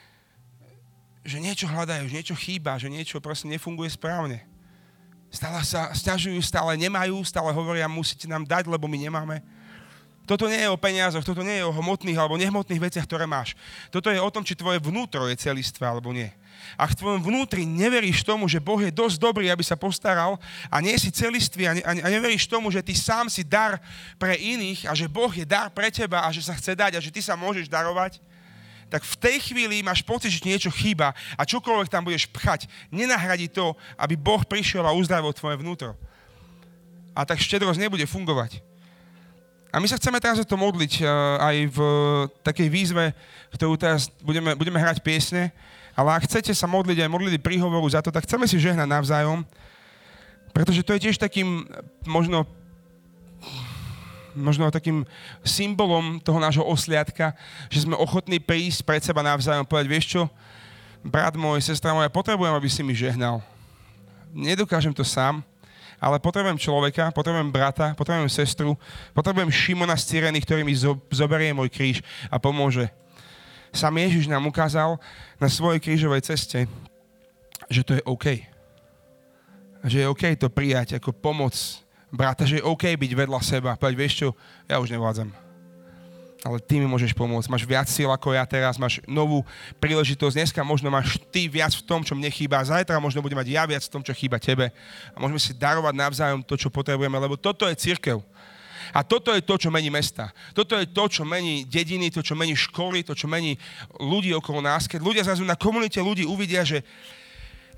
že 1.21 1.37
niečo 1.43 1.67
hľadajú, 1.69 2.07
že 2.09 2.15
niečo 2.17 2.35
chýba, 2.37 2.79
že 2.79 2.89
niečo 2.89 3.19
proste 3.21 3.49
nefunguje 3.49 3.91
správne. 3.93 4.41
Stále 5.33 5.65
sa 5.65 5.89
stiažujú, 5.91 6.37
stále 6.45 6.77
nemajú, 6.77 7.19
stále 7.25 7.49
hovoria, 7.49 7.89
musíte 7.89 8.29
nám 8.29 8.45
dať, 8.45 8.69
lebo 8.69 8.85
my 8.85 8.97
nemáme. 9.01 9.41
Toto 10.23 10.47
nie 10.47 10.55
je 10.55 10.71
o 10.71 10.79
peniazoch, 10.79 11.27
toto 11.27 11.43
nie 11.43 11.59
je 11.59 11.67
o 11.67 11.75
hmotných 11.75 12.15
alebo 12.15 12.39
nehmotných 12.39 12.79
veciach, 12.79 13.03
ktoré 13.03 13.27
máš. 13.27 13.59
Toto 13.91 14.07
je 14.07 14.23
o 14.23 14.31
tom, 14.31 14.47
či 14.47 14.55
tvoje 14.55 14.79
vnútro 14.79 15.27
je 15.27 15.35
celistvé 15.35 15.83
alebo 15.83 16.15
nie. 16.15 16.31
Ak 16.79 16.95
v 16.95 16.99
tvojom 17.03 17.21
vnútri 17.27 17.67
neveríš 17.67 18.23
tomu, 18.23 18.47
že 18.47 18.63
Boh 18.63 18.79
je 18.79 18.87
dosť 18.87 19.19
dobrý, 19.19 19.51
aby 19.51 19.67
sa 19.67 19.75
postaral 19.75 20.39
a 20.71 20.79
nie 20.79 20.95
si 20.95 21.11
celistvý 21.11 21.63
a, 21.67 21.73
ne, 21.75 21.83
a 21.83 22.07
neveríš 22.07 22.47
tomu, 22.47 22.71
že 22.71 22.79
ty 22.79 22.95
sám 22.95 23.27
si 23.27 23.43
dar 23.43 23.83
pre 24.15 24.39
iných 24.39 24.87
a 24.87 24.95
že 24.95 25.11
Boh 25.11 25.27
je 25.27 25.43
dar 25.43 25.67
pre 25.67 25.91
teba 25.91 26.23
a 26.23 26.31
že 26.31 26.39
sa 26.39 26.55
chce 26.55 26.71
dať 26.71 26.95
a 26.95 27.03
že 27.03 27.11
ty 27.11 27.19
sa 27.19 27.35
môžeš 27.35 27.67
darovať, 27.67 28.23
tak 28.87 29.03
v 29.03 29.15
tej 29.19 29.37
chvíli 29.51 29.83
máš 29.83 30.05
pocit, 30.05 30.31
že 30.31 30.45
niečo 30.45 30.71
chýba 30.71 31.11
a 31.35 31.41
čokoľvek 31.43 31.91
tam 31.91 32.07
budeš 32.07 32.31
pchať, 32.31 32.71
nenahradí 32.93 33.51
to, 33.51 33.75
aby 33.99 34.15
Boh 34.15 34.45
prišiel 34.47 34.87
a 34.87 34.95
uzdravil 34.95 35.35
tvoje 35.35 35.59
vnútro. 35.59 35.99
A 37.11 37.27
tak 37.27 37.43
štedrosť 37.43 37.81
nebude 37.81 38.07
fungovať. 38.07 38.72
A 39.73 39.81
my 39.81 39.89
sa 39.89 39.97
chceme 39.97 40.21
teraz 40.21 40.37
o 40.37 40.45
to 40.45 40.53
modliť 40.53 41.01
uh, 41.01 41.09
aj 41.41 41.55
v 41.73 41.79
takej 42.45 42.67
výzve, 42.69 43.09
ktorú 43.57 43.73
teraz 43.73 44.05
budeme, 44.21 44.53
budeme 44.53 44.77
hrať 44.77 45.01
piesne, 45.01 45.49
ale 45.97 46.13
ak 46.13 46.29
chcete 46.29 46.53
sa 46.53 46.69
modliť 46.69 47.01
aj 47.01 47.09
modliť 47.09 47.41
príhovoru 47.41 47.89
za 47.89 48.05
to, 48.05 48.13
tak 48.13 48.29
chceme 48.29 48.45
si 48.45 48.61
žehnať 48.61 48.85
navzájom, 48.85 49.41
pretože 50.53 50.85
to 50.85 50.93
je 50.93 51.09
tiež 51.09 51.17
takým 51.17 51.65
možno 52.05 52.45
možno 54.33 54.69
takým 54.73 55.05
symbolom 55.45 56.17
toho 56.17 56.41
nášho 56.41 56.65
osliadka, 56.65 57.37
že 57.69 57.85
sme 57.85 57.93
ochotní 57.93 58.41
prísť 58.41 58.81
pred 58.81 59.01
seba 59.01 59.21
navzájom 59.21 59.65
povedať, 59.65 59.89
vieš 59.89 60.05
čo, 60.17 60.21
brat 61.05 61.37
môj, 61.37 61.61
sestra 61.61 61.93
moja, 61.93 62.09
potrebujem, 62.09 62.53
aby 62.53 62.65
si 62.65 62.81
mi 62.81 62.97
žehnal. 62.97 63.45
Nedokážem 64.33 64.89
to 64.89 65.05
sám, 65.05 65.45
ale 66.03 66.19
potrebujem 66.19 66.59
človeka, 66.59 67.15
potrebujem 67.15 67.47
brata, 67.47 67.95
potrebujem 67.95 68.27
sestru, 68.27 68.75
potrebujem 69.15 69.47
Šimona 69.47 69.95
z 69.95 70.11
Cyreny, 70.11 70.43
ktorý 70.43 70.67
mi 70.67 70.75
zoberie 71.07 71.55
môj 71.55 71.71
kríž 71.71 72.03
a 72.27 72.35
pomôže. 72.35 72.91
Sam 73.71 73.95
Ježiš 73.95 74.27
nám 74.27 74.43
ukázal 74.43 74.99
na 75.39 75.47
svojej 75.47 75.79
krížovej 75.79 76.27
ceste, 76.27 76.67
že 77.71 77.81
to 77.87 77.95
je 77.95 78.03
OK. 78.03 78.43
Že 79.87 79.97
je 80.03 80.09
OK 80.11 80.23
to 80.35 80.51
prijať 80.51 80.99
ako 80.99 81.15
pomoc 81.15 81.55
brata, 82.11 82.43
že 82.43 82.59
je 82.59 82.67
OK 82.67 82.99
byť 82.99 83.11
vedľa 83.15 83.39
seba. 83.39 83.79
Povedať, 83.79 83.95
vieš 83.97 84.13
čo, 84.19 84.27
ja 84.67 84.77
už 84.83 84.91
nevládzam 84.91 85.42
ale 86.43 86.59
ty 86.59 86.75
mi 86.75 86.87
môžeš 86.87 87.15
pomôcť. 87.15 87.47
Máš 87.47 87.63
viac 87.63 87.87
síl 87.87 88.11
ako 88.11 88.35
ja 88.35 88.43
teraz, 88.43 88.75
máš 88.75 88.99
novú 89.07 89.47
príležitosť. 89.79 90.35
Dneska 90.35 90.59
možno 90.67 90.91
máš 90.91 91.15
ty 91.31 91.47
viac 91.47 91.71
v 91.71 91.83
tom, 91.87 92.03
čo 92.03 92.19
mne 92.19 92.27
chýba. 92.27 92.59
Zajtra 92.59 92.99
možno 92.99 93.23
budem 93.23 93.39
mať 93.39 93.47
ja 93.47 93.63
viac 93.63 93.83
v 93.87 93.91
tom, 93.95 94.03
čo 94.03 94.11
chýba 94.11 94.43
tebe. 94.43 94.67
A 95.15 95.17
môžeme 95.23 95.39
si 95.39 95.55
darovať 95.55 95.95
navzájom 95.95 96.43
to, 96.43 96.59
čo 96.59 96.67
potrebujeme, 96.67 97.15
lebo 97.15 97.39
toto 97.39 97.63
je 97.63 97.79
církev. 97.79 98.19
A 98.91 99.01
toto 99.01 99.31
je 99.31 99.39
to, 99.39 99.55
čo 99.55 99.71
mení 99.71 99.87
mesta. 99.87 100.35
Toto 100.51 100.75
je 100.75 100.83
to, 100.91 101.07
čo 101.07 101.23
mení 101.23 101.63
dediny, 101.63 102.11
to, 102.11 102.19
čo 102.19 102.35
mení 102.35 102.53
školy, 102.59 103.07
to, 103.07 103.15
čo 103.15 103.31
mení 103.31 103.55
ľudí 104.03 104.35
okolo 104.35 104.59
nás. 104.59 104.85
Keď 104.85 104.99
ľudia 104.99 105.23
zrazu 105.23 105.47
na 105.47 105.55
komunite 105.55 106.03
ľudí 106.03 106.27
uvidia, 106.27 106.67
že 106.67 106.83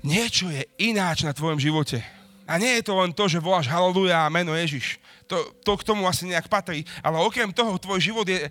niečo 0.02 0.50
je 0.50 0.66
ináč 0.82 1.22
na 1.22 1.30
tvojom 1.30 1.62
živote. 1.62 2.02
A 2.46 2.62
nie 2.62 2.78
je 2.78 2.86
to 2.86 2.94
len 2.94 3.10
to, 3.10 3.26
že 3.26 3.42
voláš 3.42 3.66
haleluja 3.66 4.22
a 4.22 4.32
meno 4.32 4.54
Ježiš 4.54 5.02
to, 5.26 5.36
to 5.66 5.72
k 5.76 5.86
tomu 5.86 6.06
asi 6.06 6.30
nejak 6.30 6.46
patrí. 6.46 6.86
Ale 7.02 7.18
okrem 7.18 7.50
toho, 7.50 7.74
tvoj 7.78 7.98
život 7.98 8.26
je 8.26 8.46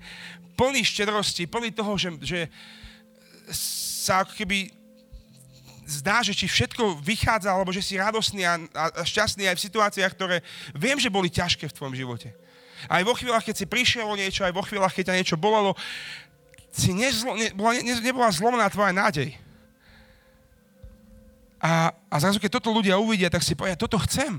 plný 0.60 0.84
štedrosti, 0.84 1.48
plný 1.48 1.72
toho, 1.72 1.96
že, 1.96 2.10
že 2.22 2.40
sa 3.52 4.28
ako 4.28 4.36
keby 4.36 4.72
zdá, 5.88 6.22
že 6.26 6.36
ti 6.36 6.46
všetko 6.50 7.00
vychádza, 7.00 7.52
alebo 7.52 7.72
že 7.72 7.84
si 7.84 7.96
radostný 7.96 8.44
a, 8.44 8.60
a 8.76 9.04
šťastný 9.06 9.48
aj 9.48 9.56
v 9.56 9.66
situáciách, 9.70 10.14
ktoré 10.14 10.38
viem, 10.76 11.00
že 11.00 11.14
boli 11.14 11.32
ťažké 11.32 11.72
v 11.72 11.76
tvojom 11.76 11.96
živote. 11.96 12.36
Aj 12.92 13.02
vo 13.08 13.16
chvíľach, 13.16 13.46
keď 13.46 13.56
si 13.56 13.66
prišiel 13.66 14.06
o 14.06 14.20
niečo, 14.20 14.44
aj 14.44 14.54
vo 14.54 14.66
chvíľach, 14.66 14.92
keď 14.92 15.14
ťa 15.14 15.18
niečo 15.18 15.38
bolelo, 15.40 15.78
si 16.76 16.92
nezlo, 16.92 17.40
ne, 17.40 17.56
bola, 17.56 17.80
ne, 17.80 17.94
nebola 18.04 18.28
zlomná 18.36 18.68
tvoja 18.68 18.92
nádej. 18.92 19.32
A, 21.66 21.90
a 21.90 22.16
zrazu, 22.22 22.38
keď 22.38 22.62
toto 22.62 22.70
ľudia 22.70 23.02
uvidia, 23.02 23.26
tak 23.26 23.42
si 23.42 23.58
povedia, 23.58 23.74
toto 23.74 23.98
chcem. 24.06 24.38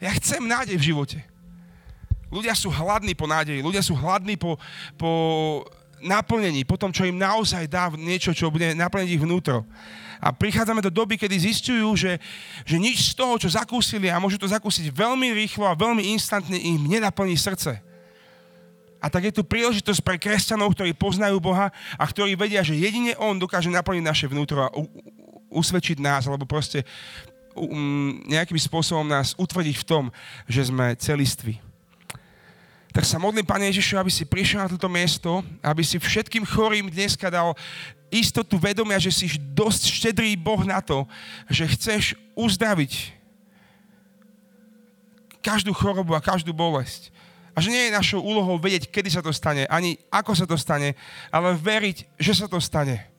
Ja 0.00 0.08
chcem 0.16 0.40
nádej 0.40 0.80
v 0.80 0.88
živote. 0.88 1.20
Ľudia 2.32 2.56
sú 2.56 2.72
hladní 2.72 3.12
po 3.12 3.28
nádeji, 3.28 3.60
ľudia 3.60 3.84
sú 3.84 3.92
hladní 3.92 4.40
po, 4.40 4.56
po 4.96 5.10
naplnení, 6.00 6.64
po 6.64 6.80
tom, 6.80 6.88
čo 6.88 7.04
im 7.04 7.20
naozaj 7.20 7.68
dá 7.68 7.92
niečo, 7.92 8.32
čo 8.32 8.48
bude 8.48 8.72
naplniť 8.72 9.08
ich 9.12 9.20
vnútro. 9.20 9.68
A 10.16 10.32
prichádzame 10.32 10.80
do 10.80 10.88
doby, 10.88 11.20
kedy 11.20 11.36
zistujú, 11.44 11.92
že, 11.92 12.16
že 12.64 12.80
nič 12.80 13.12
z 13.12 13.20
toho, 13.20 13.36
čo 13.36 13.52
zakúsili 13.52 14.08
a 14.08 14.16
môžu 14.16 14.40
to 14.40 14.48
zakúsiť 14.48 14.88
veľmi 14.96 15.28
rýchlo 15.28 15.68
a 15.68 15.76
veľmi 15.76 16.08
instantne, 16.16 16.56
im 16.56 16.88
nenaplní 16.88 17.36
srdce. 17.36 17.84
A 19.02 19.12
tak 19.12 19.28
je 19.28 19.34
tu 19.34 19.44
príležitosť 19.44 20.00
pre 20.00 20.16
kresťanov, 20.16 20.72
ktorí 20.72 20.96
poznajú 20.96 21.36
Boha 21.36 21.68
a 22.00 22.04
ktorí 22.08 22.32
vedia, 22.32 22.64
že 22.64 22.80
jedine 22.80 23.12
On 23.20 23.36
dokáže 23.36 23.68
naplniť 23.68 24.04
naše 24.08 24.26
vnútro 24.30 24.62
a 24.62 24.70
usvedčiť 25.52 26.00
nás, 26.00 26.24
alebo 26.24 26.48
proste 26.48 26.82
um, 27.54 28.18
nejakým 28.26 28.58
spôsobom 28.58 29.04
nás 29.04 29.36
utvrdiť 29.36 29.76
v 29.76 29.86
tom, 29.86 30.04
že 30.48 30.72
sme 30.72 30.96
celiství. 30.96 31.60
Tak 32.92 33.08
sa 33.08 33.16
modlím, 33.16 33.48
Pane 33.48 33.72
Ježišu, 33.72 33.96
aby 33.96 34.12
si 34.12 34.28
prišiel 34.28 34.64
na 34.64 34.68
toto 34.68 34.84
miesto, 34.84 35.40
aby 35.64 35.80
si 35.80 35.96
všetkým 35.96 36.44
chorým 36.44 36.92
dneska 36.92 37.32
dal 37.32 37.56
istotu 38.12 38.60
vedomia, 38.60 39.00
že 39.00 39.08
si 39.08 39.26
dosť 39.40 39.82
štedrý 39.88 40.36
Boh 40.36 40.60
na 40.68 40.84
to, 40.84 41.08
že 41.48 41.72
chceš 41.72 42.12
uzdraviť 42.36 43.16
každú 45.40 45.72
chorobu 45.72 46.12
a 46.12 46.20
každú 46.20 46.52
bolesť. 46.52 47.08
A 47.56 47.60
že 47.60 47.72
nie 47.72 47.88
je 47.88 47.96
našou 47.96 48.20
úlohou 48.20 48.56
vedieť, 48.60 48.88
kedy 48.88 49.08
sa 49.08 49.24
to 49.24 49.32
stane, 49.32 49.68
ani 49.68 49.96
ako 50.08 50.32
sa 50.36 50.44
to 50.48 50.56
stane, 50.56 50.92
ale 51.28 51.56
veriť, 51.56 52.16
že 52.20 52.32
sa 52.32 52.46
to 52.48 52.60
stane. 52.60 53.11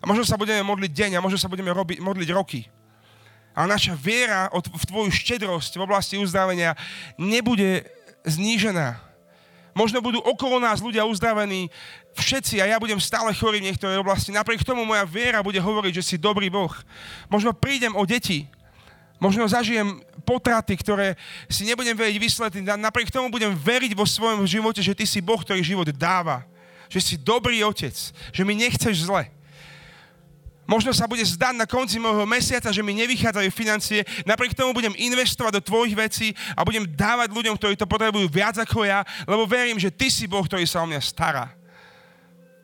A 0.00 0.04
možno 0.08 0.24
sa 0.24 0.40
budeme 0.40 0.64
modliť 0.64 0.90
deň 0.90 1.10
a 1.16 1.24
možno 1.24 1.36
sa 1.36 1.48
budeme 1.52 1.68
robiť, 1.70 2.00
modliť 2.00 2.28
roky. 2.32 2.64
A 3.52 3.68
naša 3.68 3.92
viera 3.92 4.48
v 4.48 4.88
tvoju 4.88 5.12
štedrosť 5.12 5.76
v 5.76 5.84
oblasti 5.84 6.16
uzdravenia 6.16 6.72
nebude 7.20 7.84
znížená. 8.24 8.96
Možno 9.76 10.02
budú 10.02 10.18
okolo 10.24 10.58
nás 10.58 10.82
ľudia 10.82 11.06
uzdravení, 11.06 11.70
všetci 12.18 12.58
a 12.58 12.66
ja 12.66 12.76
budem 12.82 12.98
stále 12.98 13.30
chorý 13.36 13.62
v 13.62 13.70
niektorej 13.70 14.02
oblasti. 14.02 14.34
Napriek 14.34 14.66
tomu 14.66 14.82
moja 14.82 15.06
viera 15.06 15.44
bude 15.46 15.62
hovoriť, 15.62 16.02
že 16.02 16.06
si 16.06 16.16
dobrý 16.18 16.50
Boh. 16.50 16.74
Možno 17.30 17.54
prídem 17.54 17.94
o 17.94 18.02
deti, 18.02 18.50
možno 19.22 19.46
zažijem 19.46 20.02
potraty, 20.26 20.74
ktoré 20.74 21.14
si 21.46 21.62
nebudem 21.68 21.94
vedieť 21.94 22.18
vysvetliť. 22.18 22.62
Napriek 22.76 23.14
tomu 23.14 23.30
budem 23.30 23.54
veriť 23.54 23.94
vo 23.94 24.08
svojom 24.08 24.42
živote, 24.48 24.82
že 24.82 24.96
ty 24.96 25.06
si 25.06 25.22
Boh, 25.22 25.38
ktorý 25.38 25.62
život 25.62 25.86
dáva. 25.94 26.42
Že 26.90 27.00
si 27.00 27.14
dobrý 27.14 27.62
otec, 27.62 27.94
že 28.34 28.42
mi 28.42 28.58
nechceš 28.58 29.06
zle. 29.06 29.30
Možno 30.70 30.94
sa 30.94 31.10
bude 31.10 31.26
zdať 31.26 31.58
na 31.58 31.66
konci 31.66 31.98
môjho 31.98 32.22
mesiaca, 32.30 32.70
že 32.70 32.78
mi 32.78 32.94
nevychádzajú 32.94 33.50
financie, 33.50 34.06
napriek 34.22 34.54
tomu 34.54 34.70
budem 34.70 34.94
investovať 34.94 35.58
do 35.58 35.66
tvojich 35.66 35.98
vecí 35.98 36.30
a 36.54 36.62
budem 36.62 36.86
dávať 36.86 37.34
ľuďom, 37.34 37.58
ktorí 37.58 37.74
to 37.74 37.90
potrebujú 37.90 38.30
viac 38.30 38.54
ako 38.54 38.86
ja, 38.86 39.02
lebo 39.26 39.50
verím, 39.50 39.82
že 39.82 39.90
ty 39.90 40.06
si 40.06 40.30
Boh, 40.30 40.46
ktorý 40.46 40.62
sa 40.70 40.78
o 40.78 40.86
mňa 40.86 41.02
stará. 41.02 41.50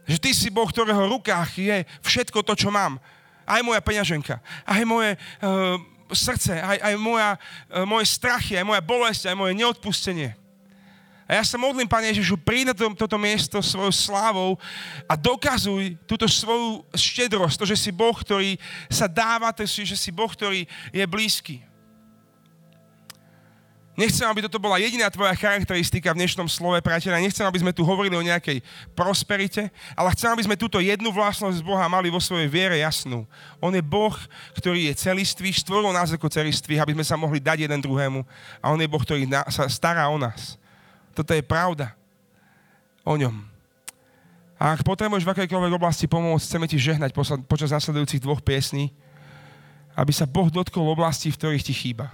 Že 0.06 0.22
ty 0.22 0.30
si 0.38 0.54
Boh, 0.54 0.70
ktorého 0.70 1.10
rukách 1.18 1.50
je 1.58 1.82
všetko 2.06 2.46
to, 2.46 2.54
čo 2.54 2.70
mám. 2.70 3.02
Aj 3.42 3.58
moja 3.66 3.82
peňaženka, 3.82 4.38
aj 4.62 4.82
moje 4.86 5.18
uh, 5.18 5.74
srdce, 6.14 6.62
aj, 6.62 6.78
aj 6.78 6.94
moja, 7.02 7.34
uh, 7.34 7.82
moje 7.82 8.06
strachy, 8.06 8.54
aj 8.54 8.62
moja 8.70 8.86
bolesť, 8.86 9.34
aj 9.34 9.34
moje 9.34 9.58
neodpustenie. 9.58 10.45
A 11.26 11.34
ja 11.34 11.42
sa 11.42 11.58
modlím, 11.58 11.90
Pane 11.90 12.14
Ježišu, 12.14 12.38
príď 12.38 12.70
na 12.70 12.74
to, 12.74 12.86
toto 12.94 13.18
miesto 13.18 13.58
svojou 13.58 13.90
slávou 13.90 14.54
a 15.10 15.18
dokazuj 15.18 15.98
túto 16.06 16.30
svoju 16.30 16.86
štedrosť, 16.94 17.58
to, 17.58 17.66
že 17.66 17.76
si 17.76 17.90
Boh, 17.90 18.14
ktorý 18.14 18.54
sa 18.86 19.10
dáva, 19.10 19.50
to, 19.50 19.66
že 19.66 19.98
si 19.98 20.14
Boh, 20.14 20.30
ktorý 20.30 20.70
je 20.94 21.04
blízky. 21.04 21.66
Nechcem, 23.96 24.28
aby 24.28 24.44
toto 24.44 24.60
bola 24.60 24.76
jediná 24.76 25.08
tvoja 25.08 25.32
charakteristika 25.32 26.12
v 26.12 26.20
dnešnom 26.20 26.44
slove, 26.52 26.76
priateľa. 26.84 27.16
Nechcem, 27.16 27.48
aby 27.48 27.64
sme 27.64 27.72
tu 27.72 27.80
hovorili 27.80 28.12
o 28.12 28.20
nejakej 28.20 28.60
prosperite, 28.92 29.72
ale 29.96 30.12
chcem, 30.12 30.28
aby 30.28 30.44
sme 30.44 30.60
túto 30.60 30.76
jednu 30.84 31.08
vlastnosť 31.08 31.64
Boha 31.64 31.88
mali 31.88 32.12
vo 32.12 32.20
svojej 32.20 32.44
viere 32.44 32.76
jasnú. 32.76 33.24
On 33.56 33.72
je 33.72 33.80
Boh, 33.80 34.12
ktorý 34.52 34.92
je 34.92 35.00
celistvý, 35.00 35.48
stvoril 35.48 35.96
nás 35.96 36.12
ako 36.12 36.28
celistvý, 36.28 36.76
aby 36.76 36.92
sme 36.92 37.08
sa 37.08 37.16
mohli 37.16 37.40
dať 37.40 37.64
jeden 37.64 37.80
druhému. 37.80 38.20
A 38.60 38.68
On 38.68 38.76
je 38.76 38.84
Boh, 38.84 39.00
ktorý 39.00 39.24
sa 39.48 39.64
stará 39.64 40.12
o 40.12 40.20
nás. 40.20 40.60
Toto 41.16 41.32
je 41.32 41.40
pravda 41.40 41.96
o 43.00 43.16
ňom. 43.16 43.32
A 44.60 44.76
ak 44.76 44.84
potrebuješ 44.84 45.24
v 45.24 45.32
akejkoľvek 45.32 45.72
oblasti 45.72 46.04
pomôcť, 46.04 46.44
chceme 46.44 46.68
ti 46.68 46.76
žehnať 46.76 47.16
počas 47.48 47.72
nasledujúcich 47.72 48.20
dvoch 48.20 48.44
piesní, 48.44 48.92
aby 49.96 50.12
sa 50.12 50.28
Boh 50.28 50.52
dotkol 50.52 50.84
oblasti, 50.84 51.32
v 51.32 51.38
ktorých 51.40 51.64
ti 51.64 51.72
chýba. 51.72 52.12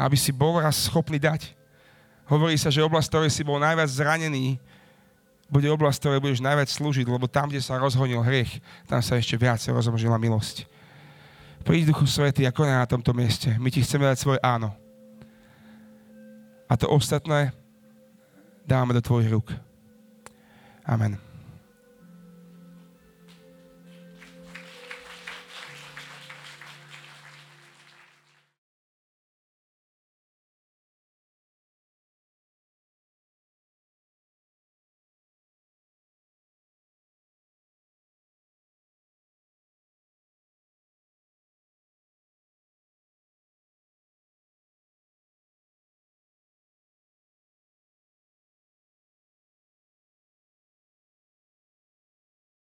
Aby 0.00 0.16
si 0.16 0.32
bol 0.32 0.56
raz 0.60 0.88
schopný 0.88 1.20
dať. 1.20 1.52
Hovorí 2.28 2.56
sa, 2.56 2.72
že 2.72 2.84
oblasť, 2.84 3.08
ktorej 3.08 3.32
si 3.32 3.44
bol 3.44 3.60
najviac 3.60 3.88
zranený, 3.88 4.60
bude 5.46 5.68
oblasť, 5.70 5.98
ktorej 6.02 6.20
budeš 6.24 6.40
najviac 6.42 6.66
slúžiť, 6.66 7.06
lebo 7.06 7.30
tam, 7.30 7.52
kde 7.52 7.62
sa 7.62 7.78
rozhonil 7.78 8.20
hriech, 8.24 8.58
tam 8.90 8.98
sa 8.98 9.14
ešte 9.16 9.38
viac 9.38 9.60
rozmnožila 9.62 10.18
milosť. 10.18 10.66
Príď 11.62 11.94
Duchu 11.94 12.06
Svety 12.06 12.44
a 12.46 12.52
na 12.52 12.86
tomto 12.86 13.14
mieste. 13.14 13.54
My 13.58 13.70
ti 13.70 13.80
chceme 13.80 14.06
dať 14.06 14.18
svoje 14.18 14.40
áno. 14.42 14.74
A 16.66 16.74
to 16.74 16.90
ostatné 16.90 17.54
dávame 18.66 18.94
do 18.94 19.02
tvojich 19.02 19.30
rúk. 19.30 19.54
Amen. 20.86 21.25